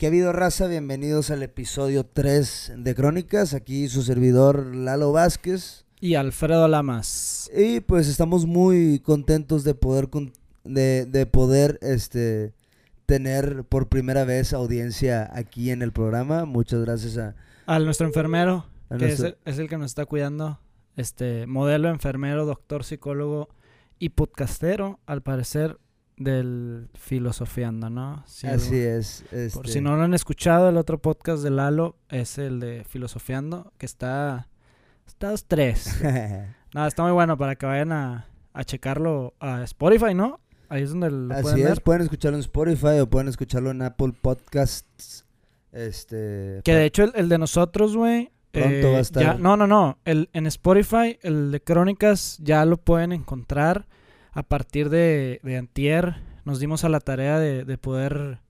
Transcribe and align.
¿Qué 0.00 0.06
ha 0.06 0.08
habido, 0.08 0.32
raza? 0.32 0.66
Bienvenidos 0.66 1.30
al 1.30 1.42
episodio 1.42 2.06
3 2.06 2.72
de 2.78 2.94
Crónicas. 2.94 3.52
Aquí 3.52 3.86
su 3.86 4.00
servidor 4.00 4.74
Lalo 4.74 5.12
Vázquez. 5.12 5.84
Y 6.00 6.14
Alfredo 6.14 6.66
Lamas. 6.68 7.50
Y 7.54 7.80
pues 7.80 8.08
estamos 8.08 8.46
muy 8.46 9.00
contentos 9.00 9.62
de 9.62 9.74
poder, 9.74 10.08
de, 10.64 11.04
de 11.04 11.26
poder 11.26 11.78
este, 11.82 12.54
tener 13.04 13.64
por 13.64 13.90
primera 13.90 14.24
vez 14.24 14.54
audiencia 14.54 15.30
aquí 15.34 15.70
en 15.70 15.82
el 15.82 15.92
programa. 15.92 16.46
Muchas 16.46 16.80
gracias 16.80 17.18
a... 17.18 17.36
A 17.66 17.78
nuestro 17.78 18.06
enfermero, 18.06 18.64
A 18.88 18.96
que 18.96 19.04
nuestro- 19.04 19.26
es, 19.28 19.34
el, 19.44 19.52
es 19.52 19.58
el 19.58 19.68
que 19.68 19.76
nos 19.76 19.88
está 19.88 20.06
cuidando. 20.06 20.60
Este, 20.96 21.46
modelo, 21.46 21.90
enfermero, 21.90 22.46
doctor, 22.46 22.84
psicólogo 22.84 23.50
y 23.98 24.08
podcastero, 24.08 24.98
al 25.04 25.20
parecer, 25.20 25.76
del 26.20 26.88
Filosofiando, 26.94 27.88
¿no? 27.90 28.22
Sí, 28.26 28.46
Así 28.46 28.76
es. 28.78 29.24
Por 29.30 29.38
este, 29.38 29.68
si 29.72 29.80
no 29.80 29.96
lo 29.96 30.02
han 30.02 30.12
escuchado, 30.14 30.68
el 30.68 30.76
otro 30.76 30.98
podcast 30.98 31.42
de 31.42 31.48
Lalo 31.50 31.96
es 32.10 32.36
el 32.38 32.60
de 32.60 32.84
Filosofiando, 32.84 33.72
que 33.78 33.86
está... 33.86 34.46
Está 35.06 35.30
dos, 35.30 35.46
tres. 35.46 35.98
Nada, 36.74 36.86
está 36.86 37.02
muy 37.02 37.12
bueno 37.12 37.36
para 37.38 37.56
que 37.56 37.64
vayan 37.66 37.90
a, 37.90 38.26
a 38.52 38.64
checarlo 38.64 39.34
a 39.40 39.62
Spotify, 39.64 40.14
¿no? 40.14 40.38
Ahí 40.68 40.82
es 40.82 40.90
donde 40.90 41.10
lo 41.10 41.32
Así 41.34 41.42
pueden 41.42 41.58
es, 41.58 41.64
ver. 41.64 41.82
pueden 41.82 42.02
escucharlo 42.02 42.36
en 42.36 42.40
Spotify 42.42 43.00
o 43.00 43.08
pueden 43.10 43.26
escucharlo 43.28 43.70
en 43.70 43.82
Apple 43.82 44.12
Podcasts. 44.20 45.24
Este, 45.72 46.60
Que 46.64 46.74
de 46.74 46.84
hecho 46.84 47.04
el, 47.04 47.12
el 47.16 47.28
de 47.28 47.38
nosotros, 47.38 47.96
güey. 47.96 48.30
Pronto 48.52 48.70
eh, 48.88 48.92
va 48.92 48.98
a 48.98 49.00
estar. 49.00 49.22
ya- 49.22 49.34
no, 49.34 49.56
no, 49.56 49.66
no. 49.66 49.98
El, 50.04 50.28
en 50.32 50.46
Spotify, 50.46 51.18
el 51.22 51.50
de 51.50 51.60
Crónicas, 51.62 52.38
ya 52.42 52.64
lo 52.64 52.76
pueden 52.76 53.12
encontrar 53.12 53.86
a 54.32 54.42
partir 54.42 54.88
de, 54.90 55.40
de 55.42 55.56
Antier. 55.56 56.16
Nos 56.44 56.58
dimos 56.60 56.84
a 56.84 56.88
la 56.88 57.00
tarea 57.00 57.38
de, 57.38 57.64
de 57.64 57.78
poder 57.78 58.40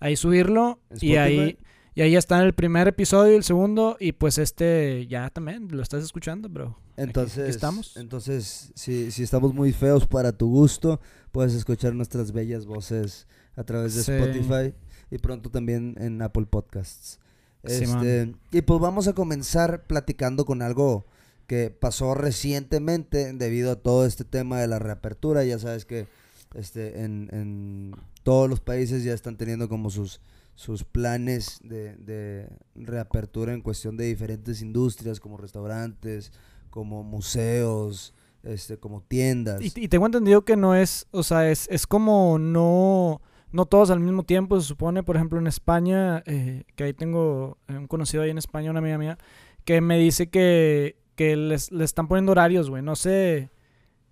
ahí 0.00 0.16
subirlo. 0.16 0.80
Y 1.00 1.16
ahí, 1.16 1.58
y 1.94 2.02
ahí 2.02 2.16
está 2.16 2.42
el 2.42 2.54
primer 2.54 2.88
episodio 2.88 3.32
y 3.32 3.36
el 3.36 3.44
segundo. 3.44 3.96
Y 4.00 4.12
pues 4.12 4.38
este 4.38 5.06
ya 5.08 5.30
también 5.30 5.68
lo 5.70 5.82
estás 5.82 6.02
escuchando, 6.04 6.48
bro. 6.48 6.78
Entonces, 6.96 7.38
aquí 7.42 7.50
estamos. 7.50 7.96
entonces 7.96 8.70
si, 8.76 9.10
si 9.10 9.22
estamos 9.24 9.52
muy 9.52 9.72
feos 9.72 10.06
para 10.06 10.30
tu 10.32 10.48
gusto, 10.48 11.00
puedes 11.32 11.52
escuchar 11.54 11.94
nuestras 11.94 12.30
bellas 12.32 12.66
voces 12.66 13.26
a 13.56 13.64
través 13.64 13.94
de 13.96 14.02
Sí. 14.04 14.12
Spotify 14.12 14.74
y 15.10 15.18
pronto 15.18 15.50
también 15.50 15.96
en 15.98 16.22
Apple 16.22 16.46
Podcasts. 16.46 17.18
Sí, 17.64 17.84
Este, 17.84 18.32
y 18.52 18.62
pues 18.62 18.78
vamos 18.80 19.08
a 19.08 19.12
comenzar 19.14 19.86
platicando 19.86 20.44
con 20.44 20.62
algo 20.62 21.06
que 21.46 21.70
pasó 21.70 22.14
recientemente 22.14 23.32
debido 23.32 23.72
a 23.72 23.76
todo 23.76 24.06
este 24.06 24.24
tema 24.24 24.60
de 24.60 24.68
la 24.68 24.78
reapertura. 24.78 25.44
Ya 25.44 25.58
sabes 25.58 25.84
que 25.84 26.06
este, 26.54 27.02
en, 27.02 27.28
en 27.32 27.94
todos 28.22 28.48
los 28.48 28.60
países 28.60 29.04
ya 29.04 29.12
están 29.12 29.36
teniendo 29.36 29.68
como 29.68 29.90
sus, 29.90 30.20
sus 30.54 30.84
planes 30.84 31.60
de, 31.62 31.96
de 31.96 32.48
reapertura 32.74 33.52
en 33.52 33.60
cuestión 33.60 33.96
de 33.96 34.06
diferentes 34.06 34.62
industrias 34.62 35.20
como 35.20 35.36
restaurantes, 35.36 36.32
como 36.70 37.02
museos, 37.02 38.14
este, 38.44 38.78
como 38.78 39.00
tiendas. 39.02 39.60
Y, 39.62 39.88
tengo 39.88 40.06
entendido 40.06 40.44
que 40.44 40.56
no 40.56 40.74
es, 40.74 41.06
o 41.10 41.22
sea, 41.22 41.50
es, 41.50 41.68
es 41.70 41.86
como 41.86 42.38
no, 42.38 43.20
no 43.52 43.66
todos 43.66 43.90
al 43.90 44.00
mismo 44.00 44.22
tiempo, 44.22 44.60
se 44.60 44.66
supone, 44.66 45.02
por 45.02 45.16
ejemplo, 45.16 45.38
en 45.38 45.46
España, 45.46 46.22
eh, 46.26 46.64
que 46.76 46.84
ahí 46.84 46.92
tengo 46.92 47.58
eh, 47.68 47.76
un 47.76 47.86
conocido 47.86 48.22
ahí 48.22 48.30
en 48.30 48.38
España, 48.38 48.70
una 48.70 48.80
amiga 48.80 48.98
mía, 48.98 49.18
que 49.64 49.80
me 49.80 49.98
dice 49.98 50.28
que, 50.28 50.96
que 51.14 51.36
les, 51.36 51.70
les 51.72 51.84
están 51.86 52.08
poniendo 52.08 52.32
horarios, 52.32 52.70
güey, 52.70 52.82
no 52.82 52.96
sé, 52.96 53.50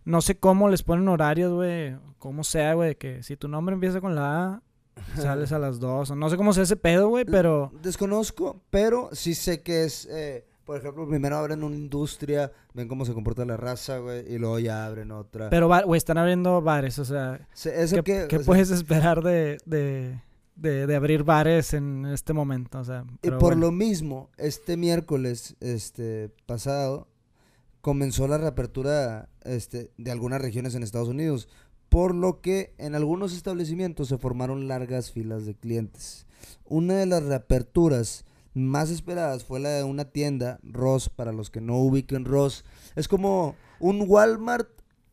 no 0.05 0.21
sé 0.21 0.39
cómo 0.39 0.69
les 0.69 0.83
ponen 0.83 1.09
horarios, 1.09 1.53
güey, 1.53 1.97
cómo 2.19 2.45
sea, 2.45 2.75
güey, 2.75 2.95
que 2.97 3.23
si 3.23 3.37
tu 3.37 3.49
nombre 3.49 3.75
empieza 3.75 4.01
con 4.01 4.15
la 4.15 4.45
A, 4.45 4.63
sales 5.17 5.53
a 5.53 5.59
las 5.59 5.81
2, 5.81 6.11
o 6.11 6.17
no 6.17 6.29
sé 6.31 6.37
cómo 6.37 6.53
sea 6.53 6.63
ese 6.65 6.77
pedo, 6.77 7.09
güey, 7.09 7.25
pero... 7.25 7.73
Desconozco, 7.83 8.63
pero 8.71 9.09
sí 9.13 9.35
sé 9.35 9.63
que 9.63 9.85
es, 9.85 10.07
eh, 10.11 10.45
por 10.65 10.77
ejemplo, 10.79 11.09
primero 11.09 11.37
abren 11.37 11.65
una 11.65 11.77
industria, 11.77 12.53
ven 12.75 12.89
cómo 12.89 13.05
se 13.05 13.15
comporta 13.15 13.45
la 13.45 13.57
raza, 13.57 13.99
güey, 13.99 14.33
y 14.33 14.39
luego 14.39 14.59
ya 14.59 14.87
abren 14.87 15.11
otra. 15.11 15.51
Pero, 15.51 15.69
güey, 15.85 15.99
están 15.99 16.19
abriendo 16.19 16.61
bares, 16.63 16.99
o 16.99 17.05
sea, 17.05 17.49
Se- 17.53 17.83
eso 17.83 17.97
¿qué, 17.97 18.03
que, 18.03 18.27
qué 18.29 18.37
sea, 18.39 18.47
puedes 18.47 18.71
esperar 18.71 19.23
de, 19.23 19.59
de, 19.67 20.21
de, 20.63 20.87
de 20.87 20.97
abrir 20.97 21.25
bares 21.25 21.75
en 21.75 22.07
este 22.07 22.33
momento? 22.33 22.79
O 22.79 22.85
sea, 22.85 23.05
Y 23.15 23.17
pero 23.29 23.39
por 23.39 23.55
bueno. 23.55 23.67
lo 23.67 23.73
mismo, 23.73 24.31
este 24.39 24.77
miércoles 24.77 25.57
este 25.61 26.31
pasado 26.47 27.09
comenzó 27.81 28.29
la 28.29 28.39
reapertura 28.39 29.29
este, 29.45 29.91
de 29.99 30.11
algunas 30.11 30.41
regiones 30.41 30.75
en 30.75 30.83
Estados 30.83 31.09
Unidos, 31.09 31.49
por 31.89 32.15
lo 32.15 32.41
que 32.41 32.75
en 32.79 32.95
algunos 32.95 33.35
establecimientos 33.35 34.09
se 34.09 34.19
formaron 34.19 34.69
largas 34.69 35.11
filas 35.11 35.45
de 35.45 35.55
clientes. 35.55 36.27
Una 36.65 36.95
de 36.95 37.07
las 37.07 37.23
reaperturas 37.25 38.25
más 38.55 38.91
esperadas 38.91 39.45
fue 39.45 39.61
la 39.61 39.71
de 39.71 39.85
una 39.85 40.05
tienda, 40.07 40.59
Ross, 40.63 41.09
para 41.09 41.33
los 41.33 41.51
que 41.51 41.61
no 41.61 41.77
ubiquen 41.79 42.25
Ross. 42.25 42.65
Es 42.95 43.09
como 43.09 43.57
un 43.81 44.05
Walmart, 44.07 44.69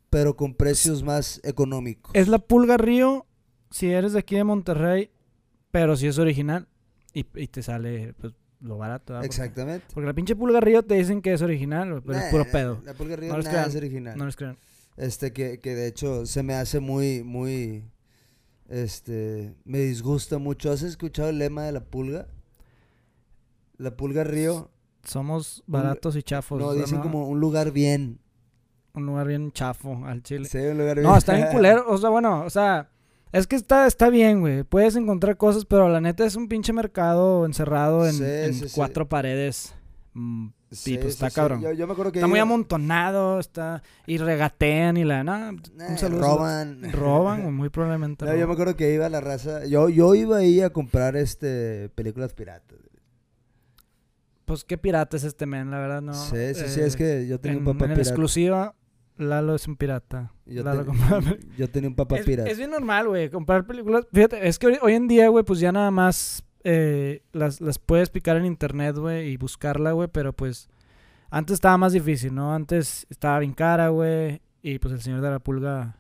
pero 0.10 0.36
con 0.36 0.54
precios 0.54 1.04
más 1.04 1.40
económicos. 1.44 2.12
Es 2.16 2.28
la 2.28 2.40
Pulga 2.40 2.78
Río, 2.78 3.26
si 3.72 3.90
eres 3.92 4.14
de 4.14 4.20
aquí 4.20 4.36
de 4.36 4.44
Monterrey, 4.44 5.12
pero 5.72 5.96
si 5.96 6.08
es 6.08 6.18
original 6.18 6.68
y, 7.14 7.26
y 7.36 7.48
te 7.48 7.64
sale 7.64 8.14
pues, 8.20 8.34
lo 8.62 8.78
barato. 8.78 9.22
Exactamente. 9.22 9.86
Porque, 9.94 10.08
la 10.08 10.14
pinche 10.14 10.36
Pulga 10.36 10.60
Río 10.60 10.84
te 10.84 10.96
dicen 10.96 11.22
que 11.22 11.34
es 11.34 11.42
original, 11.42 12.02
pero 12.06 12.20
es 12.20 12.32
puro 12.32 12.46
pedo. 12.46 12.82
La 12.84 12.94
Pulga 12.94 13.16
Río 13.16 13.32
No 13.32 13.38
nada 13.38 13.50
crean, 13.50 13.70
es 13.70 13.76
original. 13.76 14.18
No 14.18 14.26
les 14.26 14.36
crean. 14.36 14.58
Este, 14.98 15.32
que, 15.32 15.60
que 15.60 15.76
de 15.76 15.88
hecho 15.88 16.26
se 16.26 16.44
me 16.44 16.56
hace 16.56 16.80
muy, 16.80 17.24
muy, 17.24 17.86
este, 18.68 19.56
me 19.64 19.80
disgusta 19.80 20.38
mucho. 20.38 20.72
¿Has 20.72 20.82
escuchado 20.82 21.30
el 21.30 21.40
lema 21.40 21.64
de 21.64 21.72
la 21.72 21.82
pulga? 21.82 22.28
La 23.78 23.96
pulga 23.96 24.24
río. 24.26 24.72
Somos 25.04 25.64
baratos 25.66 26.18
y 26.18 26.24
chafos. 26.24 26.60
no, 26.60 26.74
dicen 26.74 27.00
como 27.00 27.30
un 27.30 27.40
lugar 27.40 27.72
bien. 27.72 28.20
Un 28.94 29.06
lugar 29.06 29.28
bien 29.28 29.52
chafo 29.52 30.04
al 30.06 30.22
chile. 30.24 30.46
Sí, 30.46 30.58
un 30.58 30.80
lugar 30.80 30.98
No, 30.98 31.16
está 31.16 31.34
bien 31.36 31.48
culero. 31.52 31.86
O 31.88 31.98
sea, 31.98 32.10
bueno, 32.10 32.44
o 32.44 32.50
sea, 32.50 32.90
es 33.32 33.48
que 33.48 33.56
está, 33.56 33.86
está 33.88 34.10
bien, 34.10 34.40
güey. 34.42 34.64
Puedes 34.64 34.96
encontrar 34.96 35.38
cosas, 35.38 35.66
pero 35.66 35.90
la 35.90 36.02
neta 36.02 36.26
es 36.26 36.36
un 36.36 36.48
pinche 36.48 36.74
mercado 36.74 37.46
encerrado 37.46 38.08
en, 38.08 38.14
Sí, 38.14 38.24
en 38.24 38.54
sí, 38.54 38.68
sí. 38.70 38.74
cuatro 38.76 39.08
paredes. 39.08 39.74
Mm, 40.14 40.48
Sí, 40.72 41.00
pues, 41.00 41.16
está 41.16 41.32
cabrón. 41.32 41.62
Yo, 41.62 41.72
yo 41.72 41.88
me 41.88 41.94
acuerdo 41.94 42.12
que 42.12 42.20
está 42.20 42.28
muy 42.28 42.38
amontonado, 42.38 43.40
está. 43.40 43.82
Y 44.06 44.20
regatean 44.20 44.98
y 44.98 45.04
la. 45.04 45.24
Nah, 45.24 45.50
un 45.50 45.98
saludo. 45.98 46.22
roban. 46.22 46.92
Roban, 46.92 47.54
muy 47.56 47.70
probablemente. 47.70 48.24
No, 48.26 48.36
yo 48.36 48.46
me 48.46 48.54
acuerdo 48.54 48.76
que 48.76 48.94
iba 48.94 49.08
a 49.08 49.10
la 49.10 49.20
raza. 49.20 49.66
Yo, 49.66 49.90
yo 49.90 50.14
iba 50.14 50.38
ahí 50.38 50.62
a 50.62 50.70
comprar 50.70 51.16
este 51.16 51.90
películas 51.96 52.34
piratas. 52.36 52.78
Pues 54.46 54.64
qué 54.64 54.78
pirata 54.78 55.18
es 55.18 55.24
este 55.24 55.46
men, 55.48 55.70
la 55.72 55.80
verdad, 55.80 56.02
no. 56.02 56.14
sí, 56.14 56.36
sí, 56.56 56.64
sí, 56.68 56.80
Eh, 56.82 56.86
es 56.86 56.96
que 56.96 57.28
yo 57.28 57.40
en, 57.44 57.58
un 57.58 57.66
papá 57.66 57.86
en 57.86 57.92
pirata. 57.92 58.02
exclusiva, 58.02 58.76
Lalo 59.20 59.54
es 59.56 59.68
un 59.68 59.76
pirata. 59.76 60.34
Yo, 60.46 60.64
Lalo 60.64 60.86
ten- 60.86 61.40
yo 61.58 61.70
tenía 61.70 61.90
un 61.90 61.96
papá 61.96 62.18
es, 62.18 62.26
pirata. 62.26 62.50
es 62.50 62.58
bien 62.58 62.72
normal, 62.72 63.08
güey, 63.10 63.30
comprar 63.30 63.68
películas. 63.68 64.08
Fíjate, 64.14 64.48
es 64.48 64.58
que 64.58 64.80
hoy, 64.82 64.94
en 64.94 65.08
día, 65.10 65.28
güey, 65.28 65.44
pues 65.44 65.60
ya 65.60 65.72
nada 65.74 65.92
más 65.92 66.44
eh, 66.64 67.22
las, 67.34 67.60
las 67.60 67.80
puedes 67.80 68.10
picar 68.10 68.38
en 68.38 68.46
internet, 68.46 68.96
güey, 68.98 69.30
y 69.30 69.38
buscarla, 69.38 69.92
güey, 69.92 70.08
pero 70.12 70.32
pues 70.34 70.70
antes 71.30 71.56
estaba 71.56 71.78
más 71.78 71.92
difícil, 71.94 72.34
¿no? 72.34 72.54
Antes 72.56 73.06
estaba 73.10 73.40
bien 73.40 73.54
cara, 73.54 73.90
güey, 73.90 74.42
y 74.62 74.80
pues 74.80 74.94
el 74.94 75.02
señor 75.02 75.20
de 75.22 75.30
la 75.30 75.40
pulga, 75.40 75.98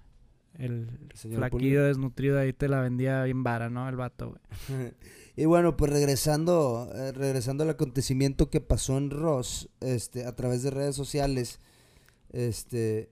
el 0.58 0.90
señor 1.14 1.40
flaquillo 1.40 1.84
desnutrido 1.84 2.40
ahí 2.40 2.54
te 2.54 2.68
la 2.70 2.80
vendía 2.82 3.24
bien 3.24 3.44
vara, 3.44 3.70
¿no? 3.70 3.88
El 3.90 3.96
vato, 3.98 4.30
güey. 4.70 4.92
Y 5.36 5.46
bueno, 5.46 5.78
pues 5.78 5.90
regresando, 5.90 6.90
eh, 6.94 7.14
regresando 7.14 7.64
al 7.64 7.70
acontecimiento 7.70 8.50
que 8.50 8.60
pasó 8.60 8.98
en 8.98 9.10
Ross, 9.10 9.70
este, 9.80 10.26
a 10.26 10.36
través 10.36 10.64
de 10.64 10.70
redes 10.72 10.98
sociales, 10.98 11.62
este, 12.32 13.10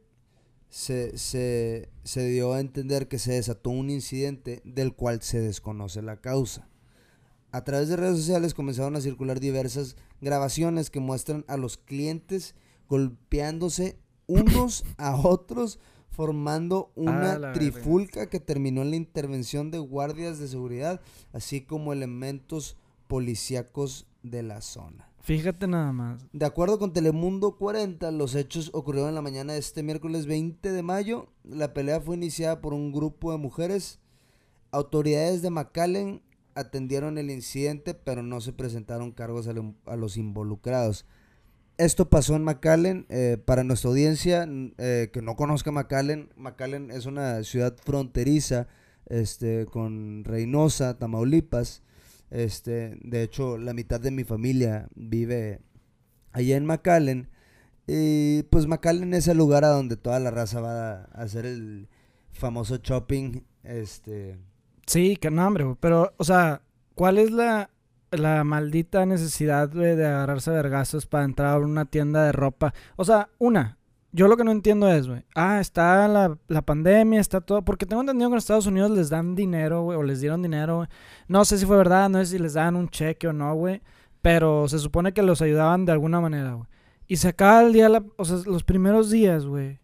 se, 0.69 1.17
se, 1.17 1.89
se 2.03 2.27
dio 2.27 2.53
a 2.53 2.59
entender 2.59 3.07
que 3.07 3.19
se 3.19 3.33
desató 3.33 3.69
un 3.69 3.89
incidente 3.89 4.61
del 4.65 4.93
cual 4.93 5.21
se 5.21 5.39
desconoce 5.39 6.01
la 6.01 6.21
causa. 6.21 6.67
A 7.51 7.63
través 7.63 7.87
de 7.89 7.95
redes 7.95 8.17
sociales 8.17 8.53
comenzaron 8.53 8.95
a 8.95 9.01
circular 9.01 9.39
diversas 9.39 9.95
grabaciones 10.21 10.89
que 10.89 10.99
muestran 10.99 11.45
a 11.47 11.57
los 11.57 11.77
clientes 11.77 12.55
golpeándose 12.89 13.97
unos 14.27 14.83
a 14.97 15.15
otros 15.15 15.79
formando 16.09 16.91
una 16.95 17.33
Ah, 17.33 17.53
trifulca 17.53 18.27
que 18.27 18.39
terminó 18.39 18.81
en 18.81 18.89
la 18.89 18.95
intervención 18.95 19.69
de 19.69 19.77
guardias 19.77 20.39
de 20.39 20.47
seguridad, 20.47 20.99
así 21.31 21.61
como 21.61 21.93
elementos 21.93 22.75
policíacos 23.07 24.07
de 24.23 24.41
la 24.41 24.61
zona. 24.61 25.06
Fíjate 25.27 25.67
nada 25.67 25.91
más. 25.91 26.25
De 26.31 26.45
acuerdo 26.45 26.79
con 26.79 26.93
Telemundo 26.93 27.57
40, 27.57 28.11
los 28.11 28.33
hechos 28.33 28.69
ocurrieron 28.73 29.09
en 29.09 29.15
la 29.15 29.21
mañana 29.21 29.51
de 29.51 29.59
este 29.59 29.83
miércoles 29.83 30.25
20 30.25 30.71
de 30.71 30.83
mayo. 30.83 31.27
La 31.43 31.73
pelea 31.73 31.99
fue 31.99 32.15
iniciada 32.15 32.61
por 32.61 32.73
un 32.73 32.93
grupo 32.93 33.33
de 33.33 33.37
mujeres. 33.37 33.99
Autoridades 34.71 35.41
de 35.41 35.49
McAllen 35.49 36.21
atendieron 36.55 37.17
el 37.17 37.29
incidente, 37.29 37.93
pero 37.93 38.23
no 38.23 38.39
se 38.39 38.53
presentaron 38.53 39.11
cargos 39.11 39.49
a, 39.49 39.53
lo- 39.53 39.75
a 39.85 39.97
los 39.97 40.15
involucrados. 40.15 41.05
Esto 41.77 42.09
pasó 42.09 42.37
en 42.37 42.45
McAllen. 42.45 43.05
eh, 43.09 43.37
para 43.43 43.65
nuestra 43.65 43.89
audiencia 43.89 44.47
eh, 44.77 45.09
que 45.11 45.21
no 45.21 45.35
conozca 45.35 45.73
McAllen, 45.73 46.29
McAllen 46.37 46.89
es 46.89 47.05
una 47.05 47.43
ciudad 47.43 47.75
fronteriza 47.83 48.67
este, 49.07 49.65
con 49.65 50.23
Reynosa, 50.23 50.97
Tamaulipas. 50.97 51.83
Este, 52.29 52.97
de 53.01 53.23
hecho, 53.23 53.57
la 53.57 53.73
mitad 53.73 53.99
de 53.99 54.11
mi 54.11 54.23
familia 54.23 54.87
vive 54.95 55.61
allá 56.33 56.57
en 56.57 56.65
McAllen. 56.65 57.29
Y 57.87 58.43
pues 58.43 58.67
McAllen 58.67 59.13
es 59.13 59.27
el 59.27 59.37
lugar 59.37 59.63
a 59.63 59.69
donde 59.69 59.95
toda 59.95 60.19
la 60.19 60.31
raza 60.31 60.59
va 60.59 61.03
a 61.03 61.03
hacer 61.13 61.45
el 61.45 61.87
famoso 62.31 62.77
shopping. 62.77 63.43
Este. 63.63 64.37
Sí, 64.85 65.15
que 65.15 65.31
no. 65.31 65.77
Pero, 65.79 66.13
o 66.17 66.23
sea, 66.23 66.61
¿cuál 66.95 67.17
es 67.17 67.31
la, 67.31 67.69
la 68.11 68.43
maldita 68.43 69.05
necesidad, 69.05 69.69
de 69.69 70.05
agarrarse 70.05 70.51
vergazos 70.51 71.05
para 71.05 71.25
entrar 71.25 71.55
a 71.55 71.59
una 71.59 71.85
tienda 71.85 72.25
de 72.25 72.33
ropa? 72.33 72.73
O 72.97 73.05
sea, 73.05 73.29
una, 73.37 73.76
yo 74.17 74.27
lo 74.27 74.35
que 74.35 74.43
no 74.43 74.51
entiendo 74.51 74.91
es, 74.91 75.07
güey, 75.07 75.23
ah, 75.35 75.59
está 75.59 76.07
la, 76.07 76.39
la 76.47 76.63
pandemia, 76.63 77.21
está 77.21 77.39
todo, 77.39 77.61
porque 77.61 77.85
tengo 77.85 78.01
entendido 78.01 78.29
que 78.29 78.33
en 78.33 78.37
Estados 78.39 78.65
Unidos 78.65 78.89
les 78.89 79.09
dan 79.09 79.35
dinero, 79.35 79.83
güey, 79.83 79.95
o 79.95 80.01
les 80.01 80.19
dieron 80.21 80.41
dinero, 80.41 80.77
güey. 80.77 80.87
No 81.27 81.45
sé 81.45 81.59
si 81.59 81.67
fue 81.67 81.77
verdad, 81.77 82.09
no 82.09 82.17
sé 82.17 82.25
si 82.25 82.39
les 82.39 82.53
dan 82.53 82.75
un 82.75 82.89
cheque 82.89 83.27
o 83.27 83.33
no, 83.33 83.53
güey, 83.53 83.83
pero 84.23 84.67
se 84.69 84.79
supone 84.79 85.13
que 85.13 85.21
los 85.21 85.43
ayudaban 85.43 85.85
de 85.85 85.91
alguna 85.91 86.19
manera, 86.19 86.53
güey. 86.53 86.67
Y 87.07 87.17
se 87.17 87.27
acaba 87.27 87.61
el 87.61 87.73
día, 87.73 87.91
o 88.17 88.25
sea, 88.25 88.37
los 88.47 88.63
primeros 88.63 89.11
días, 89.11 89.45
güey. 89.45 89.79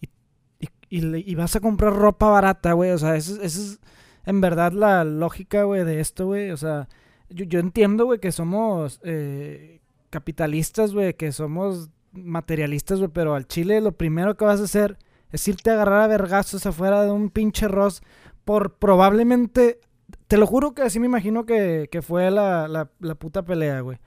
Y, 0.00 0.68
y, 0.90 1.34
vas 1.36 1.54
a 1.54 1.60
comprar 1.60 1.92
ropa 1.94 2.28
barata, 2.28 2.72
güey, 2.72 2.90
o 2.90 2.98
sea, 2.98 3.14
esa 3.14 3.34
es, 3.34 3.38
esa 3.38 3.60
es 3.60 3.80
en 4.26 4.40
verdad 4.40 4.72
la 4.72 5.04
lógica, 5.04 5.62
güey, 5.62 5.84
de 5.84 6.00
esto, 6.00 6.26
güey, 6.26 6.50
o 6.50 6.56
sea, 6.56 6.88
yo, 7.30 7.44
yo 7.44 7.60
entiendo, 7.60 8.04
güey, 8.04 8.18
que 8.18 8.32
somos 8.32 9.00
eh, 9.04 9.80
capitalistas, 10.10 10.92
güey, 10.92 11.14
que 11.14 11.30
somos 11.30 11.90
materialistas, 12.14 12.98
güey, 12.98 13.10
pero 13.12 13.34
al 13.34 13.46
chile 13.46 13.80
lo 13.80 13.92
primero 13.92 14.36
que 14.36 14.44
vas 14.44 14.60
a 14.60 14.64
hacer 14.64 14.98
es 15.30 15.46
irte 15.48 15.70
a 15.70 15.74
agarrar 15.74 16.02
a 16.02 16.06
vergazos 16.06 16.66
afuera 16.66 17.02
de 17.02 17.10
un 17.10 17.30
pinche 17.30 17.68
Ross 17.68 18.02
por 18.44 18.74
probablemente, 18.74 19.80
te 20.26 20.36
lo 20.36 20.46
juro 20.46 20.74
que 20.74 20.82
así 20.82 21.00
me 21.00 21.06
imagino 21.06 21.44
que, 21.46 21.88
que 21.90 22.02
fue 22.02 22.30
la, 22.30 22.68
la, 22.68 22.90
la 23.00 23.14
puta 23.14 23.42
pelea, 23.44 23.80
güey. 23.80 23.98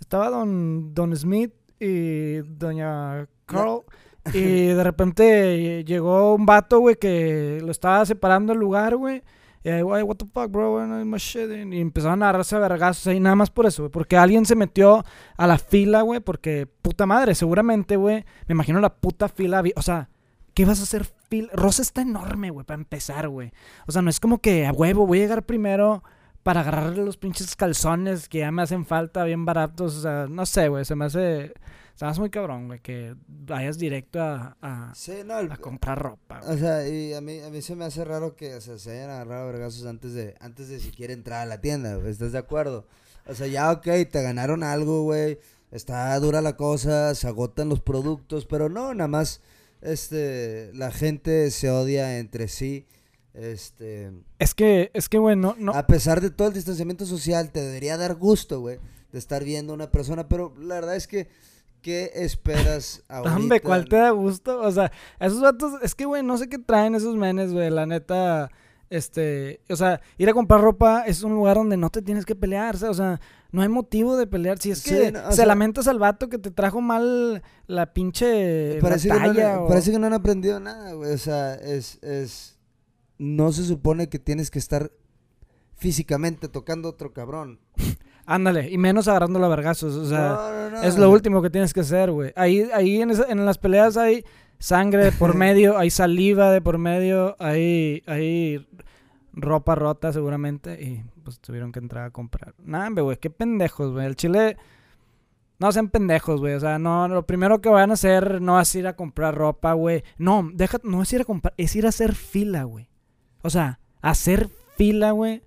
Estaba 0.00 0.30
don, 0.30 0.94
don 0.94 1.14
Smith 1.16 1.52
y 1.78 2.38
doña 2.38 3.28
Carl 3.46 3.82
y 4.32 4.68
de 4.68 4.84
repente 4.84 5.84
llegó 5.84 6.34
un 6.34 6.46
vato, 6.46 6.80
güey, 6.80 6.96
que 6.96 7.60
lo 7.62 7.70
estaba 7.70 8.04
separando 8.06 8.52
el 8.52 8.58
lugar, 8.58 8.96
güey. 8.96 9.22
Güey, 9.64 10.02
what 10.02 10.16
the 10.16 10.26
fuck, 10.26 10.50
bro, 10.50 10.86
my 11.06 11.16
shit", 11.16 11.50
y 11.50 11.80
empezaron 11.80 12.22
a 12.22 12.26
agarrarse 12.26 12.54
a 12.54 12.58
vergazos 12.58 13.06
ahí, 13.06 13.18
nada 13.18 13.34
más 13.34 13.48
por 13.48 13.64
eso, 13.64 13.84
güey. 13.84 13.90
Porque 13.90 14.18
alguien 14.18 14.44
se 14.44 14.54
metió 14.54 15.04
a 15.38 15.46
la 15.46 15.56
fila, 15.56 16.02
güey, 16.02 16.20
porque 16.20 16.66
puta 16.82 17.06
madre, 17.06 17.34
seguramente, 17.34 17.96
güey, 17.96 18.26
me 18.46 18.52
imagino 18.52 18.78
la 18.80 18.94
puta 18.94 19.28
fila, 19.28 19.62
o 19.74 19.82
sea, 19.82 20.10
¿qué 20.52 20.66
vas 20.66 20.80
a 20.80 20.82
hacer 20.82 21.06
fila? 21.30 21.48
Rosa 21.54 21.80
está 21.80 22.02
enorme, 22.02 22.50
güey, 22.50 22.66
para 22.66 22.78
empezar, 22.78 23.28
güey. 23.30 23.52
O 23.86 23.92
sea, 23.92 24.02
no 24.02 24.10
es 24.10 24.20
como 24.20 24.38
que 24.38 24.66
a 24.66 24.72
huevo 24.72 25.06
voy 25.06 25.20
a 25.20 25.22
llegar 25.22 25.44
primero 25.44 26.04
para 26.42 26.60
agarrarle 26.60 27.02
los 27.02 27.16
pinches 27.16 27.56
calzones 27.56 28.28
que 28.28 28.40
ya 28.40 28.52
me 28.52 28.60
hacen 28.60 28.84
falta 28.84 29.24
bien 29.24 29.46
baratos, 29.46 29.96
o 29.96 30.02
sea, 30.02 30.26
no 30.28 30.44
sé, 30.44 30.68
güey, 30.68 30.84
se 30.84 30.94
me 30.94 31.06
hace, 31.06 31.54
hace 32.00 32.20
muy 32.20 32.30
cabrón, 32.30 32.66
güey, 32.66 32.80
que 32.80 33.14
vayas 33.28 33.78
directo 33.78 34.20
a, 34.20 34.56
a, 34.60 34.92
Sí, 34.94 35.12
no, 35.24 35.38
el- 35.38 35.50
a 35.52 35.56
comprar 35.56 35.98
ropa, 36.00 36.40
güey. 36.40 36.54
O 36.54 36.58
sea, 36.58 36.88
y 36.88 37.12
a 37.14 37.20
mí, 37.20 37.40
a 37.40 37.50
mí 37.50 37.62
se 37.62 37.76
me 37.76 37.84
hace 37.84 38.04
raro 38.04 38.34
que 38.34 38.54
o 38.54 38.60
sea, 38.60 38.78
se 38.78 38.90
hayan 38.92 39.10
agarrado 39.10 39.46
vergazos 39.46 39.86
antes 39.86 40.12
de, 40.14 40.34
antes 40.40 40.68
de 40.68 40.80
siquiera 40.80 41.12
entrar 41.12 41.42
a 41.42 41.46
la 41.46 41.60
tienda, 41.60 41.94
güey, 41.96 42.10
¿estás 42.10 42.32
de 42.32 42.38
acuerdo? 42.38 42.86
O 43.26 43.34
sea, 43.34 43.46
ya, 43.46 43.70
ok, 43.70 43.84
te 44.10 44.22
ganaron 44.22 44.62
algo, 44.64 45.02
güey, 45.04 45.38
está 45.70 46.18
dura 46.20 46.42
la 46.42 46.56
cosa, 46.56 47.14
se 47.14 47.26
agotan 47.28 47.68
los 47.68 47.80
productos, 47.80 48.44
pero 48.46 48.68
no, 48.68 48.92
nada 48.92 49.08
más, 49.08 49.40
este, 49.80 50.70
la 50.74 50.90
gente 50.90 51.50
se 51.50 51.70
odia 51.70 52.18
entre 52.18 52.48
sí, 52.48 52.86
este, 53.34 54.12
Es 54.38 54.54
que, 54.54 54.90
es 54.94 55.08
que, 55.08 55.18
güey, 55.18 55.36
no, 55.36 55.54
no, 55.58 55.72
a 55.72 55.86
pesar 55.86 56.20
de 56.20 56.30
todo 56.30 56.48
el 56.48 56.54
distanciamiento 56.54 57.04
social, 57.06 57.50
te 57.50 57.60
debería 57.62 57.96
dar 57.96 58.14
gusto, 58.14 58.60
güey, 58.60 58.78
de 59.12 59.18
estar 59.18 59.42
viendo 59.44 59.72
a 59.72 59.76
una 59.76 59.90
persona, 59.90 60.28
pero 60.28 60.54
la 60.58 60.76
verdad 60.76 60.96
es 60.96 61.06
que, 61.06 61.28
¿qué 61.84 62.10
esperas 62.14 63.04
ahorita? 63.08 63.36
Hombre, 63.36 63.60
¿cuál 63.60 63.84
te 63.86 63.96
da 63.96 64.10
gusto? 64.10 64.58
O 64.62 64.72
sea, 64.72 64.90
esos 65.20 65.40
vatos, 65.42 65.74
es 65.82 65.94
que, 65.94 66.06
güey, 66.06 66.22
no 66.22 66.38
sé 66.38 66.48
qué 66.48 66.58
traen 66.58 66.94
esos 66.94 67.14
menes, 67.14 67.52
güey, 67.52 67.68
la 67.70 67.84
neta, 67.84 68.50
este, 68.88 69.60
o 69.68 69.76
sea, 69.76 70.00
ir 70.16 70.28
a 70.30 70.32
comprar 70.32 70.62
ropa 70.62 71.02
es 71.06 71.22
un 71.22 71.34
lugar 71.34 71.56
donde 71.58 71.76
no 71.76 71.90
te 71.90 72.00
tienes 72.00 72.24
que 72.24 72.34
pelear, 72.34 72.74
o 72.82 72.94
sea, 72.94 73.20
no 73.52 73.60
hay 73.60 73.68
motivo 73.68 74.16
de 74.16 74.26
pelear. 74.26 74.58
Si 74.58 74.70
es 74.70 74.78
Sí, 74.80 74.90
que 74.90 75.12
no, 75.12 75.30
se 75.30 75.36
sea- 75.36 75.46
lamentas 75.46 75.86
al 75.86 75.98
vato 75.98 76.28
que 76.30 76.38
te 76.38 76.50
trajo 76.50 76.80
mal 76.80 77.42
la 77.66 77.92
pinche 77.92 78.78
parece, 78.80 79.08
que 79.10 79.42
no, 79.44 79.64
o- 79.64 79.68
parece 79.68 79.92
que 79.92 79.98
no 79.98 80.06
han 80.06 80.14
aprendido 80.14 80.58
nada, 80.60 80.94
güey. 80.94 81.12
O 81.12 81.18
sea, 81.18 81.54
es, 81.54 82.02
es... 82.02 82.58
No 83.18 83.52
se 83.52 83.62
supone 83.64 84.08
que 84.08 84.18
tienes 84.18 84.50
que 84.50 84.58
estar 84.58 84.90
físicamente 85.76 86.48
tocando 86.48 86.88
a 86.88 86.92
otro 86.92 87.12
cabrón. 87.12 87.60
Ándale, 88.26 88.70
y 88.70 88.78
menos 88.78 89.06
agarrando 89.08 89.38
la 89.38 89.48
vergazos, 89.48 89.94
o 89.96 90.06
sea, 90.06 90.28
No, 90.28 90.50
no, 90.52 90.70
no. 90.70 90.82
es 90.82 90.96
lo 90.96 91.10
último 91.10 91.42
que 91.42 91.50
tienes 91.50 91.74
que 91.74 91.80
hacer, 91.80 92.10
güey. 92.10 92.32
Ahí, 92.36 92.68
ahí 92.72 93.02
en, 93.02 93.10
esa- 93.10 93.30
en 93.30 93.44
las 93.44 93.58
peleas 93.58 93.96
hay 93.96 94.24
sangre 94.58 95.04
de 95.04 95.12
por 95.12 95.34
medio, 95.36 95.76
hay 95.78 95.90
saliva 95.90 96.50
de 96.50 96.60
por 96.62 96.78
medio, 96.78 97.36
hay, 97.38 98.02
hay 98.06 98.66
ropa 99.34 99.74
rota 99.74 100.12
seguramente 100.12 100.80
y 100.82 101.02
pues 101.22 101.38
tuvieron 101.40 101.70
que 101.72 101.80
entrar 101.80 102.04
a 102.06 102.10
comprar. 102.10 102.54
Nah, 102.64 102.88
güey, 102.90 103.16
qué 103.18 103.30
pendejos, 103.30 103.92
güey. 103.92 104.06
El 104.06 104.16
chile... 104.16 104.56
No 105.56 105.70
sean 105.70 105.88
pendejos, 105.88 106.40
güey. 106.40 106.54
O 106.54 106.60
sea, 106.60 106.78
no, 106.80 107.06
lo 107.06 107.26
primero 107.26 107.60
que 107.60 107.68
van 107.68 107.90
a 107.90 107.94
hacer 107.94 108.42
no 108.42 108.60
es 108.60 108.74
ir 108.74 108.88
a 108.88 108.96
comprar 108.96 109.34
ropa, 109.36 109.72
güey. 109.72 110.02
No, 110.18 110.50
deja, 110.52 110.78
no 110.82 111.00
es 111.00 111.12
ir 111.12 111.20
a 111.20 111.24
comprar, 111.24 111.54
es 111.56 111.76
ir 111.76 111.86
a 111.86 111.90
hacer 111.90 112.14
fila, 112.14 112.64
güey. 112.64 112.88
O 113.42 113.50
sea, 113.50 113.78
hacer 114.02 114.48
fila, 114.76 115.12
güey. 115.12 115.42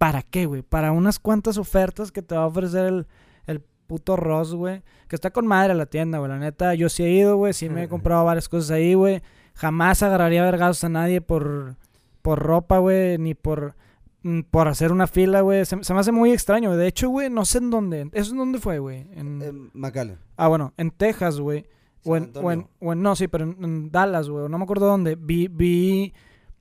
¿Para 0.00 0.22
qué, 0.22 0.46
güey? 0.46 0.62
Para 0.62 0.92
unas 0.92 1.18
cuantas 1.18 1.58
ofertas 1.58 2.10
que 2.10 2.22
te 2.22 2.34
va 2.34 2.44
a 2.44 2.46
ofrecer 2.46 2.86
el, 2.86 3.06
el 3.46 3.60
puto 3.86 4.16
Ross, 4.16 4.54
güey. 4.54 4.82
Que 5.08 5.14
está 5.14 5.30
con 5.30 5.46
madre 5.46 5.74
la 5.74 5.84
tienda, 5.84 6.16
güey. 6.16 6.30
La 6.30 6.38
neta, 6.38 6.72
yo 6.74 6.88
sí 6.88 7.02
he 7.04 7.10
ido, 7.10 7.36
güey. 7.36 7.52
Sí 7.52 7.68
me 7.68 7.82
he 7.82 7.88
comprado 7.88 8.24
varias 8.24 8.48
cosas 8.48 8.70
ahí, 8.70 8.94
güey. 8.94 9.20
Jamás 9.54 10.02
agarraría 10.02 10.42
vergazos 10.42 10.84
a 10.84 10.88
nadie 10.88 11.20
por, 11.20 11.76
por 12.22 12.38
ropa, 12.38 12.78
güey. 12.78 13.18
Ni 13.18 13.34
por, 13.34 13.74
mm, 14.22 14.40
por 14.50 14.68
hacer 14.68 14.90
una 14.90 15.06
fila, 15.06 15.42
güey. 15.42 15.66
Se, 15.66 15.84
se 15.84 15.92
me 15.92 16.00
hace 16.00 16.12
muy 16.12 16.32
extraño. 16.32 16.74
De 16.78 16.86
hecho, 16.86 17.10
güey, 17.10 17.28
no 17.28 17.44
sé 17.44 17.58
en 17.58 17.68
dónde. 17.68 18.08
¿Eso 18.14 18.32
en 18.32 18.38
dónde 18.38 18.58
fue, 18.58 18.78
güey? 18.78 19.06
En... 19.12 19.42
Eh, 19.42 19.52
McAllen. 19.74 20.16
Ah, 20.38 20.48
bueno, 20.48 20.72
en 20.78 20.92
Texas, 20.92 21.38
güey. 21.38 21.66
O 22.04 22.16
en, 22.16 22.32
o, 22.36 22.50
en, 22.50 22.66
en- 22.80 23.02
no, 23.02 23.14
sí, 23.16 23.28
pero 23.28 23.44
en, 23.44 23.62
en 23.62 23.90
Dallas, 23.90 24.30
güey. 24.30 24.48
No 24.48 24.56
me 24.56 24.64
acuerdo 24.64 24.86
dónde. 24.86 25.16
Vi, 25.20 25.48
vi, 25.48 26.14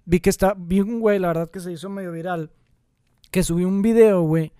vi 0.03 0.19
que 0.19 0.29
está, 0.29 0.53
vi 0.57 0.81
un 0.81 0.99
güey, 0.99 1.19
la 1.19 1.29
verdad 1.29 1.49
que 1.49 1.61
se 1.61 1.71
hizo 1.71 1.89
medio 1.89 2.11
viral, 2.11 2.51
que 3.31 3.43
subió 3.43 3.67
un 3.67 3.81
video, 3.81 4.21
güey, 4.21 4.51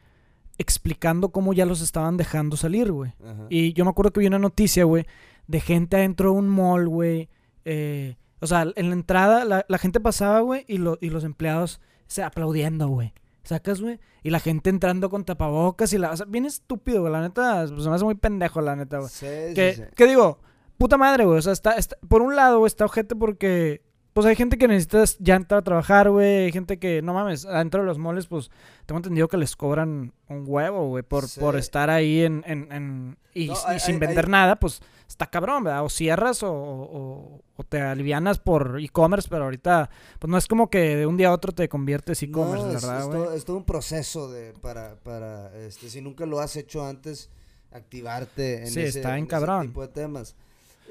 explicando 0.58 1.30
cómo 1.30 1.54
ya 1.54 1.66
los 1.66 1.82
estaban 1.82 2.18
dejando 2.18 2.58
salir, 2.58 2.92
güey. 2.92 3.14
Y 3.50 3.74
yo 3.74 3.86
me 3.86 3.92
acuerdo 3.92 4.12
que 4.12 4.20
vi 4.20 4.28
una 4.28 4.40
noticia, 4.40 4.84
güey, 4.84 5.06
de 5.48 5.60
gente 5.62 5.98
adentro 5.98 6.32
de 6.32 6.38
un 6.38 6.50
mall, 6.50 6.88
güey. 6.88 7.30
eh, 7.66 8.16
o 8.42 8.48
sea, 8.48 8.66
en 8.76 8.88
la 8.90 8.94
entrada, 8.94 9.44
la, 9.46 9.66
la 9.68 9.78
gente 9.78 10.00
pasaba, 10.00 10.40
güey, 10.40 10.64
y, 10.68 10.78
lo- 10.78 10.98
y 11.02 11.10
los 11.10 11.24
empleados 11.26 11.82
se 12.08 12.24
aplaudiendo, 12.24 12.88
güey. 12.88 13.14
¿Sacas, 13.44 13.82
güey? 13.82 14.00
Y 14.24 14.30
la 14.30 14.40
gente 14.40 14.70
entrando 14.70 15.10
con 15.10 15.26
tapabocas 15.26 15.92
y 15.94 15.98
la... 15.98 16.12
O 16.12 16.16
sea, 16.18 16.26
bien 16.26 16.46
estúpido, 16.46 17.02
güey. 17.02 17.12
La 17.12 17.20
neta, 17.22 17.66
pues, 17.68 17.84
se 17.84 17.90
me 17.90 17.96
hace 17.96 18.06
muy 18.06 18.16
pendejo, 18.16 18.62
la 18.62 18.76
neta, 18.76 19.00
güey. 19.00 19.10
Sí, 19.10 19.26
sí, 19.50 19.54
Que, 19.56 19.74
sí. 19.76 19.84
que 19.96 20.08
digo, 20.08 20.40
puta 20.78 20.98
madre, 20.98 21.26
güey. 21.26 21.40
O 21.40 21.42
sea, 21.42 21.52
está, 21.54 21.74
está- 21.74 21.98
por 22.08 22.22
un 22.22 22.36
lado, 22.36 22.60
güey, 22.60 22.68
está 22.68 22.86
ojete 22.86 23.16
porque, 23.16 23.82
pues 24.14 24.26
hay 24.26 24.36
gente 24.36 24.58
que 24.58 24.68
necesita 24.68 25.04
ya 25.20 25.36
entrar 25.36 25.60
a 25.60 25.64
trabajar, 25.64 26.10
güey. 26.10 26.46
Hay 26.46 26.52
gente 26.52 26.78
que, 26.80 27.02
no 27.02 27.14
mames, 27.14 27.46
adentro 27.46 27.82
de 27.82 27.86
los 27.88 27.98
moles, 27.98 28.28
pues 28.28 28.50
tengo 28.86 28.98
entendido 29.00 29.28
que 29.28 29.38
les 29.38 29.56
cobran 29.56 30.14
un 30.28 30.44
huevo, 30.48 30.88
güey, 30.90 31.04
por, 31.04 31.28
Sí. 31.28 31.40
por 31.40 31.56
estar 31.56 31.90
ahí 31.90 32.22
en, 32.24 32.44
en, 32.48 32.72
en- 32.72 33.18
y, 33.34 33.48
No, 33.48 33.54
y 33.54 33.58
hay- 33.68 33.80
sin 33.80 33.96
hay- 33.96 34.00
vender 34.00 34.26
hay- 34.26 34.32
nada, 34.32 34.56
pues 34.58 34.82
está 35.08 35.28
cabrón, 35.28 35.64
¿verdad? 35.64 35.84
O 35.86 35.90
cierras 35.90 36.44
o, 36.44 36.52
o- 36.52 37.42
o 37.56 37.64
te 37.64 37.82
alivianas 37.82 38.40
por 38.40 38.80
e-commerce, 38.82 39.28
pero 39.30 39.44
ahorita, 39.46 39.90
pues 40.20 40.30
no 40.30 40.38
es 40.38 40.48
como 40.48 40.70
que 40.70 40.96
de 40.96 41.06
un 41.06 41.16
día 41.18 41.30
a 41.30 41.34
otro 41.34 41.52
te 41.52 41.70
conviertes 41.70 42.22
e-commerce, 42.24 42.66
No, 42.66 42.74
¿verdad, 42.74 43.00
es 43.00 43.10
todo, 43.10 43.34
es 43.34 43.46
todo 43.46 43.58
un 43.58 43.66
proceso 43.66 44.30
de, 44.32 44.54
para, 44.54 44.96
para 45.04 45.56
este, 45.58 45.90
si 45.90 46.02
nunca 46.02 46.26
lo 46.26 46.40
has 46.40 46.56
hecho 46.56 46.86
antes, 46.86 47.30
activarte 47.72 48.62
en, 48.62 48.68
Sí, 48.68 48.82
ese, 48.82 49.00
está 49.00 49.18
en 49.18 49.24
ese 49.26 49.30
cabrón. 49.30 49.68
tipo 49.68 49.82
de 49.82 49.88
temas. 49.90 50.36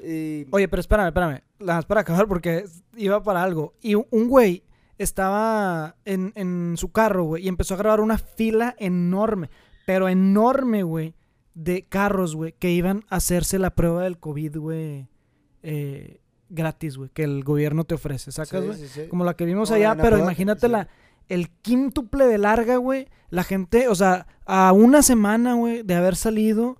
Y, 0.03 0.45
Oye, 0.51 0.67
pero 0.67 0.79
espérame, 0.79 1.07
espérame. 1.07 1.41
Más 1.59 1.85
para 1.85 2.01
acabar 2.01 2.27
porque 2.27 2.65
iba 2.95 3.21
para 3.21 3.43
algo. 3.43 3.73
Y 3.81 3.95
un- 3.95 4.05
güey 4.11 4.63
estaba 4.97 5.95
en, 6.05 6.31
en 6.35 6.75
su 6.77 6.91
carro, 6.91 7.23
güey, 7.23 7.45
y 7.45 7.47
empezó 7.47 7.73
a 7.73 7.77
grabar 7.77 8.01
una 8.01 8.17
fila 8.17 8.75
enorme, 8.79 9.49
pero 9.85 10.09
enorme, 10.09 10.83
güey, 10.83 11.15
de 11.53 11.85
carros, 11.87 12.35
güey, 12.35 12.53
que 12.59 12.71
iban 12.71 13.05
a 13.09 13.17
hacerse 13.17 13.59
la 13.59 13.69
prueba 13.75 14.03
del 14.03 14.17
COVID, 14.19 14.57
güey, 14.57 15.07
eh, 15.63 16.19
gratis, 16.49 16.97
güey, 16.97 17.09
que 17.13 17.23
el 17.23 17.43
gobierno 17.43 17.85
te 17.85 17.95
ofrece, 17.95 18.31
¿sacas, 18.31 18.61
sí, 18.61 18.67
güey? 18.67 18.77
sí, 18.77 18.87
sí. 18.87 19.07
Como 19.07 19.23
la 19.23 19.35
que 19.35 19.45
vimos 19.45 19.71
allá, 19.71 19.95
pero 19.95 20.07
Apodaca, 20.07 20.23
imagínate 20.23 20.67
sí. 20.67 20.71
la, 20.71 20.87
el 21.29 21.49
quíntuple 21.49 22.25
de 22.25 22.37
larga, 22.37 22.77
güey. 22.77 23.07
La 23.29 23.43
gente, 23.43 23.87
o 23.87 23.95
sea, 23.95 24.27
a 24.45 24.73
una 24.73 25.01
semana, 25.01 25.53
güey, 25.53 25.83
de 25.83 25.95
haber 25.95 26.15
salido, 26.15 26.77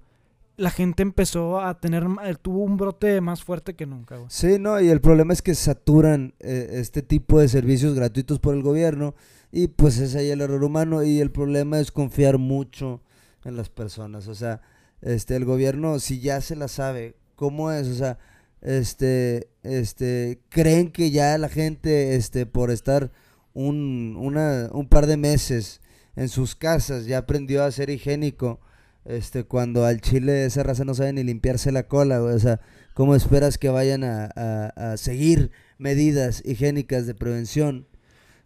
la 0.59 0.71
gente 0.71 1.03
empezó 1.03 1.61
a 1.61 1.79
tener, 1.79 2.05
eh, 2.25 2.35
tuvo 2.39 2.63
un 2.63 2.75
brote 2.75 3.21
más 3.21 3.43
fuerte 3.43 3.75
que 3.75 3.85
nunca. 3.85 4.17
Sí, 4.27 4.57
no, 4.59 4.79
y 4.81 4.89
el 4.89 4.99
problema 4.99 5.31
es 5.31 5.41
que 5.41 5.55
saturan 5.55 6.33
eh, 6.39 6.71
este 6.73 7.01
tipo 7.01 7.39
de 7.39 7.47
servicios 7.47 7.95
gratuitos 7.95 8.39
por 8.39 8.53
el 8.53 8.61
gobierno 8.61 9.15
y 9.51 9.67
pues 9.67 9.97
es 9.99 10.15
ahí 10.15 10.29
el 10.29 10.41
error 10.41 10.63
humano 10.63 11.01
y 11.01 11.19
el 11.19 11.31
problema 11.31 11.79
es 11.79 11.91
confiar 11.91 12.37
mucho 12.37 13.01
en 13.45 13.55
las 13.55 13.69
personas, 13.69 14.27
o 14.27 14.35
sea, 14.35 14.61
este, 15.01 15.37
el 15.37 15.45
gobierno 15.45 15.97
si 15.99 16.19
ya 16.19 16.41
se 16.41 16.57
la 16.57 16.67
sabe, 16.67 17.15
¿cómo 17.35 17.71
es? 17.71 17.87
O 17.87 17.93
sea, 17.93 18.19
este, 18.61 19.49
este, 19.63 20.41
creen 20.49 20.91
que 20.91 21.09
ya 21.09 21.37
la 21.37 21.47
gente, 21.47 22.15
este, 22.15 22.45
por 22.45 22.69
estar 22.69 23.11
un, 23.53 24.17
una, 24.19 24.69
un 24.73 24.89
par 24.89 25.07
de 25.07 25.15
meses 25.15 25.79
en 26.17 26.27
sus 26.27 26.53
casas 26.55 27.05
ya 27.05 27.19
aprendió 27.19 27.63
a 27.63 27.71
ser 27.71 27.89
higiénico, 27.89 28.59
este, 29.05 29.43
cuando 29.43 29.85
al 29.85 30.01
chile 30.01 30.45
esa 30.45 30.63
raza 30.63 30.85
no 30.85 30.93
sabe 30.93 31.13
ni 31.13 31.23
limpiarse 31.23 31.71
la 31.71 31.87
cola, 31.87 32.21
O 32.21 32.39
sea, 32.39 32.59
¿cómo 32.93 33.15
esperas 33.15 33.57
que 33.57 33.69
vayan 33.69 34.03
a, 34.03 34.95
seguir 34.97 35.51
medidas 35.77 36.43
higiénicas 36.45 37.07
de 37.07 37.15
prevención? 37.15 37.87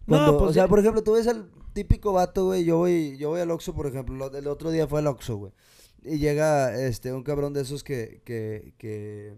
Cuando, 0.08 0.38
pues 0.38 0.52
o 0.52 0.54
sea, 0.54 0.68
por 0.68 0.80
ejemplo, 0.80 1.04
tú 1.04 1.14
ves 1.14 1.28
al 1.28 1.50
típico 1.74 2.14
vato, 2.14 2.46
güey, 2.46 2.66
yo 2.66 2.78
voy, 2.78 3.18
yo 3.18 3.30
voy 3.30 3.42
al 3.42 3.52
Oxxo, 3.52 3.74
por 3.74 3.88
ejemplo, 3.88 4.32
el 4.36 4.48
otro 4.48 4.72
día 4.72 4.88
fue 4.88 5.00
al 5.00 5.08
Oxxo, 5.08 5.38
güey. 5.38 5.54
Y 6.04 6.18
llega 6.18 6.78
este 6.78 7.14
un 7.14 7.24
cabrón 7.24 7.54
de 7.54 7.62
esos 7.62 7.84
que, 7.84 8.22
que, 8.26 8.74
que 8.78 9.36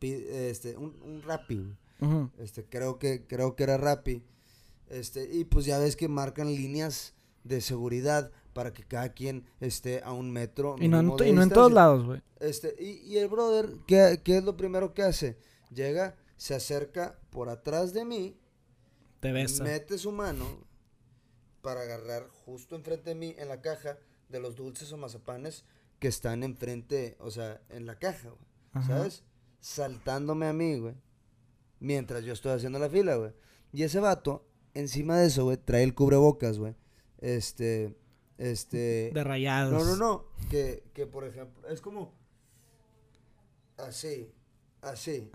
este, 0.00 0.76
un, 0.76 0.96
un 1.02 1.22
Rappi, 1.22 1.74
este, 2.38 2.64
creo 2.64 2.98
que, 2.98 3.26
creo 3.26 3.56
que 3.56 3.62
era 3.62 3.76
Rappi. 3.76 4.22
Este, 4.88 5.28
y 5.32 5.44
pues 5.44 5.66
ya 5.66 5.78
ves 5.78 5.96
que 5.96 6.08
marcan 6.08 6.48
líneas 6.48 7.14
de 7.44 7.60
seguridad 7.60 8.30
para 8.58 8.72
que 8.72 8.82
cada 8.82 9.10
quien 9.10 9.44
esté 9.60 10.02
a 10.02 10.12
un 10.12 10.32
metro. 10.32 10.74
Y 10.80 10.88
no, 10.88 10.98
en, 10.98 11.28
y 11.28 11.32
no 11.32 11.44
en 11.44 11.48
todos 11.48 11.70
lados, 11.70 12.04
güey. 12.04 12.20
Este, 12.40 12.74
y, 12.76 13.06
y, 13.06 13.18
el 13.18 13.28
brother, 13.28 13.70
¿qué, 13.86 14.20
¿qué, 14.24 14.38
es 14.38 14.42
lo 14.42 14.56
primero 14.56 14.94
que 14.94 15.04
hace? 15.04 15.38
Llega, 15.72 16.16
se 16.36 16.56
acerca 16.56 17.20
por 17.30 17.50
atrás 17.50 17.92
de 17.92 18.04
mí. 18.04 18.36
Te 19.20 19.30
besa. 19.30 19.62
Mete 19.62 19.96
su 19.96 20.10
mano 20.10 20.44
para 21.62 21.82
agarrar 21.82 22.26
justo 22.46 22.74
enfrente 22.74 23.10
de 23.10 23.14
mí 23.14 23.32
en 23.38 23.46
la 23.46 23.60
caja 23.60 23.96
de 24.28 24.40
los 24.40 24.56
dulces 24.56 24.92
o 24.92 24.96
mazapanes 24.96 25.64
que 26.00 26.08
están 26.08 26.42
enfrente, 26.42 27.16
o 27.20 27.30
sea, 27.30 27.62
en 27.68 27.86
la 27.86 27.96
caja, 28.00 28.30
güey. 28.30 28.84
¿Sabes? 28.88 29.22
Saltándome 29.60 30.48
a 30.48 30.52
mí, 30.52 30.80
güey. 30.80 30.96
Mientras 31.78 32.24
yo 32.24 32.32
estoy 32.32 32.50
haciendo 32.50 32.80
la 32.80 32.90
fila, 32.90 33.14
güey. 33.14 33.30
Y 33.72 33.84
ese 33.84 34.00
vato, 34.00 34.48
encima 34.74 35.16
de 35.16 35.28
eso, 35.28 35.44
güey, 35.44 35.58
trae 35.58 35.84
el 35.84 35.94
cubrebocas, 35.94 36.58
güey. 36.58 36.74
Este 37.18 37.96
este. 38.38 39.10
De 39.12 39.24
rayados. 39.24 39.72
No, 39.72 39.84
no, 39.84 39.96
no. 39.96 40.24
Que, 40.48 40.84
que 40.94 41.06
por 41.06 41.24
ejemplo, 41.24 41.68
es 41.68 41.80
como. 41.80 42.14
Así. 43.76 44.32
Así. 44.80 45.30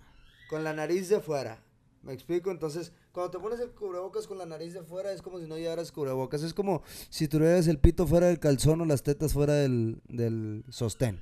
Con 0.50 0.64
la 0.64 0.74
nariz 0.74 1.10
de 1.10 1.20
fuera. 1.20 1.64
¿Me 2.02 2.14
explico? 2.14 2.52
Entonces, 2.52 2.92
cuando 3.14 3.32
te 3.32 3.40
pones 3.40 3.60
el 3.62 3.72
cubrebocas 3.72 4.28
con 4.28 4.38
la 4.38 4.46
nariz 4.46 4.74
de 4.74 4.84
fuera, 4.84 5.14
es 5.14 5.22
como 5.22 5.40
si 5.40 5.48
no 5.48 5.58
llevaras 5.58 5.92
cubrebocas. 5.92 6.44
Es 6.44 6.54
como 6.54 6.84
si 7.10 7.28
tuvieras 7.28 7.68
el 7.68 7.80
pito 7.80 8.06
fuera 8.08 8.28
del 8.28 8.40
calzón 8.40 8.82
o 8.82 8.86
las 8.86 9.04
tetas 9.04 9.34
fuera 9.34 9.54
del, 9.54 10.02
del 10.08 10.66
sostén. 10.70 11.22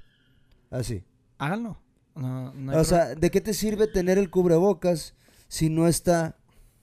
Así. 0.71 1.03
Háganlo. 1.37 1.77
o 2.15 2.83
sea, 2.83 3.15
¿de 3.15 3.29
qué 3.29 3.41
te 3.41 3.53
sirve 3.53 3.87
tener 3.87 4.17
el 4.17 4.29
cubrebocas 4.29 5.13
si 5.47 5.69
no 5.69 5.87
está 5.87 6.37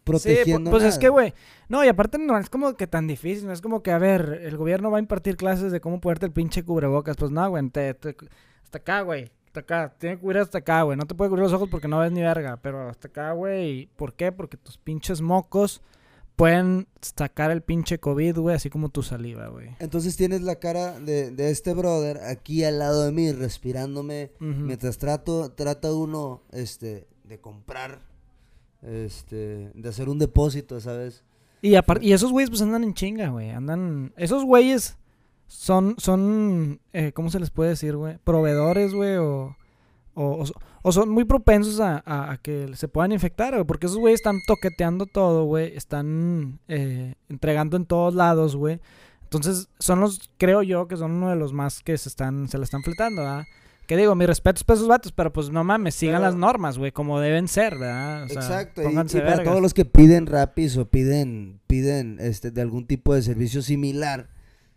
protegiendo. 0.08 0.70
Sí, 0.70 0.72
pues 0.72 0.84
es 0.84 0.98
que, 0.98 1.08
güey. 1.08 1.34
No, 1.68 1.84
y 1.84 1.88
aparte 1.88 2.18
no 2.18 2.38
es 2.38 2.50
como 2.50 2.74
que 2.74 2.86
tan 2.86 3.06
difícil. 3.06 3.46
No 3.46 3.52
es 3.52 3.60
como 3.60 3.82
que, 3.82 3.92
a 3.92 3.98
ver, 3.98 4.40
el 4.42 4.56
gobierno 4.56 4.90
va 4.90 4.98
a 4.98 5.00
impartir 5.00 5.36
clases 5.36 5.72
de 5.72 5.80
cómo 5.80 6.00
ponerte 6.00 6.26
el 6.26 6.32
pinche 6.32 6.64
cubrebocas. 6.64 7.16
Pues 7.16 7.30
no, 7.30 7.48
güey. 7.48 7.64
hasta 7.64 8.78
acá, 8.78 9.02
güey. 9.02 9.30
Hasta 9.46 9.60
acá. 9.60 9.94
Tiene 9.98 10.16
que 10.16 10.22
cubrir 10.22 10.40
hasta 10.42 10.58
acá, 10.58 10.82
güey. 10.82 10.96
No 10.96 11.06
te 11.06 11.14
puede 11.14 11.30
cubrir 11.30 11.44
los 11.44 11.52
ojos 11.52 11.68
porque 11.70 11.88
no 11.88 11.98
ves 11.98 12.12
ni 12.12 12.22
verga. 12.22 12.58
Pero 12.62 12.88
hasta 12.88 13.08
acá, 13.08 13.32
güey. 13.32 13.88
¿Por 13.96 14.14
qué? 14.14 14.32
Porque 14.32 14.56
tus 14.56 14.78
pinches 14.78 15.20
mocos 15.20 15.82
pueden 16.38 16.86
sacar 17.00 17.50
el 17.50 17.62
pinche 17.62 17.98
COVID, 17.98 18.38
güey, 18.38 18.54
así 18.54 18.70
como 18.70 18.90
tu 18.90 19.02
saliva, 19.02 19.48
güey. 19.48 19.70
Entonces 19.80 20.16
tienes 20.16 20.42
la 20.42 20.54
cara 20.60 21.00
de, 21.00 21.32
de, 21.32 21.50
este 21.50 21.74
brother 21.74 22.18
aquí 22.18 22.62
al 22.62 22.78
lado 22.78 23.04
de 23.04 23.10
mí, 23.10 23.32
respirándome, 23.32 24.30
mientras 24.38 24.98
trato, 24.98 25.50
trata 25.50 25.92
uno, 25.92 26.44
este, 26.52 27.08
de 27.24 27.40
comprar 27.40 28.02
este, 28.82 29.70
de 29.74 29.88
hacer 29.88 30.08
un 30.08 30.18
depósito, 30.18 30.80
¿sabes? 30.80 31.24
Y, 31.62 31.74
y 32.00 32.12
esos 32.12 32.30
güeyes 32.30 32.50
pues 32.50 32.62
andan 32.62 32.84
en 32.84 32.94
chinga, 32.94 33.28
güey. 33.28 33.50
Andan, 33.50 34.12
esos 34.16 34.44
güeyes 34.44 34.96
son, 35.46 35.96
son, 35.98 36.80
eh, 36.92 37.12
¿cómo 37.12 37.30
se 37.30 37.40
les 37.40 37.50
puede 37.50 37.70
decir, 37.70 37.96
güey? 37.96 38.18
Proveedores, 38.18 38.94
güey, 38.94 39.16
o, 39.16 39.56
o, 40.14 40.92
son 40.92 41.10
muy 41.10 41.24
propensos 41.24 41.80
a, 41.80 42.38
que 42.42 42.74
se 42.74 42.88
puedan 42.88 43.12
infectar, 43.12 43.54
güey. 43.54 43.64
Porque 43.64 43.86
esos 43.86 43.98
güeyes 43.98 44.20
están 44.20 44.38
toqueteando 44.46 45.06
todo, 45.06 45.44
güey. 45.44 45.76
Están 45.76 46.60
eh, 46.68 47.14
entregando 47.28 47.76
en 47.76 47.86
todos 47.86 48.14
lados, 48.14 48.56
güey. 48.56 48.80
Entonces, 49.22 49.68
son 49.78 50.00
los, 50.00 50.30
creo 50.38 50.62
yo, 50.62 50.88
que 50.88 50.96
son 50.96 51.12
uno 51.12 51.30
de 51.30 51.36
los 51.36 51.52
más 51.52 51.82
que 51.82 51.96
se 51.98 52.08
están, 52.08 52.48
se 52.48 52.58
la 52.58 52.64
están 52.64 52.82
fletando, 52.82 53.22
¿verdad? 53.22 53.44
Que 53.88 53.96
digo, 53.96 54.14
mis 54.14 54.26
respetos 54.26 54.64
para 54.64 54.76
esos 54.76 54.86
vatos, 54.86 55.12
pero 55.12 55.32
pues 55.32 55.48
no 55.48 55.64
mames, 55.64 55.94
sigan 55.94 56.20
las 56.20 56.34
normas, 56.34 56.76
güey, 56.76 56.92
como 56.92 57.20
deben 57.20 57.48
ser, 57.48 57.78
¿verdad? 57.78 58.30
exacto, 58.30 58.82
y, 58.82 58.94
para 58.94 59.42
todos 59.42 59.62
los 59.62 59.72
que 59.72 59.86
piden 59.86 60.26
rapis 60.26 60.76
o 60.76 60.90
piden, 60.90 61.58
piden 61.66 62.18
este, 62.20 62.50
de 62.50 62.60
algún 62.60 62.86
tipo 62.86 63.14
de 63.14 63.22
servicio 63.22 63.62
similar, 63.62 64.28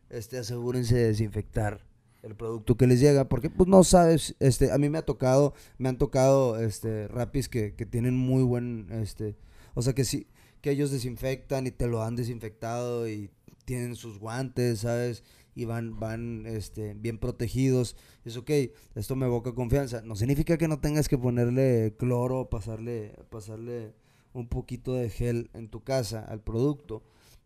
este, 0.10 0.38
asegúrense 0.38 0.96
de 0.96 1.08
desinfectar 1.08 1.84
el 2.24 2.36
producto 2.36 2.77
que 2.77 2.88
les 2.88 3.01
llega, 3.01 3.27
porque 3.27 3.50
pues 3.50 3.68
no 3.68 3.84
sabes, 3.84 4.34
este, 4.39 4.72
a 4.72 4.77
mí 4.77 4.88
me 4.88 5.00
ha 5.00 5.06
tocado, 5.06 5.56
me 5.77 5.89
han 5.89 5.98
tocado, 5.98 6.58
este, 6.58 7.10
rapis 7.10 7.50
que, 7.50 7.75
que 7.75 7.86
tienen 7.86 8.15
muy 8.15 8.44
buen, 8.44 8.88
este, 8.94 9.36
o 9.74 9.82
sea 9.82 9.91
que 9.91 10.06
sí, 10.06 10.25
que 10.62 10.72
ellos 10.72 10.89
desinfectan 10.89 11.68
y 11.68 11.72
te 11.72 11.88
lo 11.88 12.01
han 12.01 12.15
desinfectado 12.15 13.10
y 13.10 13.30
tienen 13.65 13.98
sus 13.98 14.20
guantes, 14.20 14.80
¿sabes? 14.80 15.25
Y 15.55 15.65
van, 15.65 16.00
van 16.00 16.46
este, 16.46 16.93
bien 16.93 17.17
protegidos. 17.17 17.96
Es 18.25 18.38
ok, 18.38 18.50
esto 18.96 19.15
me 19.15 19.25
evoca 19.25 19.53
confianza. 19.53 20.01
No 20.01 20.15
significa 20.15 20.58
que 20.58 20.67
no 20.67 20.79
tengas 20.79 21.08
que 21.08 21.17
ponerle 21.17 21.96
cloro, 21.98 22.50
pasarle, 22.50 23.15
pasarle 23.29 23.93
un 24.34 24.48
poquito 24.48 24.93
de 24.93 25.10
gel 25.10 25.50
en 25.53 25.70
tu 25.70 25.84
casa 25.84 26.25
al 26.25 26.41
producto, 26.41 27.03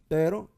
pero 0.08 0.50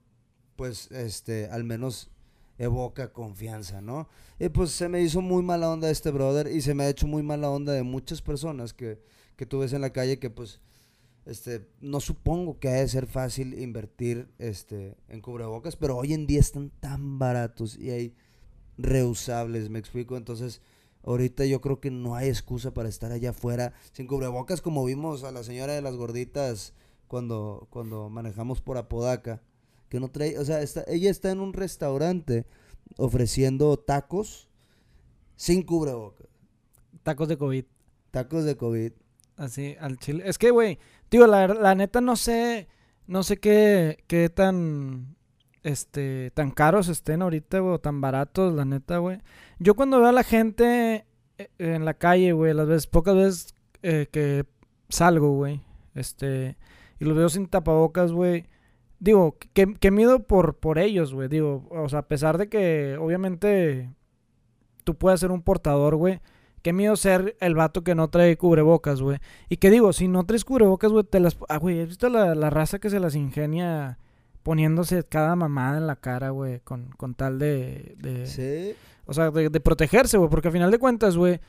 pues 0.56 0.92
este, 0.92 1.48
al 1.48 1.64
menos 1.64 2.10
evoca 2.58 3.14
confianza, 3.14 3.82
¿no? 3.82 4.10
Y 4.40 4.50
pues 4.50 4.72
se 4.72 4.90
me 4.90 5.02
hizo 5.02 5.22
muy 5.22 5.44
mala 5.44 5.70
onda 5.70 5.90
este 5.90 6.12
brother 6.12 6.48
y 6.48 6.62
se 6.62 6.74
me 6.74 6.84
ha 6.84 6.90
hecho 6.90 7.08
muy 7.08 7.24
mala 7.24 7.50
onda 7.50 7.74
de 7.74 7.84
muchas 7.84 8.22
personas 8.22 8.74
que, 8.74 9.00
que 9.36 9.46
tú 9.46 9.60
ves 9.60 9.74
en 9.74 9.82
la 9.82 9.92
calle 9.92 10.20
que 10.20 10.30
pues 10.30 10.60
este, 11.28 11.68
no 11.82 12.00
supongo 12.00 12.60
que 12.60 12.70
haya 12.70 12.82
de 12.82 12.88
ser 12.88 13.06
fácil 13.06 13.60
invertir 13.60 14.30
este, 14.40 14.96
en 15.10 15.22
cubrebocas, 15.22 15.76
pero 15.76 15.98
hoy 15.98 16.14
en 16.14 16.26
día 16.26 16.40
están 16.40 16.70
tan 16.80 17.20
baratos 17.20 17.78
y 17.78 17.90
hay 17.90 18.16
reusables, 18.78 19.70
me 19.70 19.80
explico. 19.80 20.16
Entonces, 20.16 20.62
ahorita 21.04 21.46
yo 21.46 21.60
creo 21.60 21.80
que 21.80 21.92
no 21.92 22.16
hay 22.16 22.30
excusa 22.30 22.74
para 22.74 22.90
estar 22.90 23.12
allá 23.12 23.32
afuera 23.32 23.74
sin 23.92 24.08
cubrebocas, 24.08 24.62
como 24.62 24.86
vimos 24.86 25.24
a 25.24 25.32
la 25.32 25.44
señora 25.44 25.74
de 25.74 25.82
las 25.82 25.96
gorditas 25.96 26.74
cuando, 27.08 27.68
cuando 27.72 28.10
manejamos 28.10 28.62
por 28.62 28.78
Apodaca, 28.78 29.42
que 29.90 30.00
no 30.00 30.10
trae, 30.10 30.38
o 30.40 30.46
sea, 30.46 30.62
está, 30.62 30.84
ella 30.88 31.10
está 31.10 31.32
en 31.32 31.40
un 31.40 31.54
restaurante 31.54 32.46
ofreciendo 32.98 33.78
tacos 33.78 34.48
sin 35.36 35.64
cubrebocas. 35.64 36.28
Tacos 37.04 37.28
de 37.28 37.38
COVID. 37.38 37.66
Tacos 38.12 38.46
de 38.46 38.56
COVID. 38.58 38.92
Así, 39.38 39.76
al 39.80 39.98
chile. 39.98 40.24
Es 40.26 40.38
que, 40.38 40.50
güey, 40.50 40.80
Digo, 41.10 41.28
la, 41.28 41.48
la 41.48 41.76
neta 41.76 42.02
no 42.02 42.16
sé, 42.16 42.68
no 43.08 43.24
sé 43.24 43.38
qué, 43.38 44.04
qué 44.08 44.30
tan, 44.30 45.16
este, 45.64 46.32
tan 46.32 46.52
caros 46.52 46.90
estén 46.90 47.22
ahorita, 47.22 47.60
güey, 47.60 47.76
o 47.76 47.80
tan 47.80 48.02
baratos, 48.02 48.54
la 48.54 48.66
neta, 48.66 48.98
güey. 48.98 49.20
Yo 49.60 49.76
cuando 49.76 50.00
veo 50.00 50.10
a 50.10 50.14
la 50.14 50.24
gente 50.24 51.06
eh, 51.38 51.50
en 51.58 51.86
la 51.86 51.94
calle, 51.94 52.34
güey, 52.34 52.54
las 52.54 52.68
veces, 52.68 52.88
pocas 52.88 53.16
veces 53.16 53.56
eh, 53.84 54.08
que 54.12 54.46
salgo, 54.90 55.32
güey, 55.32 55.62
este, 55.96 56.58
y 57.00 57.06
los 57.06 57.16
veo 57.18 57.30
sin 57.30 57.48
tapabocas, 57.48 58.12
güey, 58.12 58.46
digo, 59.00 59.38
que, 59.54 59.74
que 59.76 59.92
mido 59.92 60.24
por, 60.24 60.58
por 60.58 60.80
ellos, 60.80 61.14
güey, 61.14 61.28
digo, 61.30 61.68
o 61.70 61.88
sea, 61.90 62.00
a 62.00 62.08
pesar 62.08 62.38
de 62.38 62.50
que, 62.50 62.98
obviamente, 63.00 63.90
tú 64.84 64.96
puedes 64.96 65.20
ser 65.20 65.32
un 65.32 65.42
portador, 65.42 65.96
güey, 65.96 66.22
Qué 66.68 66.74
miedo 66.74 66.98
ser 66.98 67.38
el 67.40 67.56
vato 67.56 67.86
que 67.86 67.96
no 67.96 68.10
trae 68.10 68.36
cubrebocas, 68.36 69.02
güey. 69.02 69.20
Y 69.48 69.56
que 69.56 69.70
digo, 69.70 69.94
si 69.94 70.10
no 70.10 70.26
traes 70.26 70.44
cubrebocas, 70.44 70.92
güey, 70.92 71.06
te 71.06 71.22
las... 71.22 71.38
Ah, 71.48 71.60
güey, 71.60 71.80
¿has 71.80 71.88
visto 71.88 72.10
la, 72.10 72.50
raza 72.50 72.78
que 72.78 72.90
se 72.90 73.00
las 73.00 73.16
ingenia 73.16 74.00
poniéndose 74.44 75.06
cada 75.06 75.38
mamada 75.38 75.78
en 75.78 75.88
la 75.88 75.96
cara, 75.96 76.32
güey? 76.32 76.60
Con, 76.60 76.90
con 76.98 77.16
tal 77.16 77.40
de, 77.40 77.96
de... 78.00 78.28
Sí. 78.28 78.76
O 79.06 79.14
sea, 79.14 79.32
de, 79.32 79.60
protegerse, 79.62 80.18
güey. 80.18 80.30
Porque 80.30 80.50
al 80.50 80.52
final 80.52 80.70
de 80.70 80.78
cuentas, 80.78 81.16
güey... 81.16 81.40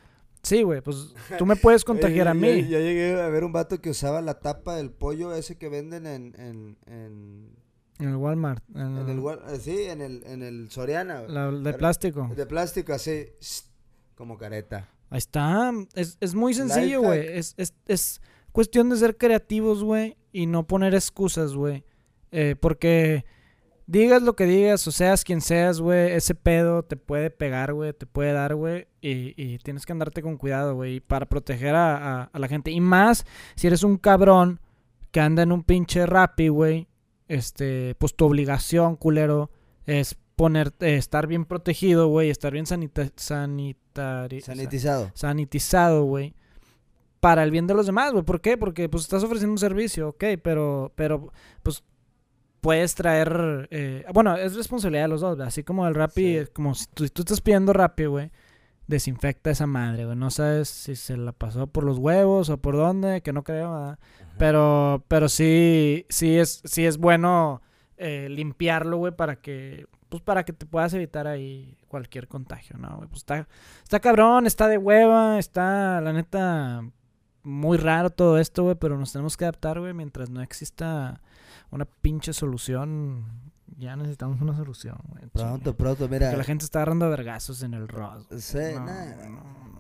Sí, 0.45 0.63
güey, 0.63 0.83
pues 0.83 1.17
tú 1.37 1.47
me 1.47 1.57
puedes 1.57 1.85
contagiar 1.85 2.29
a 2.29 2.35
mí. 2.35 2.69
Ya, 2.69 2.79
llegué 2.79 3.21
a 3.21 3.29
ver 3.29 3.43
un 3.43 3.51
vato 3.51 3.81
que 3.81 3.91
usaba 3.91 4.23
la 4.23 4.39
tapa 4.39 4.77
del 4.77 4.93
pollo 4.93 5.35
ese 5.35 5.59
que 5.59 5.69
venden 5.69 6.07
en... 6.07 6.33
En, 6.39 6.77
en, 6.87 7.57
en 7.99 8.09
el 8.09 8.15
Walmart. 8.15 8.63
En, 8.73 9.09
el, 9.09 9.19
eh, 9.19 9.59
sí, 9.59 9.83
en 9.83 10.01
el, 10.01 10.23
en 10.27 10.45
el 10.45 10.71
Soriana. 10.71 11.23
La, 11.23 11.51
de 11.51 11.75
plástico. 11.75 12.31
De 12.37 12.47
plástico, 12.47 12.93
así 12.93 13.27
Como 14.15 14.39
careta. 14.39 14.89
Ahí 15.11 15.19
está. 15.19 15.73
Es, 15.95 16.17
es 16.21 16.35
muy 16.35 16.55
sencillo, 16.55 17.03
güey. 17.03 17.27
Es, 17.27 17.55
es, 17.57 17.75
es 17.87 18.21
cuestión 18.53 18.91
de 18.91 18.97
ser 18.97 19.17
creativos, 19.17 19.83
güey. 19.83 20.17
Y 20.33 20.47
no 20.47 20.67
poner 20.67 20.95
excusas, 20.95 21.55
güey. 21.55 21.85
Eh, 22.31 22.55
porque 22.61 23.25
digas 23.87 24.21
lo 24.23 24.37
que 24.37 24.45
digas 24.45 24.87
o 24.87 24.93
seas 24.93 25.25
quien 25.25 25.41
seas, 25.41 25.81
güey. 25.81 26.13
Ese 26.13 26.35
pedo 26.35 26.83
te 26.83 26.97
puede 26.97 27.31
pegar, 27.31 27.73
güey. 27.73 27.93
Te 27.95 28.05
puede 28.07 28.33
dar, 28.33 28.55
güey. 28.55 28.87
Y, 29.01 29.33
y 29.43 29.59
tienes 29.59 29.87
que 29.87 29.93
andarte 29.93 30.21
con 30.23 30.37
cuidado, 30.37 30.75
güey. 30.75 31.01
Para 31.01 31.27
proteger 31.27 31.75
a, 31.75 31.97
a- 31.97 32.31
a 32.33 32.39
la 32.39 32.49
gente. 32.49 32.71
Y 32.71 32.81
más 32.81 33.25
si 33.57 33.67
eres 33.67 33.83
un 33.83 33.97
cabrón 33.97 34.61
que 35.11 35.21
anda 35.21 35.43
en 35.43 35.53
un 35.53 35.63
pinche 35.63 36.05
rapi, 36.05 36.49
güey. 36.49 36.87
Este, 37.29 37.95
pues 37.99 38.15
tu 38.15 38.25
obligación, 38.27 38.97
culero, 38.97 39.51
es 39.87 40.17
poner, 40.39 40.73
eh, 40.79 40.97
estar 40.97 41.27
bien 41.27 41.45
protegido, 41.45 42.07
güey. 42.07 42.31
Estar 42.31 42.53
bien 42.53 42.65
sanita 42.65 43.03
sanitari- 43.17 44.41
Sanitizado. 44.41 45.11
sanitizado, 45.15 46.05
güey. 46.05 46.35
Para 47.19 47.43
el 47.43 47.51
bien 47.51 47.67
de 47.67 47.75
los 47.75 47.87
demás, 47.87 48.13
güey. 48.13 48.25
¿Por 48.25 48.41
qué? 48.41 48.57
Porque 48.57 48.89
pues 48.89 49.03
estás 49.03 49.25
ofreciendo 49.25 49.51
un 49.53 49.59
servicio, 49.59 50.11
ok, 50.11 50.25
pero, 50.41 50.93
pero 50.95 51.33
pues 51.65 51.83
puedes 52.61 52.95
traer... 52.95 53.67
eh, 53.73 54.05
bueno, 54.15 54.37
es 54.37 54.55
responsabilidad 54.55 55.05
de 55.05 55.09
los 55.09 55.21
dos, 55.21 55.35
güey. 55.37 55.49
Así 55.49 55.65
como 55.65 55.87
el 55.89 55.97
Rappi, 55.97 56.39
Sí. 56.39 56.47
como 56.53 56.75
si 56.77 56.87
tú, 56.95 57.05
estás 57.05 57.41
pidiendo 57.41 57.73
Rappi, 57.73 58.05
güey. 58.07 58.31
Desinfecta 58.87 59.51
esa 59.51 59.67
madre, 59.67 60.05
güey. 60.05 60.17
No 60.17 60.31
sabes 60.31 60.69
si 60.69 60.95
se 60.95 61.17
la 61.17 61.33
pasó 61.33 61.67
por 61.67 61.83
los 61.83 61.99
huevos 61.99 62.49
o 62.49 62.59
por 62.59 62.77
dónde, 62.77 63.21
que 63.23 63.33
no 63.33 63.43
creo, 63.43 63.73
¿verdad? 63.73 63.99
Pero, 64.39 65.05
pero 65.09 65.29
sí, 65.29 66.07
sí 66.09 66.39
es, 66.39 66.63
sí 66.65 66.87
es 66.87 66.97
bueno 66.99 67.61
eh, 67.97 68.29
limpiarlo, 68.31 68.97
güey, 68.99 69.13
para 69.15 69.37
que, 69.37 69.87
pues 70.09 70.23
para 70.23 70.45
que 70.45 70.53
te 70.53 70.67
puedas 70.67 70.93
evitar 70.95 71.27
ahí 71.27 71.77
cualquier 71.89 72.29
contagio, 72.29 72.79
¿no? 72.79 72.97
güey? 72.97 73.09
Pues 73.09 73.19
está, 73.19 73.47
está 73.83 74.01
cabrón, 74.01 74.47
está 74.47 74.69
de 74.69 74.79
hueva, 74.79 75.39
está, 75.39 76.01
la 76.01 76.13
neta, 76.13 76.83
muy 77.43 77.79
raro 77.79 78.11
todo 78.11 78.39
esto, 78.39 78.65
güey, 78.65 78.77
pero 78.77 78.99
nos 78.99 79.13
tenemos 79.13 79.37
que 79.37 79.45
adaptar, 79.45 79.81
güey, 79.81 79.95
mientras 79.95 80.31
no 80.31 80.43
exista 80.43 81.21
una 81.71 81.85
pinche 81.85 82.33
solución. 82.33 83.27
Ya 83.77 83.97
necesitamos 83.97 84.41
una 84.41 84.57
solución, 84.57 84.99
güey. 85.09 85.27
Pronto, 85.29 85.77
pronto, 85.77 86.09
mira. 86.09 86.31
Que 86.31 86.37
la 86.37 86.45
gente 86.45 86.65
está 86.65 86.81
agarrando 86.81 87.09
vergazos 87.11 87.63
en 87.63 87.75
el 87.75 87.87
Ross. 87.87 88.27
Sí, 88.39 88.59
No, 88.75 88.85
no, 88.85 89.29
no. 89.29 89.79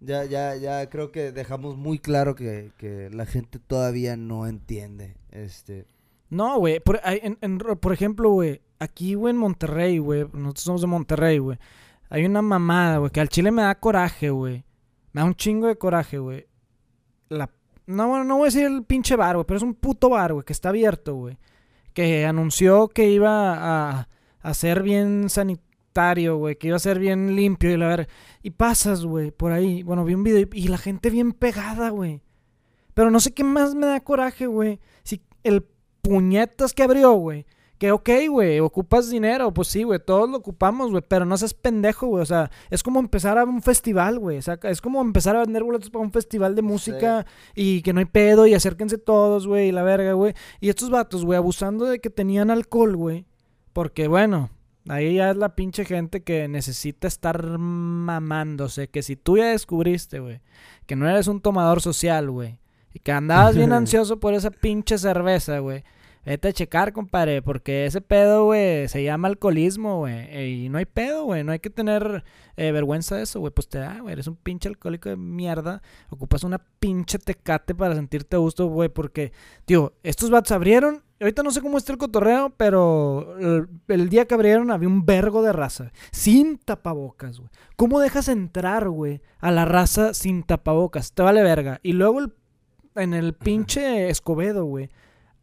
Ya, 0.00 0.24
ya, 0.24 0.56
ya 0.56 0.88
creo 0.88 1.12
que 1.12 1.30
dejamos 1.30 1.76
muy 1.76 1.98
claro 1.98 2.34
que, 2.34 2.72
que 2.78 3.10
la 3.10 3.26
gente 3.26 3.58
todavía 3.58 4.16
no 4.16 4.46
entiende. 4.46 5.16
Este. 5.30 5.86
No, 6.30 6.58
güey. 6.58 6.80
Por, 6.80 7.00
ejemplo, 7.92 8.30
güey. 8.30 8.62
Aquí, 8.78 9.14
güey, 9.14 9.32
en 9.32 9.38
Monterrey, 9.38 9.98
güey. 9.98 10.26
Nosotros 10.32 10.64
somos 10.64 10.80
de 10.80 10.86
Monterrey, 10.86 11.38
güey. 11.38 11.58
Hay 12.08 12.24
una 12.24 12.40
mamada, 12.40 12.98
güey. 12.98 13.10
Que 13.10 13.20
al 13.20 13.28
chile 13.28 13.50
me 13.50 13.62
da 13.62 13.74
coraje, 13.74 14.30
güey. 14.30 14.64
Me 15.12 15.20
da 15.20 15.26
un 15.26 15.34
chingo 15.34 15.66
de 15.66 15.76
coraje, 15.76 16.18
güey. 16.18 16.46
La... 17.28 17.50
No, 17.86 18.22
no 18.22 18.36
voy 18.36 18.44
a 18.44 18.46
decir 18.46 18.66
el 18.66 18.84
pinche 18.84 19.16
bar, 19.16 19.34
güey. 19.34 19.44
Pero 19.46 19.58
es 19.58 19.62
un 19.64 19.74
puto 19.74 20.08
bar, 20.08 20.32
güey. 20.32 20.44
Que 20.44 20.52
está 20.52 20.68
abierto, 20.68 21.14
güey. 21.14 21.36
Que 21.92 22.24
anunció 22.24 22.88
que 22.88 23.10
iba 23.10 23.98
a, 23.98 24.08
a 24.40 24.54
ser 24.54 24.84
bien 24.84 25.28
sanitario, 25.28 26.36
güey. 26.36 26.56
Que 26.56 26.68
iba 26.68 26.76
a 26.76 26.80
ser 26.80 27.00
bien 27.00 27.34
limpio 27.34 27.72
y 27.72 27.76
la. 27.76 28.06
Y 28.42 28.50
pasas, 28.50 29.04
güey, 29.04 29.32
por 29.32 29.50
ahí. 29.50 29.82
Bueno, 29.82 30.04
vi 30.04 30.14
un 30.14 30.22
video 30.22 30.48
y 30.52 30.68
la 30.68 30.78
gente 30.78 31.10
bien 31.10 31.32
pegada, 31.32 31.90
güey. 31.90 32.22
Pero 32.94 33.10
no 33.10 33.18
sé 33.18 33.34
qué 33.34 33.42
más 33.42 33.74
me 33.74 33.86
da 33.86 34.00
coraje, 34.00 34.46
güey. 34.46 34.78
Si 35.02 35.22
el 35.42 35.66
puñetas 36.02 36.72
que 36.72 36.82
abrió, 36.82 37.12
güey. 37.12 37.46
Que 37.80 37.92
ok, 37.92 38.10
güey, 38.28 38.60
ocupas 38.60 39.08
dinero, 39.08 39.54
pues 39.54 39.68
sí, 39.68 39.84
güey, 39.84 39.98
todos 40.04 40.28
lo 40.28 40.36
ocupamos, 40.36 40.90
güey, 40.90 41.02
pero 41.08 41.24
no 41.24 41.34
seas 41.38 41.54
pendejo, 41.54 42.08
güey, 42.08 42.22
o 42.22 42.26
sea, 42.26 42.50
es 42.68 42.82
como 42.82 43.00
empezar 43.00 43.38
a 43.38 43.44
un 43.44 43.62
festival, 43.62 44.18
güey, 44.18 44.36
o 44.36 44.42
sea, 44.42 44.58
es 44.64 44.82
como 44.82 45.00
empezar 45.00 45.34
a 45.34 45.40
vender 45.40 45.64
boletos 45.64 45.88
para 45.88 46.04
un 46.04 46.12
festival 46.12 46.54
de 46.54 46.60
música 46.60 47.24
y 47.54 47.80
que 47.80 47.94
no 47.94 48.00
hay 48.00 48.04
pedo 48.04 48.46
y 48.46 48.52
acérquense 48.52 48.98
todos, 48.98 49.46
güey, 49.46 49.68
y 49.68 49.72
la 49.72 49.82
verga, 49.82 50.12
güey. 50.12 50.34
Y 50.60 50.68
estos 50.68 50.90
vatos, 50.90 51.24
güey, 51.24 51.38
abusando 51.38 51.86
de 51.86 52.00
que 52.00 52.10
tenían 52.10 52.50
alcohol, 52.50 52.96
güey, 52.96 53.24
porque 53.72 54.08
bueno, 54.08 54.50
ahí 54.86 55.14
ya 55.14 55.30
es 55.30 55.38
la 55.38 55.54
pinche 55.54 55.86
gente 55.86 56.22
que 56.22 56.48
necesita 56.48 57.08
estar 57.08 57.56
mamándose, 57.56 58.88
que 58.90 59.02
si 59.02 59.16
tú 59.16 59.38
ya 59.38 59.46
descubriste, 59.46 60.20
güey, 60.20 60.42
que 60.84 60.96
no 60.96 61.08
eres 61.08 61.28
un 61.28 61.40
tomador 61.40 61.80
social, 61.80 62.30
güey, 62.30 62.59
y 62.92 62.98
que 63.00 63.12
andabas 63.12 63.56
bien 63.56 63.72
ansioso 63.74 64.18
por 64.20 64.34
esa 64.34 64.50
pinche 64.50 64.98
cerveza, 64.98 65.58
güey. 65.58 65.84
Vete 66.22 66.48
a 66.48 66.52
checar, 66.52 66.92
compadre, 66.92 67.40
porque 67.40 67.86
ese 67.86 68.02
pedo, 68.02 68.44
güey, 68.44 68.86
se 68.88 69.02
llama 69.02 69.26
alcoholismo, 69.28 70.00
güey. 70.00 70.64
Y 70.64 70.68
no 70.68 70.76
hay 70.76 70.84
pedo, 70.84 71.24
güey. 71.24 71.42
No 71.44 71.52
hay 71.52 71.60
que 71.60 71.70
tener 71.70 72.24
eh, 72.58 72.72
vergüenza 72.72 73.16
de 73.16 73.22
eso, 73.22 73.40
güey. 73.40 73.52
Pues 73.54 73.68
te 73.68 73.78
da, 73.78 74.00
güey. 74.00 74.12
Eres 74.12 74.26
un 74.26 74.36
pinche 74.36 74.68
alcohólico 74.68 75.08
de 75.08 75.16
mierda. 75.16 75.80
Ocupas 76.10 76.44
una 76.44 76.58
pinche 76.78 77.18
tecate 77.18 77.74
para 77.74 77.94
sentirte 77.94 78.36
a 78.36 78.38
gusto, 78.38 78.66
güey. 78.66 78.90
Porque, 78.90 79.32
tío, 79.64 79.94
estos 80.02 80.28
vatos 80.28 80.52
abrieron. 80.52 81.02
Ahorita 81.20 81.42
no 81.42 81.50
sé 81.52 81.62
cómo 81.62 81.78
está 81.78 81.92
el 81.92 81.98
cotorreo, 81.98 82.50
pero 82.54 83.38
el, 83.38 83.68
el 83.88 84.08
día 84.10 84.26
que 84.26 84.34
abrieron 84.34 84.70
había 84.70 84.88
un 84.88 85.06
vergo 85.06 85.40
de 85.42 85.54
raza. 85.54 85.90
Sin 86.12 86.58
tapabocas, 86.58 87.38
güey. 87.38 87.50
¿Cómo 87.76 87.98
dejas 87.98 88.28
entrar, 88.28 88.90
güey, 88.90 89.22
a 89.38 89.50
la 89.50 89.64
raza 89.64 90.12
sin 90.12 90.42
tapabocas? 90.42 91.12
Te 91.14 91.22
vale 91.22 91.42
verga. 91.42 91.80
Y 91.82 91.92
luego 91.94 92.20
el- 92.20 92.34
en 92.94 93.14
el 93.14 93.34
pinche 93.34 94.10
Escobedo, 94.10 94.64
güey 94.64 94.88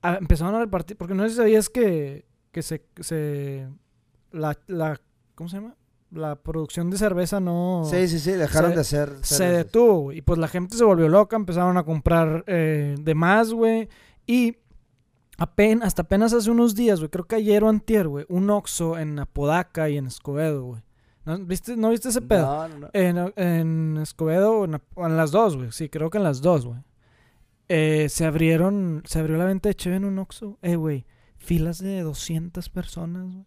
a- 0.02 0.16
empezaron 0.16 0.54
a 0.56 0.60
repartir, 0.60 0.96
porque 0.98 1.14
no 1.16 1.24
sé 1.24 1.30
si 1.32 1.36
sabías 1.38 1.70
que, 1.70 2.26
que 2.52 2.62
se, 2.62 2.86
se 3.00 3.68
la, 4.32 4.58
la, 4.68 5.00
¿cómo 5.36 5.50
se 5.50 5.58
llama? 5.58 5.76
La 6.12 6.36
producción 6.36 6.90
de 6.90 6.98
cerveza 6.98 7.40
no 7.40 7.82
Sí, 7.90 8.08
sí, 8.08 8.20
sí, 8.20 8.32
dejaron 8.32 8.70
Se- 8.72 8.76
de 8.76 8.82
hacer. 8.82 9.10
se 9.24 9.36
cervezas. 9.36 9.66
detuvo, 9.66 10.00
güey, 10.04 10.20
y 10.20 10.22
pues 10.22 10.38
la 10.40 10.48
gente 10.48 10.78
se 10.78 10.84
volvió 10.84 11.10
loca, 11.10 11.36
empezaron 11.36 11.78
a 11.78 11.84
comprar 11.84 12.44
eh, 12.48 12.96
de 13.00 13.16
más, 13.16 13.52
güey, 13.52 13.90
y 14.26 14.58
apenas, 15.38 15.88
hasta 15.88 16.04
apenas 16.04 16.34
hace 16.34 16.50
unos 16.52 16.76
días, 16.76 17.00
güey, 17.00 17.10
creo 17.10 17.26
que 17.26 17.36
ayer 17.36 17.64
o 17.64 17.70
antier, 17.70 18.08
güey, 18.08 18.26
un 18.30 18.50
Oxxo 18.50 18.98
en 18.98 19.20
Apodaca 19.20 19.90
y 19.90 19.98
en 19.98 20.08
Escobedo, 20.08 20.64
güey. 20.64 20.82
¿No 21.26 21.38
viste, 21.40 21.76
¿no 21.76 21.90
viste 21.90 22.08
ese 22.10 22.22
pedo? 22.22 22.46
No, 22.46 22.68
no, 22.70 22.78
no. 22.80 22.90
En, 22.94 23.34
en 23.36 23.98
Escobedo 23.98 24.64
en, 24.64 24.80
o 24.96 25.06
en 25.06 25.18
las 25.18 25.32
dos, 25.32 25.58
güey. 25.58 25.74
Sí, 25.74 25.90
creo 25.90 26.10
que 26.10 26.20
en 26.20 26.24
las 26.24 26.40
dos, 26.42 26.66
güey. 26.66 26.80
Eh, 27.70 28.08
se 28.10 28.26
abrieron, 28.26 29.04
se 29.06 29.20
abrió 29.20 29.38
la 29.38 29.46
venta 29.46 29.70
de 29.70 29.76
cheve 29.76 29.98
en 29.98 30.06
un 30.06 30.20
Oxxo. 30.20 30.58
Eh, 30.62 30.76
güey, 30.76 31.06
filas 31.38 31.80
de 31.80 32.02
200 32.02 32.70
personas, 32.70 33.26
güey. 33.26 33.46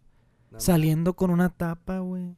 No, 0.51 0.61
Saliendo 0.61 1.15
con 1.15 1.31
una 1.31 1.49
tapa, 1.51 2.01
güey. 2.01 2.37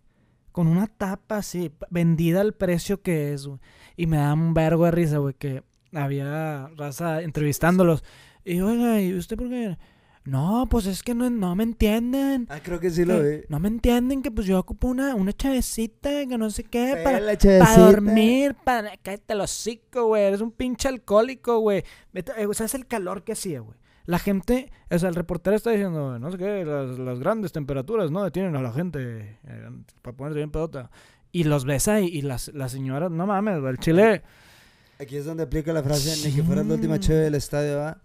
Con 0.52 0.66
una 0.66 0.86
tapa 0.86 1.38
así, 1.38 1.70
p- 1.70 1.86
vendida 1.90 2.40
al 2.42 2.52
precio 2.52 3.00
que 3.00 3.32
es, 3.32 3.46
güey. 3.46 3.58
Y 3.96 4.06
me 4.06 4.18
da 4.18 4.34
un 4.34 4.52
vergo 4.54 4.84
de 4.84 4.90
risa, 4.90 5.18
güey, 5.18 5.34
que 5.34 5.62
había 5.94 6.68
raza 6.76 7.22
entrevistándolos. 7.22 8.04
Y, 8.44 8.60
oiga, 8.60 9.00
¿y 9.00 9.14
usted 9.14 9.36
por 9.36 9.48
qué? 9.48 9.78
No, 10.24 10.66
pues 10.70 10.86
es 10.86 11.02
que 11.02 11.14
no, 11.14 11.28
no 11.30 11.56
me 11.56 11.64
entienden. 11.64 12.46
Ah, 12.48 12.60
creo 12.62 12.78
que 12.78 12.90
sí 12.90 13.04
lo 13.04 13.20
vi. 13.20 13.40
no 13.48 13.58
me 13.58 13.66
entienden 13.68 14.22
que 14.22 14.30
pues 14.30 14.46
yo 14.46 14.58
ocupo 14.58 14.86
una, 14.86 15.16
una 15.16 15.32
chavecita, 15.32 16.26
que 16.26 16.38
no 16.38 16.48
sé 16.50 16.62
qué, 16.62 16.92
Eh, 16.92 16.96
para, 17.02 17.18
para 17.58 17.76
dormir, 17.78 18.54
para... 18.64 18.96
Cállate 18.98 19.32
el 19.32 19.40
hocico, 19.40 20.06
güey. 20.06 20.22
Eres 20.22 20.40
un 20.40 20.52
pinche 20.52 20.88
alcohólico, 20.88 21.58
güey. 21.58 21.82
Eh, 22.14 22.46
O 22.46 22.54
sea, 22.54 22.66
es 22.66 22.74
el 22.74 22.86
calor 22.86 23.24
que 23.24 23.32
hacía, 23.32 23.60
güey. 23.60 23.76
La 24.06 24.18
gente... 24.20 24.70
O 24.90 24.98
sea, 24.98 25.08
el 25.08 25.14
reportero 25.16 25.56
está 25.56 25.70
diciendo, 25.70 26.18
no 26.20 26.30
sé 26.30 26.38
qué, 26.38 26.64
las, 26.64 26.98
las 27.00 27.18
grandes 27.18 27.50
temperaturas, 27.50 28.10
¿no? 28.12 28.22
Detienen 28.22 28.54
a 28.54 28.62
la 28.62 28.72
gente 28.72 29.38
eh, 29.44 29.68
para 30.02 30.16
ponerse 30.16 30.38
bien 30.38 30.52
pedota. 30.52 30.90
Y 31.32 31.44
los 31.44 31.64
ves 31.64 31.88
ahí 31.88 32.06
y 32.06 32.22
las, 32.22 32.48
las 32.54 32.70
señoras... 32.70 33.10
No 33.10 33.26
mames. 33.26 33.62
El 33.64 33.78
chile... 33.78 34.22
Aquí 35.00 35.16
es 35.16 35.24
donde 35.24 35.42
aplica 35.42 35.72
la 35.72 35.82
frase, 35.82 36.28
ni 36.28 36.32
que 36.36 36.44
fuera 36.44 36.62
la 36.62 36.74
última 36.74 36.94
Sí. 36.96 37.00
cheve 37.08 37.20
del 37.22 37.34
estadio, 37.34 37.78
¿va? 37.78 37.98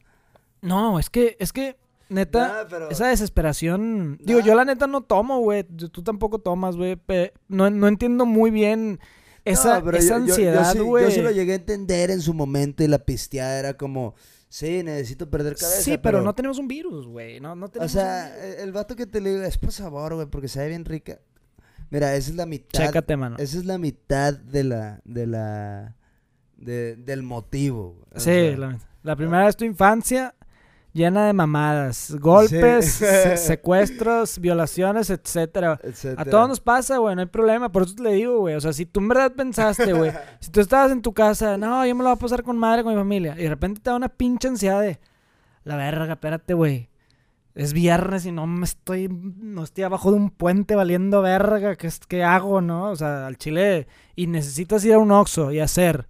No, 0.61 0.97
es 0.97 1.11
que... 1.11 1.37
Es 1.39 1.53
que... 1.53 1.77
Neta... 2.09 2.65
Pero- 2.69 2.89
Esa 2.89 3.07
desesperación. 3.07 4.17
Digo, 4.23 4.39
yo 4.39 4.55
la 4.55 4.65
neta 4.65 4.87
no 4.87 5.01
tomo, 5.01 5.39
güey. 5.39 5.63
Tú 5.63 6.03
tampoco 6.03 6.39
tomas, 6.39 6.75
güey. 6.75 6.99
No, 7.47 7.69
no 7.69 7.87
entiendo 7.87 8.25
muy 8.25 8.49
bien 8.51 8.99
esa, 9.45 9.79
No, 9.81 9.91
esa 9.91 9.99
yo- 9.99 10.01
yo- 10.01 10.07
yo 10.09 10.15
ansiedad, 10.33 10.73
sí- 10.73 10.79
güey. 10.79 11.05
Yo, 11.05 11.11
sí 11.11 11.21
lo 11.21 11.31
llegué 11.31 11.53
a 11.53 11.55
entender 11.55 12.11
en 12.11 12.21
su 12.21 12.33
momento 12.33 12.83
y 12.83 12.87
la 12.87 12.99
pisteada 12.99 13.59
era 13.59 13.73
como, 13.75 14.15
sí, 14.49 14.83
necesito 14.83 15.29
perder 15.29 15.55
cabeza. 15.55 15.81
Sí, 15.81 15.97
pero, 15.97 16.21
no 16.21 16.33
tenemos 16.35 16.59
un 16.59 16.67
virus, 16.67 17.07
güey. 17.07 17.39
No, 17.39 17.55
no 17.55 17.65
O 17.65 17.69
tenemos 17.69 17.91
sea, 17.91 18.31
un 18.35 18.41
virus. 18.41 18.63
el, 18.63 18.71
vato 18.71 18.95
que 18.95 19.05
te 19.05 19.19
le 19.21 19.31
digo 19.33 19.43
es 19.43 19.57
por 19.57 19.71
sabor, 19.71 20.15
güey, 20.15 20.27
porque 20.27 20.47
sabe 20.47 20.69
bien 20.69 20.85
rica. 20.85 21.19
Mira, 21.89 22.13
esa 22.15 22.31
es 22.31 22.35
la 22.35 22.45
mitad. 22.45 22.85
Chécate, 22.85 23.15
mano. 23.15 23.37
Esa 23.39 23.57
es 23.57 23.65
la 23.65 23.77
mitad 23.77 24.33
de 24.33 24.63
la, 24.65 24.99
de 25.05 25.27
la, 25.27 25.95
de- 26.57 26.95
del 26.97 27.23
motivo. 27.23 27.93
güey. 27.93 28.05
O 28.15 28.19
Sí, 28.19 28.25
sea, 28.25 28.57
la, 28.57 28.79
la 29.03 29.15
primera 29.15 29.47
es 29.47 29.55
tu 29.55 29.63
infancia 29.63 30.35
llena 30.97 31.25
de 31.27 31.31
mamadas, 31.33 32.13
golpes, 32.19 32.93
Sí. 32.95 33.05
se- 33.05 33.37
secuestros, 33.37 34.39
violaciones, 34.39 35.09
etcétera. 35.09 35.79
A 36.17 36.25
todos 36.25 36.49
nos 36.49 36.59
pasa, 36.59 36.97
güey, 36.97 37.15
no 37.15 37.21
hay 37.21 37.27
problema. 37.27 37.71
Por 37.71 37.83
eso 37.83 37.95
te 37.95 38.03
le 38.03 38.13
digo, 38.13 38.39
güey. 38.39 38.55
O 38.55 38.59
sea, 38.61 38.73
si 38.73 38.85
tú 38.85 38.99
en 38.99 39.07
verdad 39.07 39.31
pensaste, 39.33 39.93
güey, 39.93 40.11
si 40.41 40.51
tú 40.51 40.59
estabas 40.59 40.91
en 40.91 41.01
tu 41.01 41.13
casa, 41.13 41.57
no, 41.57 41.85
yo 41.85 41.95
me 41.95 42.03
lo 42.03 42.09
voy 42.09 42.15
a 42.17 42.19
pasar 42.19 42.43
con 42.43 42.57
madre, 42.57 42.83
con 42.83 42.93
mi 42.93 42.99
familia, 42.99 43.35
y 43.37 43.43
de 43.43 43.49
repente 43.49 43.79
te 43.79 43.89
da 43.89 43.95
una 43.95 44.09
pinche 44.09 44.47
ansiedad 44.49 44.81
de, 44.81 44.99
la 45.63 45.75
verga, 45.77 46.13
espérate, 46.13 46.53
güey. 46.53 46.89
es 47.55 47.73
viernes 47.73 48.25
y 48.25 48.31
no 48.31 48.45
me 48.47 48.65
estoy, 48.65 49.07
no 49.09 49.63
estoy 49.63 49.83
abajo 49.83 50.11
de 50.11 50.17
un 50.17 50.29
puente 50.29 50.75
valiendo 50.75 51.21
verga, 51.21 51.75
¿qué, 51.75 51.87
es- 51.87 51.99
qué 52.07 52.23
hago, 52.23 52.61
no? 52.61 52.91
O 52.91 52.95
sea, 52.95 53.25
al 53.27 53.37
chile, 53.37 53.87
y 54.15 54.27
necesitas 54.27 54.85
ir 54.85 54.93
a 54.93 54.99
un 54.99 55.11
Oxxo 55.11 55.51
y 55.51 55.59
hacer 55.59 56.07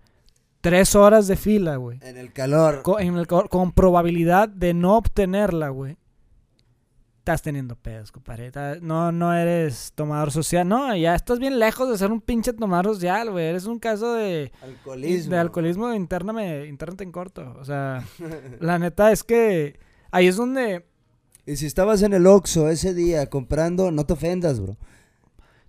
tres 0.69 0.95
horas 0.95 1.27
de 1.27 1.35
fila, 1.35 1.75
güey. 1.77 1.99
En 2.01 2.17
el 2.17 2.33
calor. 2.33 2.81
Con, 2.81 3.01
en 3.01 3.15
el 3.17 3.27
co- 3.27 3.47
con 3.49 3.71
probabilidad 3.71 4.49
de 4.49 4.73
no 4.73 4.97
obtenerla, 4.97 5.69
güey. 5.69 5.97
Estás 7.19 7.41
teniendo 7.41 7.75
pedos, 7.75 8.11
compadre. 8.11 8.51
No, 8.81 9.11
no 9.11 9.33
eres 9.33 9.91
tomador 9.95 10.31
social. 10.31 10.65
No, 10.67 10.95
ya 10.95 11.13
estás 11.13 11.39
bien 11.39 11.59
lejos 11.59 11.89
de 11.89 11.97
ser 11.97 12.09
un 12.11 12.21
pinche 12.21 12.53
tomador 12.53 12.93
social, 12.95 13.31
güey. 13.31 13.45
Eres 13.47 13.65
un 13.65 13.79
caso 13.79 14.13
de, 14.13 14.51
Alcoholismo. 14.61 15.31
de 15.33 15.37
alcoholismo 15.39 15.93
intername, 15.93 16.65
internate 16.67 17.03
en 17.03 17.11
corto. 17.11 17.53
O 17.59 17.65
sea, 17.65 18.03
la 18.61 18.79
neta 18.79 19.11
es 19.11 19.23
que 19.23 19.77
ahí 20.11 20.27
es 20.27 20.37
donde... 20.37 20.85
Y 21.45 21.57
si 21.57 21.65
estabas 21.65 22.01
en 22.01 22.13
el 22.13 22.27
Oxxo 22.27 22.69
ese 22.69 22.93
día 22.93 23.25
comprando, 23.29 23.91
no 23.91 24.05
te 24.05 24.13
ofendas, 24.13 24.59
bro. 24.61 24.77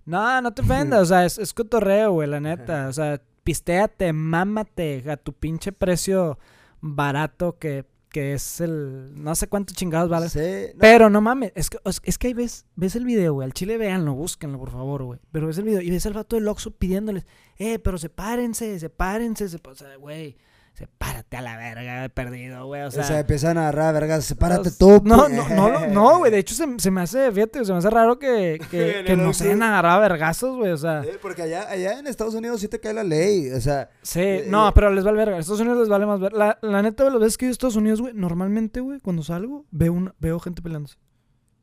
No, 0.05 0.41
no 0.41 0.53
te 0.53 0.61
ofendas. 0.61 1.01
O 1.01 1.05
sea, 1.05 1.25
es, 1.25 1.37
es 1.37 1.53
cotorreo, 1.53 2.13
güey, 2.13 2.27
la 2.29 2.39
neta. 2.39 2.87
O 2.87 2.93
sea, 2.93 3.21
pistéate, 3.43 4.13
mámate 4.13 5.03
a 5.09 5.17
tu 5.17 5.33
pinche 5.33 5.71
precio 5.71 6.37
barato 6.81 7.57
que, 7.59 7.85
que 8.09 8.33
es 8.33 8.61
el... 8.61 9.11
No 9.21 9.35
sé 9.35 9.47
cuánto 9.47 9.73
chingados 9.73 10.09
vale. 10.09 10.29
Sí, 10.29 10.71
no, 10.73 10.79
Pero 10.79 11.09
no 11.09 11.21
mames, 11.21 11.51
es 11.55 11.69
que, 11.69 11.77
es, 12.03 12.17
que 12.17 12.27
ahí 12.27 12.33
ves, 12.33 12.65
ves 12.75 12.95
el 12.95 13.05
video, 13.05 13.33
güey. 13.33 13.45
Al 13.45 13.53
chile 13.53 13.77
véanlo, 13.77 14.13
búsquenlo, 14.13 14.57
por 14.57 14.71
favor, 14.71 15.03
güey. 15.03 15.19
Pero 15.31 15.47
ves 15.47 15.57
el 15.57 15.65
video 15.65 15.81
y 15.81 15.89
ves 15.89 16.05
al 16.05 16.13
vato 16.13 16.35
del 16.35 16.47
Oxxo 16.47 16.71
pidiéndoles, 16.71 17.25
eh, 17.57 17.79
pero 17.79 17.97
sepárense, 17.97 18.79
sepárense. 18.79 19.45
sep- 19.49 19.67
O 19.69 19.75
sea, 19.75 19.95
güey, 19.97 20.37
sepárate 20.79 21.35
a 21.35 21.41
la 21.41 21.57
verga, 21.57 22.05
he 22.05 22.09
perdido, 22.09 22.65
güey. 22.65 22.83
O 22.83 22.87
o 22.87 22.91
sea, 22.91 23.03
sea, 23.03 23.19
empiezan 23.19 23.57
a 23.57 23.63
agarrar, 23.63 23.93
vergas, 23.93 24.23
sepárate 24.23 24.71
tú. 24.71 25.01
No, 25.03 25.27
no, 25.27 25.49
no, 25.49 25.87
no, 25.87 26.19
güey. 26.19 26.31
De 26.31 26.37
hecho, 26.37 26.55
se, 26.55 26.65
se 26.77 26.89
me 26.89 27.01
hace, 27.01 27.29
fíjate, 27.33 27.65
se 27.65 27.73
me 27.73 27.79
hace 27.79 27.89
raro 27.89 28.17
que, 28.17 28.61
que, 28.71 29.03
En 29.05 29.21
no 29.21 29.33
se 29.33 29.45
hayan 29.45 29.61
agarrado 29.61 29.99
vergazos, 29.99 30.55
güey. 30.55 30.71
O 30.71 30.77
sea, 30.77 31.03
Porque 31.21 31.41
allá, 31.41 31.67
allá 31.69 31.99
en 31.99 32.07
Estados 32.07 32.33
Unidos 32.33 32.61
sí 32.61 32.69
te 32.69 32.79
cae 32.79 32.93
la 32.93 33.03
ley. 33.03 33.51
O 33.51 33.59
sea, 33.59 33.89
sí, 34.01 34.21
eh, 34.21 34.45
no, 34.47 34.69
eh. 34.69 34.71
pero 34.73 34.89
les 34.89 35.03
vale 35.03 35.17
verga. 35.17 35.35
A 35.35 35.39
Estados 35.39 35.59
Unidos 35.59 35.79
les 35.79 35.89
vale 35.89 36.05
más 36.05 36.21
ver. 36.21 36.31
La, 36.31 36.57
la 36.61 36.81
neta, 36.81 37.09
lo 37.09 37.19
ves 37.19 37.37
que 37.37 37.47
yo 37.47 37.49
a 37.49 37.51
Estados 37.51 37.75
Unidos, 37.75 37.99
güey, 37.99 38.13
normalmente, 38.13 38.79
güey, 38.79 39.01
cuando 39.01 39.21
salgo, 39.21 39.65
veo, 39.71 39.91
una, 39.91 40.15
veo 40.19 40.39
gente 40.39 40.61
peleándose. 40.61 40.95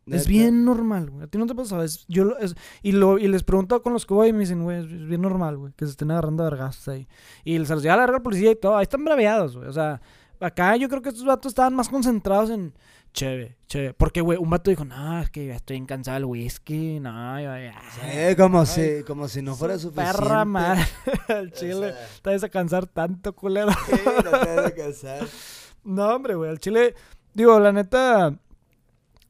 Es 0.06 0.28
bien 0.28 0.64
normal, 0.64 1.10
güey. 1.10 1.24
A 1.24 1.26
ti 1.26 1.36
no 1.36 1.46
te 1.46 1.54
pasa, 1.54 1.82
es, 1.84 2.04
yo 2.08 2.36
es- 2.38 2.54
y, 2.82 2.92
lo, 2.92 3.18
y 3.18 3.26
les 3.26 3.42
pregunto 3.42 3.82
con 3.82 3.92
los 3.92 4.06
que 4.06 4.14
voy 4.14 4.28
y 4.28 4.32
me 4.32 4.40
dicen, 4.40 4.62
güey, 4.62 4.78
es 4.78 4.88
bien 5.08 5.20
normal, 5.20 5.56
güey, 5.56 5.72
que 5.74 5.84
se 5.84 5.90
estén 5.92 6.10
agarrando 6.12 6.44
a 6.44 6.50
vergazos 6.50 6.86
ahí. 6.88 7.08
Y 7.44 7.54
se 7.66 7.74
los 7.74 7.82
lleva 7.82 7.94
a 8.04 8.06
la 8.06 8.22
policía 8.22 8.52
y 8.52 8.56
todo. 8.56 8.76
Ahí 8.76 8.84
están 8.84 9.04
braveados, 9.04 9.56
güey. 9.56 9.68
O 9.68 9.72
sea, 9.72 10.00
acá 10.40 10.76
yo 10.76 10.88
creo 10.88 11.02
que 11.02 11.08
estos 11.08 11.24
vatos 11.24 11.50
estaban 11.50 11.74
más 11.74 11.88
concentrados 11.88 12.50
en 12.50 12.72
chévere, 13.12 13.56
chévere. 13.66 13.94
Porque, 13.94 14.20
güey, 14.20 14.38
un 14.38 14.48
vato 14.50 14.70
dijo, 14.70 14.84
no, 14.84 15.20
es 15.20 15.30
que 15.30 15.46
ya 15.46 15.54
estoy 15.56 15.74
bien 15.76 15.86
cansado 15.86 16.16
del 16.16 16.26
whisky, 16.26 17.00
no, 17.00 17.40
yo 17.40 17.46
ya. 17.56 17.74
Sí, 17.94 18.36
como, 18.36 18.64
si, 18.66 19.02
como 19.06 19.26
si 19.26 19.42
no 19.42 19.56
fuera 19.56 19.74
Su 19.78 19.88
suficiente. 19.88 20.18
Perra 20.18 20.44
madre, 20.44 20.84
O 21.30 21.46
chile. 21.48 21.94
Te 22.22 22.30
vas 22.30 22.44
a 22.44 22.48
cansar 22.48 22.86
tanto, 22.86 23.34
culero. 23.34 23.72
sí, 23.72 23.96
no 24.06 24.22
te 24.22 24.30
vas 24.30 24.66
a 24.66 24.70
cansar. 24.74 25.26
No, 25.84 26.14
hombre, 26.16 26.34
güey, 26.34 26.50
al 26.50 26.58
chile, 26.58 26.94
digo, 27.32 27.58
la 27.60 27.72
neta, 27.72 28.34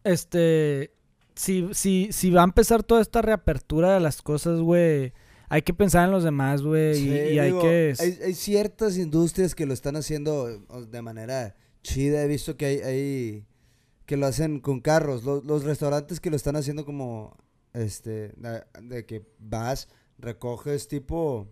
este, 0.06 0.92
si, 1.34 1.68
si, 1.72 2.08
si 2.12 2.30
va 2.30 2.40
a 2.42 2.44
empezar 2.44 2.82
toda 2.82 3.00
esta 3.02 3.22
reapertura 3.22 3.94
de 3.94 4.00
las 4.00 4.22
cosas, 4.22 4.60
güey, 4.60 5.12
hay 5.48 5.62
que 5.62 5.74
pensar 5.74 6.04
en 6.06 6.10
los 6.12 6.24
demás, 6.24 6.62
güey, 6.62 6.92
y- 6.92 7.02
Sí, 7.02 7.08
y, 7.34 7.38
hay 7.38 7.46
digo, 7.48 7.60
que... 7.62 7.94
hay, 7.98 8.18
hay 8.24 8.34
ciertas 8.34 8.96
industrias 8.96 9.54
que 9.54 9.66
lo 9.66 9.74
están 9.74 9.96
haciendo 9.96 10.46
de 10.58 11.02
manera 11.02 11.54
chida. 11.82 12.22
He 12.22 12.26
visto 12.28 12.56
que 12.56 12.66
hay, 12.66 12.78
hay 12.80 13.44
que 14.06 14.16
lo 14.16 14.26
hacen 14.26 14.60
con 14.60 14.80
carros. 14.80 15.24
Los, 15.24 15.44
los 15.44 15.64
restaurantes 15.64 16.20
que 16.20 16.30
lo 16.30 16.36
están 16.36 16.56
haciendo 16.56 16.84
como, 16.84 17.36
este, 17.74 18.32
de, 18.36 18.62
de 18.82 19.04
que 19.06 19.24
vas, 19.38 19.88
recoges 20.18 20.88
tipo 20.88 21.48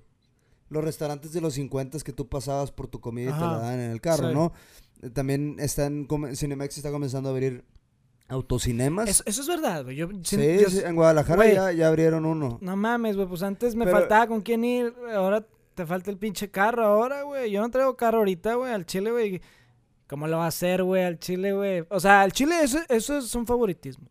los 0.70 0.82
restaurantes 0.82 1.32
de 1.32 1.40
los 1.40 1.54
50 1.54 1.98
que 2.00 2.12
tú 2.12 2.28
pasabas 2.28 2.72
por 2.72 2.88
tu 2.88 3.00
comida 3.00 3.30
y 3.30 3.34
te 3.34 3.38
la 3.40 3.56
Ajá, 3.56 3.58
dan 3.60 3.80
en 3.80 3.90
el 3.90 4.00
carro, 4.00 4.28
sí. 4.28 4.34
¿no? 4.34 4.52
También 5.12 5.56
están, 5.60 6.08
Cinemex 6.34 6.78
está 6.78 6.90
comenzando 6.90 7.28
a 7.28 7.32
abrir 7.32 7.64
autocinemas. 8.28 9.08
Eso, 9.08 9.22
eso 9.26 9.42
es 9.42 9.48
verdad, 9.48 9.84
güey. 9.84 9.96
Yo, 9.96 10.08
sí, 10.22 10.36
yo- 10.60 10.70
sí, 10.70 10.80
en 10.84 10.94
Guadalajara 10.96 11.36
güey. 11.36 11.54
ya, 11.54 11.72
ya 11.72 11.88
abrieron 11.88 12.24
uno. 12.24 12.58
No 12.60 12.76
mames, 12.76 13.16
güey, 13.16 13.28
pues 13.28 13.42
antes 13.42 13.74
me 13.74 13.84
Pero- 13.84 13.98
faltaba 13.98 14.26
con 14.26 14.40
quién 14.40 14.64
ir, 14.64 14.94
ahora 15.14 15.46
te 15.74 15.86
falta 15.86 16.10
el 16.10 16.18
pinche 16.18 16.50
carro, 16.50 16.84
ahora, 16.84 17.22
güey. 17.22 17.50
Yo 17.50 17.60
no 17.60 17.70
traigo 17.70 17.96
carro 17.96 18.18
ahorita, 18.18 18.54
güey, 18.54 18.72
al 18.72 18.86
chile, 18.86 19.10
güey. 19.10 19.40
¿Cómo 20.08 20.26
lo 20.28 20.38
va 20.38 20.44
a 20.44 20.48
hacer, 20.48 20.82
güey, 20.84 21.02
al 21.04 21.18
chile, 21.18 21.52
güey? 21.52 21.84
O 21.90 21.98
sea, 22.00 22.22
al 22.22 22.32
chile 22.32 22.56
eso, 22.62 22.78
eso 22.88 23.16
es 23.18 23.34
un 23.34 23.46
favoritismo. 23.46 24.06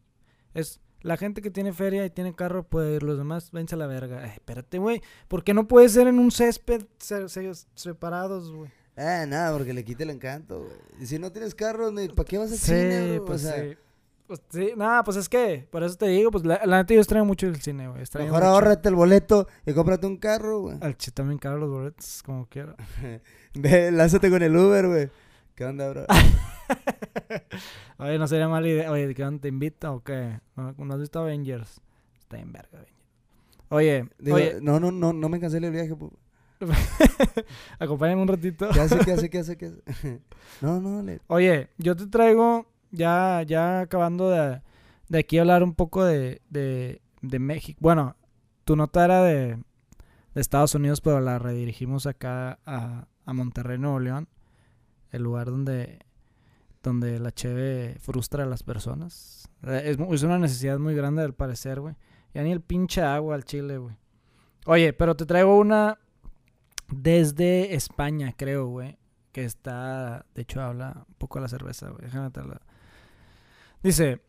Es 0.54 0.80
la 1.02 1.17
gente 1.17 1.41
que 1.41 1.52
tiene 1.52 1.71
feria 1.73 2.06
y 2.06 2.10
tiene 2.10 2.34
carro 2.36 2.63
puede 2.63 2.95
ir, 2.95 3.04
los 3.04 3.17
demás, 3.17 3.52
vence 3.52 3.76
a 3.76 3.78
la 3.78 3.88
verga. 3.88 4.21
Ay, 4.23 4.32
espérate, 4.34 4.78
güey, 4.80 5.02
¿por 5.28 5.43
qué 5.43 5.54
no 5.54 5.67
puede 5.67 5.89
ser 5.89 6.08
en 6.08 6.17
un 6.19 6.32
césped 6.32 6.86
se- 6.97 7.30
se- 7.30 7.52
separados, 7.76 8.52
güey? 8.52 8.71
Ah, 8.97 9.26
nada, 9.28 9.56
porque 9.58 9.73
le 9.73 9.84
quita 9.84 10.04
el 10.04 10.12
encanto, 10.12 10.60
güey. 10.62 10.73
Y 11.02 11.06
si 11.08 11.17
no 11.19 11.32
tienes 11.32 11.56
carro, 11.56 11.91
¿para 12.15 12.28
qué 12.28 12.38
vas 12.38 12.52
al 12.52 12.58
Sí, 12.58 12.65
cine, 12.65 13.15
bro? 13.17 13.26
pues 13.26 13.43
o 13.45 13.47
sea, 13.49 13.62
sí. 13.63 13.78
Pues 14.28 14.42
sí, 14.50 14.72
nada, 14.78 15.04
pues 15.04 15.18
es 15.18 15.28
que, 15.28 15.68
por 15.70 15.84
eso 15.84 15.96
te 15.98 16.08
digo, 16.08 16.32
pues 16.32 16.46
la, 16.46 16.62
la 16.66 16.78
neta 16.78 16.94
yo 16.94 17.00
extraño 17.02 17.26
mucho 17.26 17.46
el 17.48 17.62
cine, 17.62 17.88
güey. 17.90 18.02
mejor 18.02 18.22
mucho. 18.32 18.46
ahórrate 18.46 18.90
el 18.90 18.96
boleto 18.96 19.48
y 19.66 19.74
cómprate 19.74 20.08
un 20.08 20.18
carro, 20.18 20.62
güey. 20.62 20.78
Al 20.82 20.98
chile 20.98 21.14
también 21.14 21.38
caro 21.40 21.58
los 21.58 21.70
boletos, 21.70 22.24
como 22.24 22.46
quiera. 22.48 22.76
Ve, 23.54 23.92
lánzate 23.92 24.30
con 24.30 24.42
el 24.42 24.56
Uber, 24.56 24.88
güey. 24.88 25.10
¿Qué 25.56 25.66
onda, 25.66 25.90
bro? 25.90 26.06
Oye, 28.00 28.18
no 28.18 28.28
sería 28.28 28.48
mala 28.48 28.68
idea. 28.68 28.92
Oye, 28.92 29.08
¿de 29.08 29.14
qué 29.16 29.24
onda 29.24 29.42
te 29.42 29.48
invita 29.50 29.92
o 29.92 30.02
qué? 30.04 30.40
¿No, 30.56 30.74
no 30.78 30.94
has 30.94 31.00
visto 31.00 31.20
Avengers? 31.20 31.80
Está 32.18 32.40
en 32.40 32.52
verga, 32.52 32.70
Avengers. 32.80 32.94
Oye, 33.70 34.10
Digo, 34.20 34.36
oye, 34.38 34.58
no, 34.62 34.80
no, 34.80 34.92
no, 34.92 35.14
no 35.14 35.30
me 35.30 35.40
cancele 35.40 35.68
el 35.68 35.74
viaje, 35.74 35.92
pu- 35.94 36.12
acompáñame 37.80 38.22
un 38.22 38.28
ratito. 38.28 38.70
¿Qué 38.72 38.80
hace, 38.80 39.00
qué 39.00 39.12
hace, 39.12 39.30
qué 39.30 39.40
hace, 39.40 39.58
qué 39.58 39.66
hace? 39.88 40.22
no, 40.62 40.80
no, 40.80 41.02
le... 41.02 41.20
Oye, 41.28 41.70
yo 41.78 41.96
te 41.96 42.08
traigo, 42.08 42.66
ya, 42.93 43.43
ya 43.45 43.82
acabando 43.82 44.29
de, 44.29 44.62
de 45.10 45.19
aquí 45.19 45.38
hablar 45.38 45.63
un 45.63 45.73
poco 45.73 46.06
de, 46.06 46.41
de, 46.49 47.01
de 47.21 47.39
México. 47.39 47.79
Bueno, 47.82 48.15
tu 48.63 48.75
nota 48.75 49.03
era 49.03 49.21
de, 49.23 49.58
de 50.34 50.41
Estados 50.41 50.73
Unidos, 50.75 51.01
pero 51.01 51.19
la 51.19 51.39
redirigimos 51.39 52.06
acá 52.06 52.60
a, 52.65 53.08
a 53.25 53.34
Monterrey, 53.34 53.77
Nuevo 53.77 53.99
León. 53.99 54.29
El 55.12 55.23
lugar 55.23 55.47
donde, 55.47 55.99
donde 56.82 57.19
la 57.19 57.32
cheve 57.32 57.97
frustra 57.99 58.43
a 58.43 58.47
las 58.47 58.63
personas. 58.63 59.49
Eh, 59.63 59.82
Es, 59.86 59.97
es 59.99 60.23
una 60.23 60.39
necesidad 60.39 60.79
muy 60.79 60.95
grande 60.95 61.21
al 61.21 61.34
parecer, 61.34 61.82
güey. 61.82 61.95
Ya 62.34 62.41
ni 62.41 62.51
el 62.51 62.62
pinche 62.62 63.01
agua 63.01 63.36
al 63.36 63.43
chile, 63.43 63.77
güey. 63.77 63.95
Oye, 64.65 64.93
pero 64.93 65.15
te 65.15 65.25
traigo 65.25 65.58
una 65.58 65.99
desde 66.88 67.75
España, 67.75 68.34
creo, 68.36 68.67
güey. 68.67 68.97
Que 69.32 69.45
está, 69.45 70.25
de 70.34 70.41
hecho, 70.43 70.62
habla 70.62 71.06
un 71.08 71.15
poco 71.15 71.38
de 71.39 71.43
la 71.43 71.47
cerveza, 71.47 71.89
güey. 71.89 72.03
Déjame 72.06 72.32
te 72.32 72.41
Dice, 73.84 74.22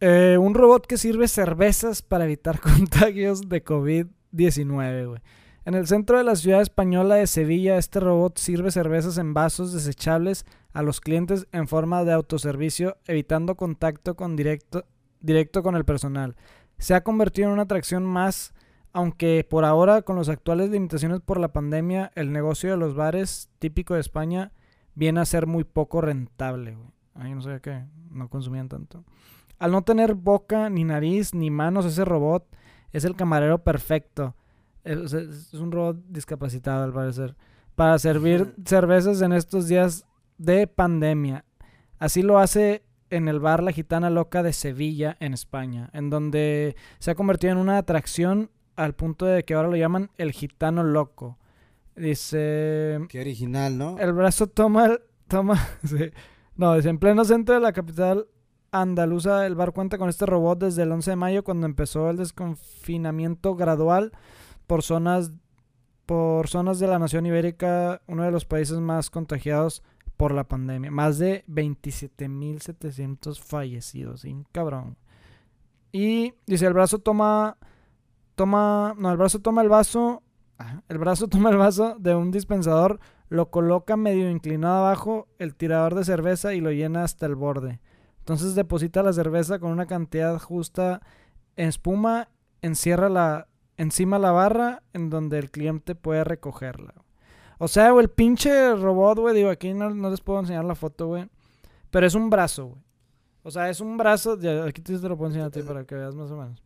eh, 0.00 0.36
un 0.38 0.52
robot 0.52 0.86
que 0.86 0.98
sirve 0.98 1.26
cervezas 1.26 2.02
para 2.02 2.24
evitar 2.24 2.60
contagios 2.60 3.48
de 3.48 3.64
COVID-19, 3.64 5.08
güey. 5.08 5.22
En 5.64 5.74
el 5.74 5.86
centro 5.86 6.18
de 6.18 6.24
la 6.24 6.36
ciudad 6.36 6.60
española 6.60 7.14
de 7.14 7.26
Sevilla, 7.26 7.78
este 7.78 8.00
robot 8.00 8.36
sirve 8.36 8.70
cervezas 8.70 9.16
en 9.16 9.32
vasos 9.32 9.72
desechables 9.72 10.44
a 10.72 10.82
los 10.82 11.00
clientes 11.00 11.46
en 11.52 11.68
forma 11.68 12.04
de 12.04 12.12
autoservicio, 12.12 12.98
evitando 13.06 13.54
contacto 13.54 14.14
con 14.14 14.36
directo, 14.36 14.84
directo 15.20 15.62
con 15.62 15.74
el 15.76 15.84
personal. 15.84 16.36
Se 16.78 16.94
ha 16.94 17.04
convertido 17.04 17.46
en 17.46 17.54
una 17.54 17.62
atracción 17.62 18.04
más, 18.04 18.52
aunque 18.92 19.46
por 19.48 19.64
ahora, 19.64 20.02
con 20.02 20.16
las 20.16 20.28
actuales 20.28 20.68
limitaciones 20.68 21.20
por 21.20 21.38
la 21.40 21.52
pandemia, 21.52 22.10
el 22.14 22.32
negocio 22.32 22.72
de 22.72 22.76
los 22.76 22.94
bares, 22.94 23.48
típico 23.58 23.94
de 23.94 24.00
España, 24.00 24.52
viene 24.94 25.20
a 25.20 25.24
ser 25.24 25.46
muy 25.46 25.64
poco 25.64 26.00
rentable. 26.00 26.74
güey. 26.74 26.91
Ay, 27.14 27.34
no 27.34 27.42
sé 27.42 27.60
qué, 27.62 27.84
no 28.10 28.28
consumían 28.28 28.68
tanto. 28.68 29.04
Al 29.58 29.70
no 29.72 29.82
tener 29.82 30.14
boca, 30.14 30.68
ni 30.70 30.84
nariz, 30.84 31.34
ni 31.34 31.50
manos, 31.50 31.84
ese 31.84 32.04
robot 32.04 32.46
es 32.92 33.04
el 33.04 33.14
camarero 33.16 33.62
perfecto. 33.62 34.34
Es, 34.84 35.12
es 35.12 35.54
un 35.54 35.70
robot 35.70 35.98
discapacitado, 36.08 36.82
al 36.84 36.92
parecer. 36.92 37.36
Para 37.76 37.98
servir 37.98 38.54
cervezas 38.64 39.20
en 39.22 39.32
estos 39.32 39.68
días 39.68 40.04
de 40.38 40.66
pandemia. 40.66 41.44
Así 41.98 42.22
lo 42.22 42.38
hace 42.38 42.82
en 43.10 43.28
el 43.28 43.38
bar 43.40 43.62
La 43.62 43.72
Gitana 43.72 44.10
Loca 44.10 44.42
de 44.42 44.52
Sevilla, 44.52 45.16
en 45.20 45.34
España, 45.34 45.90
en 45.92 46.10
donde 46.10 46.74
se 46.98 47.10
ha 47.10 47.14
convertido 47.14 47.52
en 47.52 47.58
una 47.58 47.76
atracción 47.78 48.50
al 48.74 48.94
punto 48.94 49.26
de 49.26 49.44
que 49.44 49.54
ahora 49.54 49.68
lo 49.68 49.76
llaman 49.76 50.10
el 50.16 50.32
gitano 50.32 50.82
loco. 50.82 51.38
Dice, 51.94 52.98
Qué 53.10 53.20
original, 53.20 53.76
¿no? 53.78 53.98
el 53.98 54.12
brazo 54.12 54.46
toma, 54.48 54.86
el- 54.86 55.00
toma, 55.28 55.56
sí. 55.84 56.10
No, 56.62 56.76
dice, 56.76 56.90
en 56.90 56.98
pleno 56.98 57.24
centro 57.24 57.56
de 57.56 57.60
la 57.60 57.72
capital 57.72 58.28
andaluza, 58.70 59.46
el 59.48 59.56
bar 59.56 59.72
cuenta 59.72 59.98
con 59.98 60.08
este 60.08 60.26
robot 60.26 60.60
desde 60.60 60.84
el 60.84 60.92
11 60.92 61.10
de 61.10 61.16
mayo 61.16 61.42
cuando 61.42 61.66
empezó 61.66 62.08
el 62.08 62.18
desconfinamiento 62.18 63.56
gradual 63.56 64.12
por 64.68 64.84
zonas, 64.84 65.32
por 66.06 66.46
zonas 66.46 66.78
de 66.78 66.86
la 66.86 67.00
nación 67.00 67.26
ibérica, 67.26 68.00
uno 68.06 68.22
de 68.22 68.30
los 68.30 68.44
países 68.44 68.78
más 68.78 69.10
contagiados 69.10 69.82
por 70.16 70.32
la 70.32 70.44
pandemia. 70.44 70.92
Más 70.92 71.18
de 71.18 71.44
27.700 71.48 73.40
fallecidos. 73.40 74.20
Sin 74.20 74.44
cabrón. 74.52 74.96
Y 75.90 76.34
dice, 76.46 76.66
el 76.66 76.74
brazo 76.74 77.00
toma... 77.00 77.58
Toma... 78.36 78.94
No, 78.96 79.10
el 79.10 79.16
brazo 79.16 79.40
toma 79.40 79.62
el 79.62 79.68
vaso... 79.68 80.22
ajá, 80.58 80.84
El 80.88 80.98
brazo 80.98 81.26
toma 81.32 81.50
el 81.50 81.56
vaso 81.56 81.96
de 81.98 82.14
un 82.14 82.30
dispensador, 82.30 83.00
lo 83.32 83.50
coloca 83.50 83.96
medio 83.96 84.28
inclinado 84.28 84.84
abajo 84.84 85.26
el 85.38 85.54
tirador 85.54 85.94
de 85.94 86.04
cerveza 86.04 86.52
y 86.52 86.60
lo 86.60 86.70
llena 86.70 87.02
hasta 87.02 87.24
el 87.24 87.34
borde. 87.34 87.80
Entonces 88.18 88.54
deposita 88.54 89.02
la 89.02 89.14
cerveza 89.14 89.58
con 89.58 89.70
una 89.70 89.86
cantidad 89.86 90.38
justa 90.38 91.00
en 91.56 91.68
espuma, 91.68 92.28
encierra 92.60 93.08
la, 93.08 93.48
encima 93.78 94.18
la 94.18 94.32
barra 94.32 94.82
en 94.92 95.08
donde 95.08 95.38
el 95.38 95.50
cliente 95.50 95.94
puede 95.94 96.24
recogerla. 96.24 96.94
O 97.56 97.68
sea, 97.68 97.90
güey, 97.92 98.04
el 98.04 98.10
pinche 98.10 98.74
robot, 98.74 99.18
güey, 99.20 99.34
digo, 99.34 99.48
aquí 99.48 99.72
no, 99.72 99.88
no 99.88 100.10
les 100.10 100.20
puedo 100.20 100.40
enseñar 100.40 100.66
la 100.66 100.74
foto, 100.74 101.06
güey. 101.06 101.26
Pero 101.90 102.06
es 102.06 102.14
un 102.14 102.28
brazo, 102.28 102.66
güey. 102.66 102.82
O 103.44 103.50
sea, 103.50 103.70
es 103.70 103.80
un 103.80 103.96
brazo, 103.96 104.38
ya, 104.38 104.64
aquí 104.64 104.82
te 104.82 104.98
te 104.98 105.08
lo 105.08 105.16
puedo 105.16 105.30
enseñar 105.30 105.48
a 105.48 105.50
ti 105.50 105.62
para 105.62 105.84
que 105.84 105.94
veas 105.94 106.14
más 106.14 106.30
o 106.30 106.36
menos. 106.36 106.62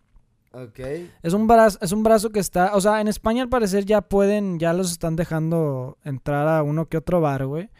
Es 1.23 1.33
un 1.33 1.47
brazo, 1.47 1.79
es 1.81 1.92
un 1.92 2.03
brazo 2.03 2.31
que 2.31 2.40
está, 2.40 2.75
o 2.75 2.81
sea, 2.81 3.01
en 3.01 3.09
España 3.09 3.42
al 3.42 3.49
parecer 3.49 3.85
ya 3.85 4.01
pueden, 4.01 4.59
ya 4.59 4.73
los 4.73 4.90
están 4.90 5.16
dejando 5.16 5.99
entrar 6.05 6.49
a 6.49 6.62
uno 6.62 6.88
que 6.88 6.97
otro 6.97 7.21
bar, 7.21 7.47
güey. 7.47 7.71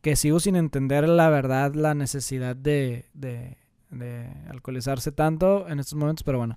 Que 0.00 0.16
sigo 0.16 0.40
sin 0.40 0.56
entender 0.56 1.08
la 1.08 1.28
verdad, 1.30 1.74
la 1.74 1.94
necesidad 1.94 2.54
de, 2.54 3.06
de, 3.12 3.56
de 3.90 4.28
alcoholizarse 4.48 5.12
tanto 5.12 5.68
en 5.68 5.80
estos 5.80 5.94
momentos, 5.94 6.22
pero 6.22 6.38
bueno. 6.38 6.56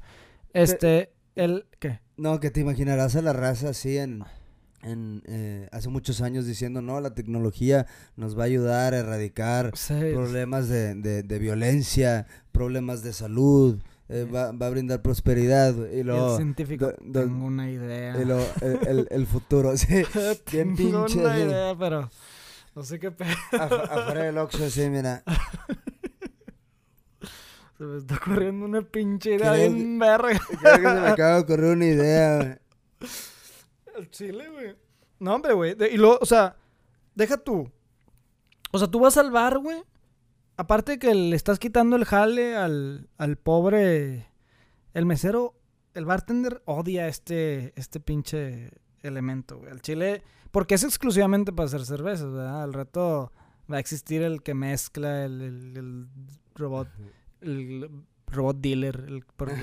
Este, 0.54 1.12
el, 1.36 1.66
¿qué? 1.80 2.00
No, 2.18 2.40
que 2.40 2.52
te 2.52 2.60
imaginarás 2.60 3.16
a 3.16 3.22
la 3.22 3.34
raza 3.34 3.70
así 3.70 3.98
en, 3.98 4.24
en 4.84 5.24
eh, 5.26 5.68
hace 5.72 5.90
muchos 5.90 6.22
años 6.22 6.46
diciendo, 6.46 6.82
no, 6.82 7.02
la 7.02 7.16
tecnología 7.16 7.88
nos 8.16 8.38
va 8.38 8.44
a 8.44 8.46
ayudar 8.46 8.94
a 8.94 9.00
erradicar 9.00 9.72
Sí, 9.76 9.94
problemas 10.14 10.70
de, 10.70 10.96
de, 10.96 11.24
de 11.24 11.40
violencia, 11.40 12.28
problemas 12.52 13.04
de 13.04 13.14
salud, 13.14 13.82
eh, 14.10 14.26
va, 14.26 14.52
va 14.52 14.68
a 14.68 14.70
brindar 14.70 15.02
prosperidad. 15.02 15.74
Y 15.92 16.00
el 16.02 16.08
luego, 16.08 16.36
científico, 16.36 16.88
do- 16.88 16.96
do- 17.00 17.22
tengo 17.22 17.46
una 17.46 17.70
idea. 17.70 18.20
y 18.22 18.26
luego 18.26 18.46
el, 18.62 18.88
el- 18.88 19.08
el 19.12 19.28
futuro, 19.28 19.78
sí. 19.78 19.88
bien 20.52 20.76
tengo 20.76 21.06
pinche, 21.06 21.20
una 21.24 21.36
sí. 21.36 21.42
idea, 21.42 21.76
pero 21.78 22.10
no 22.76 22.84
sé 22.84 23.00
qué 23.00 23.12
pedo. 23.12 23.30
Afu- 23.52 23.82
afuera 23.90 24.24
del 24.24 24.38
Oxxo, 24.38 24.66
así, 24.66 24.90
mira. 24.90 25.24
Se 27.78 27.84
me 27.86 27.98
está 27.98 28.20
corriendo 28.20 28.66
una 28.66 28.82
pinche 28.82 29.36
idea 29.36 29.54
bien 29.54 29.98
verga. 30.00 30.38
Creo 30.60 30.76
que 30.76 30.82
se 30.82 31.00
me 31.02 31.08
acaba 31.08 31.36
de 31.36 31.42
ocurrir 31.42 31.66
una 31.72 31.86
idea, 31.86 32.36
güey. 32.38 32.58
El 33.96 34.10
chile, 34.12 34.50
güey. 34.50 34.76
No, 35.20 35.36
hombre, 35.36 35.54
güey. 35.54 35.78
Y 35.92 35.96
luego, 35.98 36.18
o 36.22 36.26
sea, 36.26 36.58
deja 37.16 37.38
tú. 37.38 37.72
O 38.72 38.80
sea, 38.80 38.88
tú 38.90 39.00
vas 39.00 39.16
al 39.16 39.32
bar, 39.32 39.60
güey. 39.60 39.82
Aparte 40.60 41.00
que 41.00 41.16
le 41.16 41.38
estás 41.38 41.58
quitando 41.58 41.96
el 41.96 42.04
jale 42.04 42.58
al, 42.58 43.08
al 43.18 43.38
pobre. 43.38 44.28
El 44.94 45.06
mesero, 45.06 45.56
el 45.94 46.04
bartender 46.04 46.62
odia 46.66 47.08
este, 47.08 47.72
este 47.80 48.02
pinche 48.02 48.72
elemento, 49.02 49.58
güey. 49.60 49.72
El 49.72 49.82
chile. 49.82 50.22
Porque 50.52 50.76
es 50.76 50.84
exclusivamente 50.84 51.54
para 51.54 51.68
hacer 51.68 51.86
cervezas, 51.86 52.34
¿verdad? 52.34 52.62
Al 52.62 52.74
rato 52.74 53.32
va 53.72 53.78
a 53.78 53.80
existir 53.80 54.22
el 54.22 54.44
que 54.44 54.54
mezcla, 54.54 55.24
el, 55.24 55.42
el- 55.42 55.78
el 55.78 56.08
robot. 56.56 56.90
El 57.40 57.90
robot 58.32 58.58
dealer. 58.60 59.06
El, 59.08 59.24
por- 59.36 59.50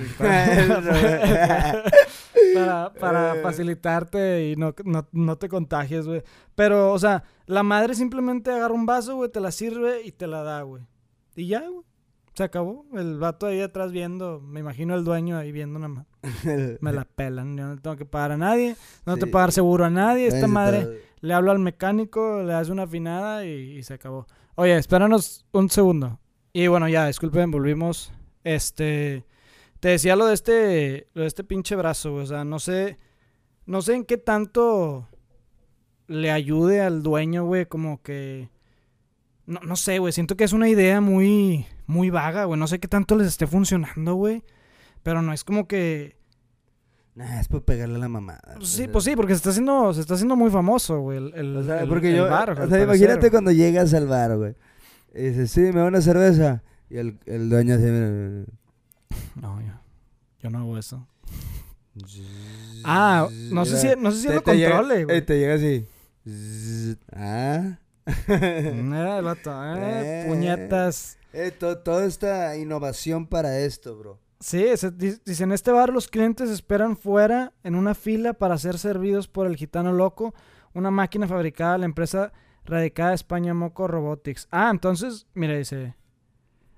para, 2.53 2.93
para 2.93 3.35
Eh. 3.35 3.41
facilitarte 3.41 4.49
y 4.49 4.55
no, 4.55 4.73
no, 4.85 5.07
no 5.11 5.37
te 5.37 5.49
contagies, 5.49 6.07
güey. 6.07 6.23
Pero, 6.55 6.91
o 6.93 6.99
sea, 6.99 7.23
la 7.45 7.63
madre 7.63 7.95
simplemente 7.95 8.51
agarra 8.51 8.73
un 8.73 8.85
vaso, 8.85 9.15
güey, 9.15 9.31
te 9.31 9.39
la 9.39 9.51
sirve 9.51 10.01
y 10.03 10.11
te 10.11 10.27
la 10.27 10.43
da, 10.43 10.61
güey. 10.63 10.83
Y 11.35 11.47
ya, 11.47 11.61
güey. 11.67 11.85
Se 12.33 12.43
acabó. 12.43 12.85
El 12.93 13.17
vato 13.17 13.47
ahí 13.47 13.61
atrás 13.61 13.91
viendo, 13.91 14.39
me 14.39 14.59
imagino 14.59 14.93
el 14.93 15.03
dueño 15.03 15.37
ahí 15.37 15.51
viendo 15.51 15.79
nada 15.79 15.89
más. 15.89 16.05
Me 16.81 16.93
la 16.93 17.03
pelan. 17.05 17.57
Yo 17.57 17.65
no 17.65 17.77
tengo 17.79 17.95
que 17.95 18.05
pagar 18.05 18.33
a 18.33 18.37
nadie. 18.37 18.75
No 19.07 19.15
Sí. 19.15 19.21
te 19.21 19.27
pagar 19.27 19.51
seguro 19.51 19.85
a 19.85 19.89
nadie. 19.89 20.27
Esta 20.27 20.47
madre 20.47 21.01
le 21.19 21.33
hablo 21.33 21.49
al 21.51 21.57
mecánico, 21.57 22.43
le 22.43 22.53
hace 22.53 22.71
una 22.71 22.83
afinada 22.83 23.43
y, 23.43 23.77
y 23.77 23.81
se 23.83 23.95
acabó. 23.95 24.27
Oye, 24.53 24.77
espéranos 24.77 25.47
un 25.51 25.67
segundo. 25.71 26.19
Y 26.53 26.67
bueno, 26.67 26.87
ya, 26.87 27.07
disculpen, 27.07 27.49
volvimos. 27.49 28.11
Este. 28.55 29.25
Te 29.79 29.89
decía 29.89 30.15
lo 30.15 30.25
de 30.25 30.33
este. 30.33 31.07
Lo 31.13 31.21
de 31.21 31.27
este 31.27 31.43
pinche 31.43 31.75
brazo, 31.75 32.11
güey. 32.13 32.23
O 32.23 32.27
sea, 32.27 32.43
no 32.43 32.59
sé. 32.59 32.97
No 33.65 33.81
sé 33.81 33.95
en 33.95 34.05
qué 34.05 34.17
tanto 34.17 35.07
le 36.07 36.31
ayude 36.31 36.81
al 36.81 37.03
dueño, 37.03 37.45
güey. 37.45 37.65
Como 37.65 38.01
que. 38.01 38.49
No, 39.45 39.59
no 39.61 39.75
sé, 39.75 39.99
güey. 39.99 40.13
Siento 40.13 40.35
que 40.37 40.43
es 40.45 40.53
una 40.53 40.69
idea 40.69 41.01
muy. 41.01 41.65
Muy 41.85 42.09
vaga, 42.09 42.45
güey. 42.45 42.59
No 42.59 42.67
sé 42.67 42.79
qué 42.79 42.87
tanto 42.87 43.15
les 43.15 43.27
esté 43.27 43.47
funcionando, 43.47 44.15
güey. 44.15 44.43
Pero 45.03 45.21
no 45.21 45.33
es 45.33 45.43
como 45.43 45.67
que. 45.67 46.15
Nah, 47.15 47.39
es 47.39 47.47
por 47.47 47.63
pegarle 47.63 47.95
a 47.95 47.99
la 47.99 48.09
mamada. 48.09 48.55
Pues 48.57 48.69
sí, 48.69 48.87
pues 48.87 49.03
sí, 49.03 49.15
porque 49.15 49.33
se 49.33 49.37
está 49.37 49.49
haciendo, 49.49 49.91
se 49.93 50.01
está 50.01 50.13
haciendo 50.13 50.35
muy 50.35 50.51
famoso, 50.51 50.99
güey. 50.99 51.17
El, 51.17 51.33
el- 51.33 51.57
O 51.57 51.63
sea, 51.63 51.83
porque 51.87 52.09
el 52.11 52.17
yo. 52.17 52.29
bar, 52.29 52.51
o 52.51 52.67
sea, 52.67 52.83
imagínate 52.83 53.31
cuando 53.31 53.51
llegas 53.51 53.91
al 53.95 54.05
bar, 54.07 54.37
güey. 54.37 54.53
Y 55.15 55.29
dices, 55.29 55.49
sí, 55.49 55.61
me 55.61 55.79
da 55.79 55.85
una 55.85 56.01
cerveza. 56.01 56.61
Y 56.89 56.97
el, 56.97 57.19
el 57.25 57.49
dueño 57.49 57.75
así, 57.75 57.83
mira. 57.83 58.45
No, 59.35 59.61
yo, 59.61 59.73
yo 60.41 60.49
no 60.49 60.59
hago 60.59 60.77
eso. 60.77 61.07
Ah, 62.83 63.27
no 63.51 63.65
sé 63.65 63.77
si, 63.77 63.99
no 63.99 64.11
sé 64.11 64.21
si 64.21 64.27
Te- 64.27 64.33
lo 64.35 64.41
te 64.41 64.51
controle, 64.51 65.01
eh, 65.01 65.05
güey. 65.05 65.25
te 65.25 65.39
llega 65.39 65.55
así. 65.55 65.87
Zzz, 66.27 66.97
Ah. 67.15 67.77
Mm, 68.27 68.93
eh, 68.93 69.17
el 69.17 69.23
vato, 69.25 69.51
eh, 69.75 69.75
Eh. 70.23 70.25
puñetas. 70.27 71.17
Eh, 71.33 71.51
to- 71.51 71.79
toda 71.79 72.05
esta 72.05 72.55
innovación 72.57 73.27
para 73.27 73.59
esto, 73.59 73.97
bro. 73.97 74.19
Sí, 74.39 74.65
se- 74.77 74.91
di- 74.91 75.17
dice, 75.25 75.43
en 75.43 75.51
este 75.51 75.71
bar 75.71 75.89
los 75.89 76.07
clientes 76.07 76.49
esperan 76.49 76.95
fuera 76.95 77.53
en 77.63 77.75
una 77.75 77.95
fila 77.95 78.33
para 78.33 78.57
ser 78.57 78.77
servidos 78.77 79.27
por 79.27 79.47
el 79.47 79.55
gitano 79.57 79.91
loco, 79.91 80.33
una 80.73 80.91
máquina 80.91 81.27
fabricada 81.27 81.73
de 81.73 81.79
la 81.79 81.85
empresa 81.85 82.31
radicada 82.65 83.09
de 83.09 83.15
España 83.15 83.53
Moco 83.53 83.87
Robotics. 83.87 84.47
Ah, 84.51 84.69
entonces, 84.71 85.25
mira, 85.33 85.55
dice... 85.57 85.95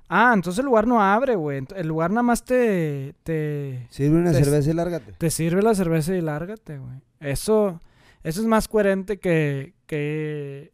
Ah, 0.09 0.31
entonces 0.33 0.59
el 0.59 0.65
lugar 0.65 0.87
no 0.87 1.01
abre, 1.01 1.35
güey. 1.35 1.63
El 1.75 1.87
lugar 1.87 2.09
nada 2.09 2.23
más 2.23 2.43
te... 2.43 3.13
te 3.23 3.85
Sirve 3.91 4.17
una 4.17 4.31
Te- 4.31 4.43
cerveza 4.43 4.71
y 4.71 4.73
lárgate. 4.73 5.13
Te 5.13 5.29
sirve 5.29 5.61
la 5.61 5.75
cerveza 5.75 6.15
y 6.15 6.21
lárgate, 6.21 6.79
güey. 6.79 6.95
Eso, 7.19 7.79
eso 8.23 8.41
es 8.41 8.47
más 8.47 8.67
coherente 8.67 9.19
que, 9.19 9.75
que... 9.85 10.71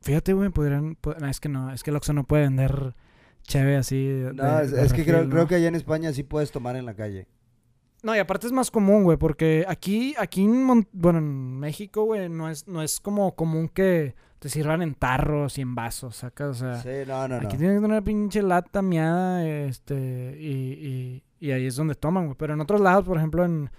Fíjate, 0.00 0.32
güey, 0.32 0.50
podrían... 0.50 0.96
no, 1.20 1.28
es 1.28 1.38
que 1.40 1.48
no, 1.48 1.72
es 1.72 1.82
que 1.84 1.90
el 1.90 1.96
Oxxo 1.96 2.12
no 2.12 2.24
puede 2.24 2.42
vender 2.44 2.94
cheve 3.42 3.76
así 3.76 4.06
de- 4.06 4.34
No, 4.34 4.56
de- 4.58 4.64
es, 4.64 4.70
de 4.72 4.82
es 4.84 4.92
que 4.92 5.04
creo, 5.04 5.46
que 5.46 5.54
allá 5.54 5.68
en 5.68 5.74
España 5.76 6.12
sí 6.12 6.24
puedes 6.24 6.50
tomar 6.50 6.74
en 6.76 6.84
la 6.84 6.94
calle. 6.94 7.28
No, 8.02 8.14
y 8.14 8.18
aparte 8.18 8.46
es 8.46 8.52
más 8.52 8.70
común, 8.70 9.04
güey, 9.04 9.18
porque 9.18 9.64
aquí, 9.68 10.14
aquí 10.18 10.44
en, 10.44 10.64
Mon- 10.64 10.88
bueno, 10.92 11.18
en 11.18 11.58
México, 11.60 12.04
güey, 12.04 12.28
no 12.28 12.48
es, 12.50 12.66
no 12.68 12.82
es 12.82 13.00
como 13.00 13.34
común 13.34 13.68
que 13.68 14.14
te 14.38 14.48
sirvan 14.48 14.82
en 14.82 14.94
tarros 14.94 15.58
y 15.58 15.62
en 15.62 15.74
vasos, 15.74 16.16
¿sacas? 16.16 16.48
O 16.50 16.54
sea, 16.54 16.80
Sí, 16.82 17.08
no, 17.08 17.26
no, 17.28 17.40
no. 17.40 17.46
aquí 17.48 17.56
tienes 17.56 17.76
que 17.76 17.80
tener 17.82 17.90
una 17.90 18.02
pinche 18.02 18.42
lata 18.42 18.82
miada, 18.82 19.46
este, 19.46 20.36
y, 20.38 20.52
y, 20.86 21.22
y 21.40 21.50
ahí 21.50 21.66
es 21.66 21.76
donde 21.76 21.94
toman, 21.94 22.26
güey. 22.26 22.36
Pero 22.38 22.54
en 22.54 22.60
otros 22.60 22.80
lados, 22.80 23.04
por 23.04 23.16
ejemplo, 23.16 23.44
en, 23.44 23.70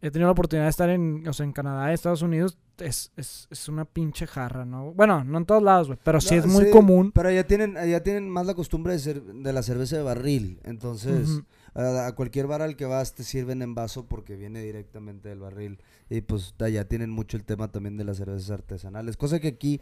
he 0.00 0.10
tenido 0.10 0.28
la 0.28 0.32
oportunidad 0.32 0.66
de 0.66 0.70
estar 0.70 0.90
en, 0.90 1.26
o 1.26 1.32
sea, 1.32 1.44
en 1.44 1.52
Canadá 1.52 1.92
Estados 1.92 2.22
Unidos, 2.22 2.58
es, 2.78 3.12
es, 3.16 3.46
es 3.50 3.68
una 3.68 3.84
pinche 3.84 4.26
jarra, 4.26 4.64
¿no? 4.64 4.92
Bueno, 4.92 5.22
no 5.24 5.38
en 5.38 5.44
todos 5.46 5.62
lados, 5.62 5.86
güey, 5.86 5.98
pero 6.02 6.20
sí 6.20 6.34
No, 6.34 6.40
es 6.40 6.46
muy 6.46 6.64
sí, 6.64 6.70
común. 6.70 7.12
Pero 7.12 7.28
allá 7.28 7.46
tienen, 7.46 7.76
allá 7.76 8.02
tienen 8.02 8.28
más 8.28 8.44
la 8.46 8.54
costumbre 8.54 8.92
de, 8.94 8.98
ser, 8.98 9.22
de 9.22 9.52
la 9.52 9.62
cerveza 9.62 9.96
de 9.96 10.02
barril. 10.02 10.60
Entonces. 10.64 11.40
A, 11.74 12.06
a 12.06 12.14
cualquier 12.14 12.46
bar 12.46 12.62
al 12.62 12.76
que 12.76 12.84
vas 12.84 13.14
te 13.14 13.24
sirven 13.24 13.62
en 13.62 13.74
vaso 13.74 14.06
porque 14.06 14.36
viene 14.36 14.60
directamente 14.62 15.28
del 15.28 15.40
barril. 15.40 15.78
Y 16.10 16.20
pues 16.20 16.54
allá 16.60 16.86
tienen 16.86 17.10
mucho 17.10 17.36
el 17.36 17.44
tema 17.44 17.68
también 17.72 17.96
de 17.96 18.04
las 18.04 18.18
cervezas 18.18 18.50
artesanales. 18.50 19.16
Cosa 19.16 19.40
que 19.40 19.48
aquí... 19.48 19.80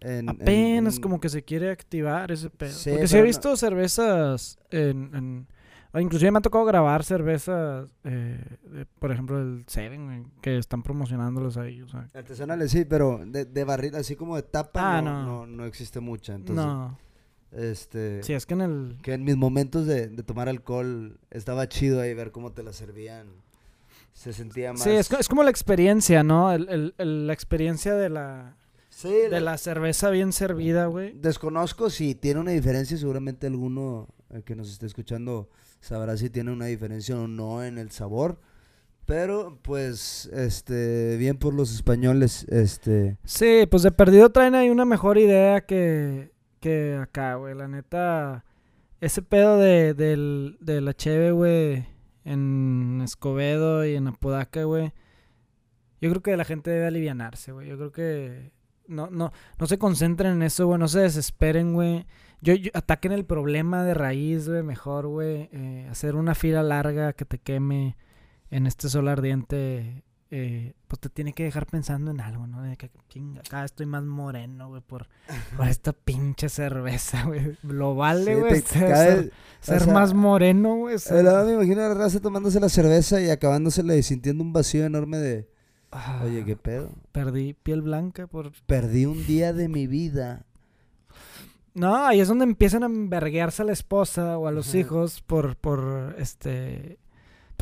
En, 0.00 0.28
en- 0.28 0.28
Apenas 0.30 0.96
en- 0.96 1.00
como 1.02 1.20
que 1.20 1.28
se 1.28 1.44
quiere 1.44 1.70
activar 1.70 2.32
ese 2.32 2.50
pedo. 2.50 2.72
Sí, 2.72 2.90
Porque 2.90 3.06
sí 3.06 3.16
he 3.16 3.20
no- 3.20 3.26
visto 3.26 3.56
cervezas 3.56 4.58
en... 4.72 5.46
inclusive 5.94 6.30
me 6.32 6.38
ha 6.38 6.42
tocado 6.42 6.64
grabar 6.64 7.04
cervezas, 7.04 7.88
eh, 8.02 8.44
de, 8.64 8.86
por 8.98 9.12
ejemplo, 9.12 9.38
el 9.40 9.62
Seven, 9.68 10.26
que 10.40 10.58
están 10.58 10.82
promocionándolos 10.82 11.56
ahí. 11.56 11.82
O 11.82 11.88
sea, 11.88 12.08
Artesanales, 12.14 12.72
sí, 12.72 12.84
pero 12.84 13.20
de, 13.24 13.44
de 13.44 13.64
barril, 13.64 13.94
así 13.94 14.16
como 14.16 14.34
de 14.34 14.42
tapa, 14.42 14.98
Ah, 14.98 15.02
no, 15.02 15.22
no. 15.22 15.46
no. 15.46 15.46
no 15.46 15.64
existe 15.66 16.00
mucha. 16.00 16.34
Entonces, 16.34 16.64
no. 16.64 16.98
Este... 17.56 18.22
Sí, 18.22 18.32
es 18.32 18.46
que 18.46 18.54
en 18.54 18.60
el... 18.62 18.96
Que 19.02 19.12
en 19.14 19.24
mis 19.24 19.36
momentos 19.36 19.86
de, 19.86 20.08
de 20.08 20.22
tomar 20.22 20.48
alcohol 20.48 21.18
estaba 21.30 21.68
chido 21.68 22.00
ahí 22.00 22.14
ver 22.14 22.30
cómo 22.32 22.52
te 22.52 22.62
la 22.62 22.72
servían. 22.72 23.26
Se 24.12 24.32
sentía 24.32 24.72
más... 24.72 24.82
Sí, 24.82 24.90
es, 24.90 25.10
es 25.12 25.28
como 25.28 25.42
la 25.42 25.50
experiencia, 25.50 26.22
¿no? 26.22 26.52
El, 26.52 26.68
el- 26.68 26.94
el- 26.98 27.26
la 27.26 27.32
experiencia 27.32 27.94
de 27.94 28.08
la, 28.10 28.56
Sí, 28.90 29.08
de 29.10 29.28
la- 29.30 29.40
la 29.40 29.58
cerveza 29.58 30.10
bien 30.10 30.32
servida, 30.32 30.86
güey. 30.86 31.12
Desconozco 31.14 31.88
si 31.90 32.14
tiene 32.14 32.40
una 32.40 32.50
diferencia, 32.52 32.96
seguramente 32.96 33.46
alguno 33.46 34.08
eh, 34.30 34.42
que 34.44 34.54
nos 34.56 34.70
esté 34.70 34.86
escuchando 34.86 35.48
sabrá 35.80 36.16
si 36.16 36.30
tiene 36.30 36.52
una 36.52 36.66
diferencia 36.66 37.18
o 37.18 37.26
no 37.26 37.64
en 37.64 37.78
el 37.78 37.90
sabor, 37.90 38.38
Pero, 39.04 39.58
pues, 39.62 40.26
este, 40.32 41.16
bien 41.16 41.36
por 41.36 41.54
los 41.54 41.74
españoles, 41.74 42.44
este... 42.50 43.18
Sí, 43.24 43.66
pues 43.68 43.82
de 43.82 43.90
perdido 43.90 44.30
traen 44.30 44.54
ahí 44.54 44.70
una 44.70 44.84
mejor 44.84 45.18
idea 45.18 45.60
que, 45.66 46.30
que 46.62 46.98
acá, 47.02 47.34
güey. 47.34 47.54
La 47.54 47.68
neta, 47.68 48.44
ese 49.02 49.20
pedo 49.20 49.58
de, 49.58 49.92
del, 49.92 50.56
de 50.60 50.80
la 50.80 50.94
cheve, 50.94 51.32
güey, 51.32 51.84
en 52.24 53.00
Escobedo 53.04 53.84
y 53.84 53.96
en 53.96 54.08
Apodaca, 54.08 54.64
güey. 54.64 54.92
Yo 56.00 56.08
creo 56.10 56.22
que 56.22 56.36
la 56.36 56.44
gente 56.44 56.70
debe 56.70 56.86
alivianarse, 56.86 57.52
güey. 57.52 57.68
Yo 57.68 57.76
creo 57.76 57.92
que 57.92 58.52
no, 58.88 59.08
no, 59.10 59.32
no 59.58 59.66
se 59.66 59.78
concentren 59.78 60.32
en 60.32 60.42
eso, 60.42 60.66
güey. 60.66 60.78
No 60.78 60.88
se 60.88 61.00
desesperen, 61.00 61.74
güey. 61.74 62.06
Yo, 62.40 62.54
yo- 62.54 62.70
ataquen 62.74 63.12
el 63.12 63.24
problema 63.24 63.84
de 63.84 63.94
raíz, 63.94 64.48
güey. 64.48 64.62
Mejor, 64.62 65.06
güey. 65.06 65.48
eh, 65.52 65.86
hacer 65.90 66.16
una 66.16 66.34
fila 66.34 66.62
larga 66.62 67.12
que 67.12 67.24
te 67.24 67.38
queme 67.38 67.96
en 68.50 68.66
este 68.66 68.88
sol 68.88 69.08
ardiente. 69.08 70.02
Eh, 70.34 70.72
pues 70.88 70.98
te 70.98 71.10
tiene 71.10 71.34
que 71.34 71.44
dejar 71.44 71.66
pensando 71.66 72.10
en 72.10 72.18
algo, 72.22 72.46
¿no? 72.46 72.62
De 72.62 72.78
que 72.78 72.90
chinga, 73.10 73.42
vez 73.50 73.64
estoy 73.66 73.84
más 73.84 74.02
moreno, 74.02 74.68
güey, 74.70 74.80
por, 74.80 75.06
por 75.58 75.68
esta 75.68 75.92
pinche 75.92 76.48
cerveza, 76.48 77.24
güey. 77.26 77.58
Lo 77.62 77.94
vale, 77.94 78.36
güey. 78.36 78.62
ser, 78.62 78.88
cae- 78.90 79.12
ser- 79.12 79.32
ser 79.60 79.82
o 79.82 79.84
sea, 79.84 79.92
más 79.92 80.14
moreno, 80.14 80.76
güey. 80.76 80.96
me 81.44 81.52
imagino 81.52 81.82
a 81.82 81.88
la 81.88 81.94
raza 81.94 82.18
tomándose 82.18 82.60
la 82.60 82.70
cerveza 82.70 83.20
y 83.20 83.28
acabándosela 83.28 83.94
y 83.94 84.02
sintiendo 84.02 84.42
un 84.42 84.54
vacío 84.54 84.86
enorme 84.86 85.18
de... 85.18 85.48
Ah, 85.90 86.22
Oye, 86.24 86.42
¿qué 86.46 86.56
pedo? 86.56 86.90
Perdí 87.12 87.52
piel 87.52 87.82
blanca 87.82 88.26
por 88.26 88.52
Perdí 88.64 89.04
un 89.04 89.26
día 89.26 89.52
de 89.52 89.68
mi 89.68 89.86
vida. 89.86 90.46
No, 91.74 92.06
ahí 92.06 92.20
es 92.20 92.28
donde 92.28 92.44
empiezan 92.44 92.82
a 92.82 92.86
enverguearse 92.86 93.60
a 93.60 93.66
la 93.66 93.72
esposa 93.72 94.38
o 94.38 94.46
a 94.46 94.50
los 94.52 94.70
Ajá. 94.70 94.78
hijos 94.78 95.20
por, 95.20 95.56
por, 95.56 96.14
este, 96.18 96.98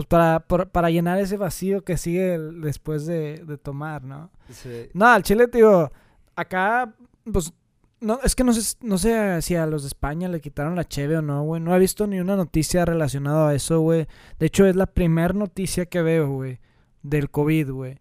pues 0.01 0.07
para, 0.07 0.41
por- 0.41 0.71
para 0.71 0.89
llenar 0.91 1.19
ese 1.19 1.37
vacío 1.37 1.85
que 1.85 1.99
sigue 1.99 2.39
después 2.39 3.05
de, 3.07 3.45
de 3.47 3.59
tomar, 3.59 4.03
¿no? 4.03 4.31
Sí. 4.51 4.89
No, 4.95 5.07
al 5.07 5.23
chile, 5.23 5.47
tío, 5.49 5.93
acá, 6.37 6.95
pues, 7.31 7.53
no, 8.01 8.19
es 8.25 8.35
que 8.35 8.45
no 8.45 8.55
sé, 8.55 8.77
no 8.81 8.97
sé 8.97 9.43
si 9.43 9.57
a 9.57 9.67
los 9.67 9.83
de 9.83 9.89
España 9.89 10.29
le 10.29 10.41
quitaron 10.41 10.75
la 10.75 10.87
cheve 10.89 11.19
o 11.19 11.23
no, 11.23 11.43
güey. 11.43 11.61
No 11.61 11.77
he 11.77 11.79
visto 11.79 12.07
ni 12.07 12.19
una 12.19 12.35
noticia 12.35 12.87
relacionada 12.87 13.51
a 13.51 13.55
eso, 13.55 13.81
güey. 13.81 14.07
De 14.39 14.47
hecho, 14.47 14.65
es 14.65 14.75
la 14.75 14.87
primera 14.87 15.35
noticia 15.35 15.85
que 15.85 16.01
veo, 16.01 16.31
güey, 16.33 16.61
del 17.03 17.31
COVID, 17.31 17.71
güey. 17.71 17.99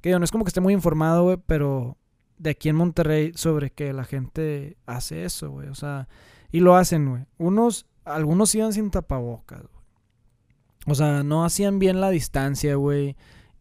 Que 0.00 0.10
digo, 0.10 0.20
no 0.20 0.24
es 0.24 0.30
como 0.30 0.44
que 0.44 0.50
esté 0.50 0.60
muy 0.60 0.72
informado, 0.72 1.24
güey, 1.24 1.36
pero 1.46 1.96
de 2.38 2.50
aquí 2.50 2.68
en 2.68 2.76
Monterrey 2.76 3.32
sobre 3.34 3.70
que 3.72 3.92
la 3.92 4.04
gente 4.04 4.76
hace 4.86 5.24
eso, 5.24 5.50
güey. 5.50 5.66
O 5.68 5.74
sea, 5.74 6.06
y 6.52 6.60
lo 6.60 6.76
hacen, 6.76 7.08
güey. 7.10 7.24
Unos, 7.36 7.86
algunos 8.04 8.54
iban 8.54 8.72
sin 8.72 8.90
tapabocas, 8.92 9.62
güey. 9.62 9.79
O 10.86 10.94
sea, 10.94 11.22
no 11.22 11.44
hacían 11.44 11.78
bien 11.78 12.00
la 12.00 12.10
distancia, 12.10 12.74
güey. 12.74 13.16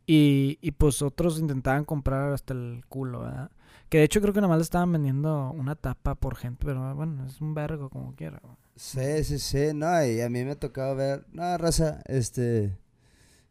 Y, 0.06 0.58
y 0.62 0.72
pues 0.72 1.02
otros 1.02 1.40
intentaban 1.40 1.86
comprar 1.86 2.34
hasta 2.34 2.54
el 2.54 2.84
culo, 2.88 3.22
¿verdad? 3.22 3.52
Que 3.90 4.00
de 4.00 4.04
hecho 4.06 4.22
creo 4.22 4.34
que 4.34 4.42
nada 4.42 4.50
más 4.50 4.60
le 4.60 4.64
estaban 4.64 4.92
vendiendo 4.92 5.52
una 5.52 5.76
tapa 5.76 6.16
por 6.16 6.36
gente, 6.36 6.66
pero 6.66 6.96
bueno, 6.96 7.26
es 7.26 7.42
un 7.42 7.54
vergo 7.54 7.90
como 7.90 8.16
quiera, 8.16 8.40
güey. 8.44 8.56
Sí, 8.76 9.24
sí, 9.24 9.40
sí, 9.40 9.74
no, 9.74 10.06
y 10.06 10.22
a 10.22 10.30
mí 10.30 10.44
me 10.44 10.52
ha 10.52 10.60
tocado 10.60 10.96
ver, 10.96 11.26
no, 11.34 11.58
raza, 11.58 12.02
este, 12.06 12.78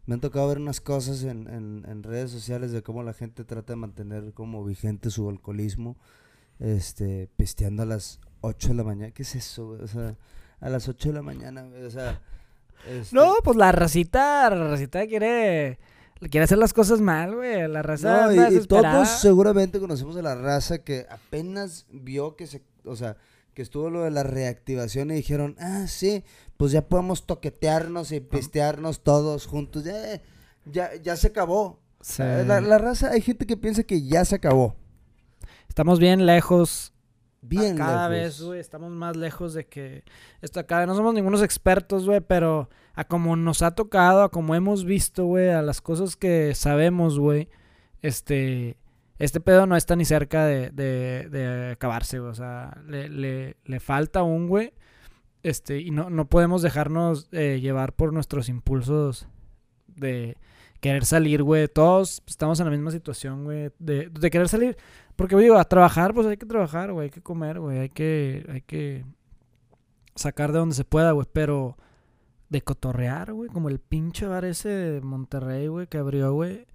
me 0.07 0.15
han 0.15 0.21
tocado 0.21 0.49
ver 0.49 0.59
unas 0.59 0.81
cosas 0.81 1.23
en, 1.25 1.49
en, 1.49 1.85
en 1.87 2.03
redes 2.03 2.31
sociales 2.31 2.73
de 2.73 2.83
cómo 2.83 3.03
la 3.03 3.13
gente 3.13 3.45
trata 3.45 3.75
de 3.75 3.77
mantener 3.77 4.33
como 4.33 4.65
vigente 4.65 5.11
su 5.11 5.29
alcoholismo, 5.29 5.97
este, 6.61 7.29
pisteando 7.37 7.83
a 7.83 7.87
las 7.87 8.21
8 8.41 8.69
de 8.69 8.75
la 8.75 8.85
mañana, 8.85 9.13
¿qué 9.13 9.23
es 9.23 9.35
eso? 9.35 9.69
O 9.71 9.87
sea, 9.87 10.17
a 10.61 10.71
las 10.71 10.89
8 10.89 11.11
de 11.11 11.15
la 11.15 11.23
mañana, 11.23 11.69
o 11.87 11.91
sea, 11.91 12.23
este, 12.87 13.15
No, 13.15 13.35
pues 13.43 13.57
la 13.57 13.73
racita, 13.73 14.51
la 14.51 14.69
racita 14.69 15.07
quiere, 15.07 15.79
quiere 16.31 16.45
hacer 16.45 16.59
las 16.59 16.73
cosas 16.73 17.01
mal, 17.01 17.37
güey. 17.37 17.67
La 17.69 17.83
raza 17.83 18.27
No, 18.27 18.51
y, 18.51 18.67
todos 18.67 19.09
seguramente 19.09 19.81
conocemos 19.81 20.17
a 20.17 20.23
la 20.23 20.35
raza 20.35 20.79
que 20.79 21.07
apenas 21.11 21.87
vio 21.91 22.37
que 22.37 22.47
se, 22.47 22.63
o 22.85 22.97
sea, 22.97 23.17
que 23.55 23.63
estuvo 23.63 23.91
lo 23.91 24.03
de 24.03 24.11
la 24.11 24.23
reactivación 24.23 25.11
y 25.11 25.15
dijeron, 25.15 25.57
ah, 25.59 25.87
sí, 25.89 26.25
pues 26.57 26.73
ya 26.73 26.83
podemos 26.89 27.27
toquetearnos 27.27 28.13
y 28.13 28.21
pistearnos 28.21 29.03
todos 29.03 29.47
juntos, 29.47 29.85
ya, 29.85 30.21
ya, 30.65 30.95
ya 30.97 31.17
se 31.17 31.29
acabó. 31.29 31.81
Sí. 32.01 32.23
La, 32.23 32.61
la 32.61 32.79
raza, 32.79 33.11
hay 33.11 33.21
gente 33.21 33.47
que 33.47 33.57
piensa 33.57 33.83
que 33.83 34.03
ya 34.03 34.25
se 34.25 34.37
acabó. 34.37 34.77
Estamos 35.69 35.99
bien 35.99 36.27
lejos. 36.27 36.93
Bien 37.41 37.77
cada 37.77 38.09
lejos. 38.09 38.09
vez, 38.09 38.41
güey, 38.43 38.61
estamos 38.61 38.91
más 38.91 39.17
lejos 39.17 39.55
de 39.55 39.67
que 39.67 40.05
esto 40.43 40.61
acá. 40.61 40.85
No 40.87 40.95
somos 40.95 41.15
ningunos 41.15 41.43
expertos, 41.43 42.05
güey, 42.07 42.21
pero 42.21 42.69
a 42.95 43.05
como 43.05 43.37
nos 43.37 43.63
ha 43.63 43.73
tocado, 43.75 44.23
a 44.23 44.31
como 44.31 44.55
hemos 44.55 44.85
visto, 44.85 45.25
güey, 45.25 45.51
a 45.51 45.63
las 45.63 45.81
cosas 45.81 46.17
que 46.17 46.55
sabemos, 46.55 47.19
güey, 47.19 47.49
este, 48.03 48.77
este 49.19 49.41
pedo 49.41 49.67
no 49.67 49.77
está 49.77 49.95
ni 49.97 50.05
cerca 50.05 50.47
de, 50.47 50.71
de, 50.71 51.29
de 51.31 51.71
acabarse, 51.73 52.19
güey. 52.19 52.31
O 52.33 52.35
sea, 52.35 52.77
le, 52.87 53.09
le, 53.09 53.57
le 53.65 53.81
falta 53.81 54.23
un, 54.25 54.49
güey. 54.49 54.73
Este, 55.45 55.79
y 55.81 55.93
no, 55.93 56.11
no 56.11 56.29
podemos 56.29 56.63
dejarnos 56.63 57.29
eh, 57.31 57.61
llevar 57.61 57.93
por 57.93 58.13
nuestros 58.13 58.49
impulsos 58.49 59.29
de 59.87 60.37
querer 60.81 61.05
salir, 61.05 61.45
güey. 61.45 61.69
Todos 61.69 62.23
estamos 62.27 62.59
en 62.59 62.67
la 62.67 62.73
misma 62.73 62.91
situación, 62.91 63.45
güey, 63.45 63.71
de, 63.79 64.09
de 64.09 64.31
querer 64.31 64.49
salir. 64.49 64.77
Porque, 65.19 65.35
digo, 65.35 65.57
a 65.59 65.65
trabajar, 65.65 66.15
pues 66.15 66.29
hay 66.29 66.37
que 66.37 66.47
trabajar, 66.47 66.93
güey, 66.93 67.07
hay 67.07 67.11
que 67.11 67.21
comer, 67.21 67.59
güey, 67.59 67.79
hay 67.81 67.89
que, 67.89 68.47
hay 68.49 68.61
que 68.61 69.05
sacar 70.15 70.53
de 70.53 70.61
donde 70.61 70.77
se 70.77 70.85
pueda, 70.85 71.11
güey, 71.11 71.27
pero 71.33 71.77
de 72.51 72.63
cotorrear, 72.63 73.33
güey, 73.33 73.51
como 73.51 73.69
el 73.69 73.81
pinche 73.81 74.29
bar 74.29 74.45
ese 74.45 74.69
de 74.69 75.01
Monterrey, 75.01 75.67
güey, 75.67 75.89
que 75.89 75.99
abrió, 75.99 76.33
güey, 76.35 76.69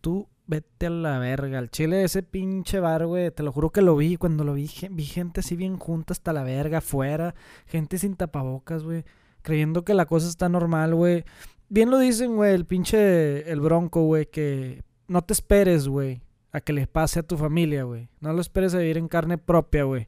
tú 0.00 0.26
vete 0.48 0.86
a 0.86 0.90
la 0.90 1.20
verga, 1.20 1.60
al 1.60 1.70
chile 1.70 2.02
ese 2.02 2.24
pinche 2.24 2.80
bar, 2.80 3.06
güey, 3.06 3.30
te 3.30 3.44
lo 3.44 3.52
juro 3.52 3.70
que 3.70 3.82
lo 3.82 3.94
vi, 3.94 4.16
cuando 4.16 4.42
lo 4.42 4.54
vi, 4.54 4.68
vi 4.90 5.04
gente 5.04 5.38
así 5.38 5.54
bien 5.54 5.78
junta 5.78 6.12
hasta 6.12 6.32
la 6.32 6.42
verga, 6.42 6.78
afuera, 6.78 7.36
gente 7.66 7.98
sin 7.98 8.16
tapabocas, 8.16 8.82
güey, 8.82 9.04
creyendo 9.42 9.84
que 9.84 9.94
la 9.94 10.06
cosa 10.06 10.28
está 10.28 10.48
normal, 10.48 10.96
güey. 10.96 11.24
Bien 11.68 11.88
lo 11.88 12.00
dicen, 12.00 12.34
güey, 12.34 12.52
el 12.52 12.64
pinche, 12.64 13.48
el 13.48 13.60
bronco, 13.60 14.02
güey, 14.06 14.26
que 14.26 14.82
no 15.06 15.22
te 15.22 15.34
esperes, 15.34 15.86
güey, 15.86 16.25
a 16.56 16.60
que 16.62 16.72
le 16.72 16.86
pase 16.86 17.20
a 17.20 17.22
tu 17.22 17.36
familia, 17.36 17.84
güey. 17.84 18.08
No 18.20 18.32
lo 18.32 18.40
esperes 18.40 18.74
a 18.74 18.78
vivir 18.78 18.96
en 18.98 19.08
carne 19.08 19.36
propia, 19.38 19.84
güey. 19.84 20.06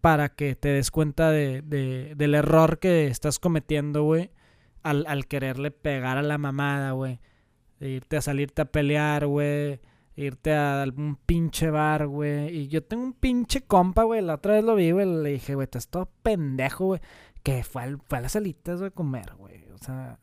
Para 0.00 0.30
que 0.30 0.56
te 0.56 0.68
des 0.70 0.90
cuenta 0.90 1.30
de, 1.30 1.60
de- 1.62 2.14
del 2.16 2.34
error 2.34 2.78
que 2.78 3.06
estás 3.06 3.38
cometiendo, 3.38 4.02
güey. 4.04 4.30
Al, 4.82 5.26
quererle 5.26 5.70
pegar 5.70 6.16
a 6.16 6.22
la 6.22 6.38
mamada, 6.38 6.92
güey. 6.92 7.20
Irte 7.80 8.16
a 8.16 8.22
salirte 8.22 8.62
a 8.62 8.64
pelear, 8.64 9.26
güey. 9.26 9.80
Irte 10.16 10.52
a 10.54 10.82
algún 10.82 11.16
pinche 11.16 11.70
bar, 11.70 12.06
güey. 12.06 12.48
Y 12.56 12.68
yo 12.68 12.82
tengo 12.82 13.02
un 13.04 13.12
pinche 13.12 13.60
compa, 13.62 14.04
güey. 14.04 14.22
La 14.22 14.34
otra 14.36 14.54
vez 14.54 14.64
lo 14.64 14.74
vi, 14.76 14.90
güey. 14.92 15.04
Le 15.06 15.30
dije, 15.32 15.54
güey, 15.54 15.64
estás 15.64 15.88
todo 15.88 16.10
pendejo, 16.22 16.86
güey. 16.86 17.00
Que 17.42 17.62
fue, 17.62 17.82
al- 17.82 18.00
fue 18.08 18.18
a 18.18 18.20
las 18.22 18.32
salitas, 18.32 18.78
güey, 18.78 18.88
a 18.88 18.94
comer, 18.94 19.34
güey. 19.36 19.64
O 19.74 19.78
sea, 19.78 20.18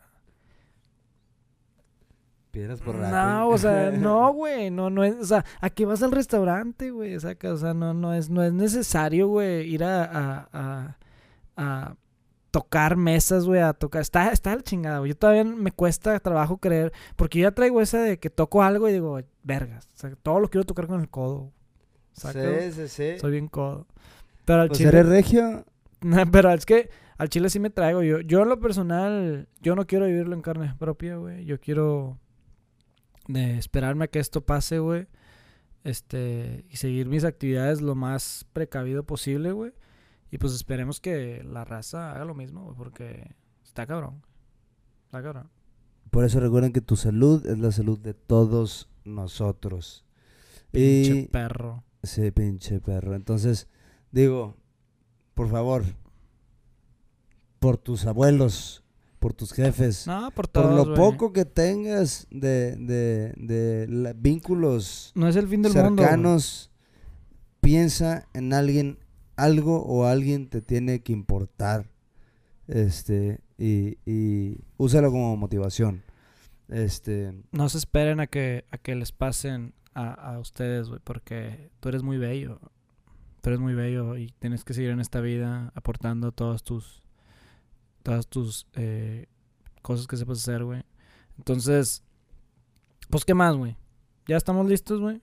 Piedras 2.57 2.81
por 2.81 2.95
no, 2.95 3.49
o 3.49 3.57
sea, 3.59 3.91
no, 3.91 4.33
güey, 4.33 4.71
no, 4.71 4.89
no 4.89 5.03
es, 5.03 5.15
o 5.17 5.25
sea, 5.25 5.45
¿a 5.61 5.69
qué 5.69 5.85
vas 5.85 6.01
al 6.01 6.11
restaurante, 6.11 6.89
güey? 6.89 7.19
Saca, 7.19 7.53
o 7.53 7.57
sea, 7.57 7.75
no, 7.75 7.93
no 7.93 8.15
es, 8.15 8.31
no 8.31 8.41
es 8.41 8.51
necesario, 8.51 9.27
güey, 9.27 9.71
ir 9.71 9.83
a, 9.83 10.03
a, 10.03 10.49
a, 10.51 10.97
a 11.55 11.95
tocar 12.49 12.95
mesas, 12.97 13.45
güey, 13.45 13.61
a 13.61 13.73
tocar, 13.73 14.01
está, 14.01 14.31
está 14.31 14.55
la 14.55 14.63
chingada, 14.63 14.97
güey, 14.97 15.09
yo 15.11 15.15
todavía 15.15 15.43
me 15.43 15.71
cuesta 15.71 16.19
trabajo 16.19 16.57
creer, 16.57 16.91
porque 17.15 17.37
yo 17.37 17.43
ya 17.43 17.53
traigo 17.53 17.79
esa 17.79 18.01
de 18.01 18.17
que 18.17 18.31
toco 18.31 18.63
algo 18.63 18.89
y 18.89 18.93
digo, 18.93 19.19
vergas, 19.43 19.87
o 19.93 19.97
sea, 19.99 20.15
todo 20.23 20.39
lo 20.39 20.49
quiero 20.49 20.65
tocar 20.65 20.87
con 20.87 20.99
el 20.99 21.09
codo, 21.09 21.51
saca, 22.13 22.41
Sí, 22.41 22.71
sí, 22.71 22.87
sí. 22.87 23.19
soy 23.19 23.31
bien 23.33 23.49
codo, 23.49 23.85
pero 24.45 24.61
al 24.61 24.69
Pues 24.69 24.79
chile, 24.79 24.89
eres 24.89 25.05
regio. 25.05 25.63
pero 26.31 26.51
es 26.51 26.65
que 26.65 26.89
al 27.19 27.29
chile 27.29 27.51
sí 27.51 27.59
me 27.59 27.69
traigo. 27.69 28.01
Yo, 28.01 28.19
yo 28.21 28.41
en 28.41 28.49
lo 28.49 28.59
personal, 28.59 29.47
yo 29.61 29.75
no 29.75 29.85
quiero 29.85 30.05
vivirlo 30.07 30.33
en 30.33 30.41
carne 30.41 30.73
propia, 30.79 31.17
güey. 31.17 31.45
Yo 31.45 31.59
quiero 31.59 32.17
de 33.27 33.57
esperarme 33.57 34.05
a 34.05 34.07
que 34.07 34.19
esto 34.19 34.45
pase, 34.45 34.79
güey. 34.79 35.07
Este, 35.83 36.65
y 36.69 36.77
seguir 36.77 37.07
mis 37.07 37.23
actividades 37.23 37.81
lo 37.81 37.95
más 37.95 38.45
precavido 38.53 39.03
posible, 39.03 39.51
güey. 39.51 39.73
Y 40.31 40.37
pues 40.37 40.53
esperemos 40.53 40.99
que 40.99 41.43
la 41.43 41.63
raza 41.63 42.11
haga 42.11 42.25
lo 42.25 42.35
mismo, 42.35 42.63
güey, 42.63 42.75
porque 42.75 43.35
está 43.63 43.85
cabrón. 43.85 44.21
Está 45.05 45.23
cabrón. 45.23 45.49
Por 46.09 46.25
eso 46.25 46.39
recuerden 46.39 46.73
que 46.73 46.81
tu 46.81 46.95
salud 46.95 47.45
es 47.45 47.57
la 47.59 47.71
salud 47.71 47.99
de 47.99 48.13
todos 48.13 48.89
nosotros. 49.05 50.05
Pinche 50.71 51.15
Y... 51.15 51.27
perro. 51.27 51.83
Sí, 52.03 52.31
pinche 52.31 52.79
perro. 52.79 53.15
Entonces, 53.15 53.67
digo, 54.11 54.55
por 55.33 55.49
favor, 55.49 55.83
por 57.59 57.77
tus 57.77 58.05
abuelos, 58.05 58.83
por 59.19 59.33
tus 59.33 59.51
jefes, 59.53 60.05
No, 60.07 60.25
por 60.31 60.33
por 60.45 60.47
todos, 60.47 60.75
lo 60.75 60.85
güey. 60.85 60.95
poco 60.95 61.33
que 61.33 61.43
tengas 61.45 62.27
de, 62.29 62.75
de, 62.75 63.33
de 63.35 63.87
la- 63.89 64.13
vínculos 64.13 65.11
No 65.15 65.27
es 65.27 65.35
el 65.35 65.47
fin 65.47 65.61
del 65.63 65.73
mundo. 65.73 65.89
güey. 65.95 65.97
cercanos, 66.05 66.69
piensa 67.61 68.27
en 68.33 68.53
alguien, 68.53 68.99
algo 69.35 69.83
o 69.83 70.05
alguien 70.05 70.49
te 70.49 70.61
tiene 70.61 71.01
que 71.01 71.13
importar. 71.13 71.89
Este, 72.67 73.39
y, 73.57 73.97
y 74.05 74.57
úsalo 74.77 75.11
como 75.11 75.35
motivación. 75.37 76.03
Este, 76.69 77.33
No 77.51 77.69
se 77.69 77.77
esperen 77.77 78.19
a 78.19 78.27
que, 78.27 78.65
a 78.71 78.77
que 78.77 78.93
les 78.95 79.11
pasen 79.11 79.73
a, 79.93 80.11
a 80.33 80.39
ustedes, 80.39 80.89
güey, 80.89 80.99
porque 81.03 81.69
tú 81.79 81.89
eres 81.89 82.03
muy 82.03 82.17
bello. 82.17 82.59
Tú 83.41 83.49
eres 83.49 83.59
muy 83.59 83.73
bello 83.73 84.17
y 84.17 84.33
tienes 84.39 84.63
que 84.65 84.73
seguir 84.73 84.89
en 84.89 84.99
esta 84.99 85.21
vida 85.21 85.71
aportando 85.75 86.31
todas 86.33 86.63
tus, 86.63 87.03
todas 88.07 88.25
tus 88.27 88.65
eh, 88.75 89.25
cosas 89.81 90.07
que 90.07 90.15
sepas 90.15 90.37
hacer, 90.37 90.63
güey. 90.63 90.81
Entonces, 91.37 92.05
pues, 93.09 93.25
¿qué 93.25 93.33
más, 93.33 93.57
güey? 93.57 93.75
¿Ya 94.27 94.37
estamos 94.37 94.65
listos, 94.69 95.01
güey? 95.01 95.21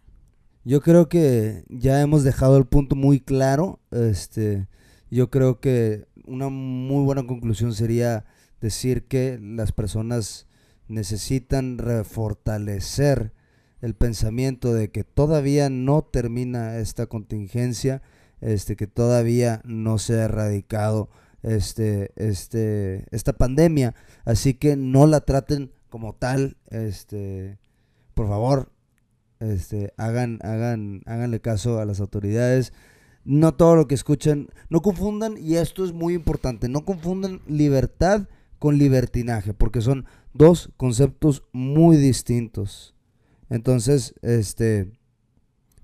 yo 0.65 0.81
creo 0.83 1.09
que 1.09 1.65
ya 1.69 2.03
hemos 2.03 2.25
dejado 2.25 2.59
el 2.59 2.67
punto 2.67 2.95
muy 2.95 3.21
claro. 3.21 3.81
Este, 3.91 4.69
yo 5.11 5.31
creo 5.31 5.61
que 5.61 6.07
una 6.27 6.51
muy 6.51 7.05
buena 7.05 7.27
conclusión 7.27 7.73
sería 7.75 8.27
decir 8.61 9.07
que 9.07 9.39
las 9.41 9.73
personas 9.73 10.47
necesitan 10.89 11.79
refortalecer 11.79 13.33
el 13.81 13.95
pensamiento 13.95 14.75
de 14.75 14.91
que 14.91 15.05
todavía 15.05 15.71
no 15.71 16.03
termina 16.03 16.77
esta 16.77 17.07
contingencia, 17.07 18.03
este, 18.43 18.77
que 18.77 18.87
todavía 18.87 19.63
no 19.65 19.99
se 19.99 20.21
ha 20.21 20.25
erradicado 20.25 21.11
este, 21.45 22.13
este, 22.17 23.07
esta 23.11 23.35
pandemia, 23.35 23.95
así 24.25 24.55
que 24.55 24.77
no 24.77 25.07
la 25.07 25.21
traten 25.21 25.73
como 25.91 26.15
tal, 26.15 26.57
este, 26.71 27.59
por 28.15 28.27
favor, 28.29 28.73
este, 29.41 29.93
hagan, 29.97 30.39
hagan, 30.43 31.03
háganle 31.07 31.41
caso 31.41 31.79
a 31.79 31.85
las 31.85 32.01
autoridades. 32.01 32.73
No 33.25 33.55
todo 33.55 33.77
lo 33.77 33.87
que 33.87 33.95
escuchan, 33.95 34.49
no 34.69 34.83
confundan, 34.83 35.37
y 35.39 35.57
esto 35.57 35.85
es 35.85 35.93
muy 35.93 36.15
importante, 36.15 36.69
no 36.69 36.85
confundan 36.85 37.41
libertad 37.47 38.29
con 38.59 38.77
libertinaje, 38.77 39.55
porque 39.55 39.81
son 39.81 40.05
dos 40.35 40.71
conceptos 40.77 41.45
muy 41.53 41.97
distintos. 41.97 42.95
Entonces, 43.49 44.15
este, 44.23 44.93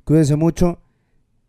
cuídense 0.05 0.37
mucho. 0.37 0.83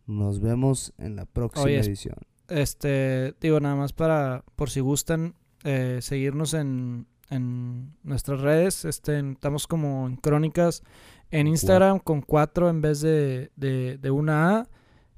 Nos 0.06 0.40
vemos 0.40 0.94
en 0.98 1.16
la 1.16 1.26
próxima 1.26 1.66
Oye, 1.66 1.80
edición. 1.80 2.18
Este, 2.52 3.34
digo, 3.40 3.60
nada 3.60 3.76
más 3.76 3.94
para, 3.94 4.44
por 4.56 4.70
si 4.70 4.82
gustan, 4.82 5.36
eh, 5.64 6.00
seguirnos 6.02 6.54
en, 6.54 7.08
en 7.30 7.94
nuestras 8.04 8.42
redes. 8.42 8.86
Este, 8.86 9.20
estamos 9.20 9.68
como 9.68 10.08
en 10.08 10.18
crónicas 10.18 10.84
en 11.32 11.48
Instagram 11.48 12.00
con 12.00 12.22
cuatro 12.22 12.70
en 12.70 12.82
vez 12.82 13.00
de, 13.02 13.52
de, 13.56 13.98
de 13.98 14.12
una 14.12 14.60
A. 14.60 14.68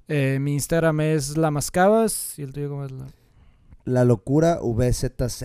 Eh, 0.08 0.38
mi 0.40 0.54
Instagram 0.54 1.02
es 1.02 1.38
la 1.38 1.50
mascabas 1.50 2.38
y 2.38 2.44
el 2.44 2.54
tuyo 2.54 2.70
cómo 2.70 2.86
es 2.86 2.92
la... 2.92 3.08
La 3.86 4.06
locura 4.06 4.60
VZZ. 4.62 5.44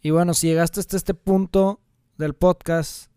Y 0.00 0.10
bueno, 0.10 0.34
si 0.34 0.48
llegaste 0.48 0.80
hasta 0.80 0.96
este 0.96 1.14
punto 1.14 1.80
del 2.16 2.34
podcast, 2.34 3.10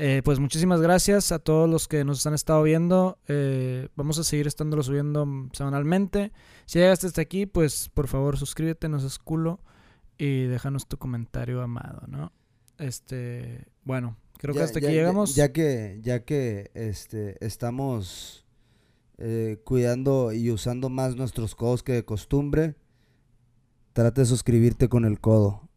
eh, 0.00 0.22
pues 0.24 0.38
muchísimas 0.38 0.80
gracias 0.80 1.32
a 1.32 1.38
todos 1.40 1.68
los 1.68 1.88
que 1.88 2.04
nos 2.04 2.24
han 2.26 2.34
estado 2.34 2.62
viendo. 2.62 3.18
Eh, 3.28 3.88
vamos 3.96 4.18
a 4.18 4.24
seguir 4.24 4.46
estándolo 4.46 4.82
subiendo 4.82 5.26
mm, 5.26 5.50
semanalmente. 5.52 6.32
Si 6.66 6.78
llegaste 6.78 7.06
hasta 7.08 7.20
aquí, 7.20 7.46
pues 7.46 7.88
por 7.92 8.06
favor 8.08 8.36
suscríbete, 8.38 8.88
no 8.88 9.00
seas 9.00 9.18
culo 9.18 9.60
y 10.16 10.44
déjanos 10.44 10.86
tu 10.86 10.96
comentario 10.98 11.60
amado, 11.62 12.02
¿no? 12.06 12.32
Este, 12.78 13.66
bueno, 13.84 14.16
creo 14.38 14.54
que 14.54 14.62
hasta 14.62 14.78
ya- 14.80 14.86
aquí 14.88 14.94
ya- 14.94 15.00
llegamos. 15.00 15.34
Ya, 15.34 15.52
que, 15.52 15.98
ya 16.02 16.24
que 16.24 16.70
este, 16.74 17.44
estamos 17.44 18.46
eh, 19.18 19.60
cuidando 19.64 20.32
y 20.32 20.50
usando 20.52 20.88
más 20.90 21.16
nuestros 21.16 21.54
codos 21.56 21.82
que 21.82 21.92
de 21.92 22.04
costumbre, 22.04 22.76
trata 23.92 24.20
de 24.20 24.26
suscribirte 24.26 24.88
con 24.88 25.04
el 25.04 25.18
codo. 25.20 25.68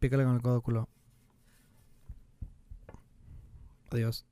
Pícale 0.00 0.24
con 0.24 0.34
el 0.34 0.42
codo 0.42 0.60
culo. 0.60 0.88
Adiós. 3.94 4.26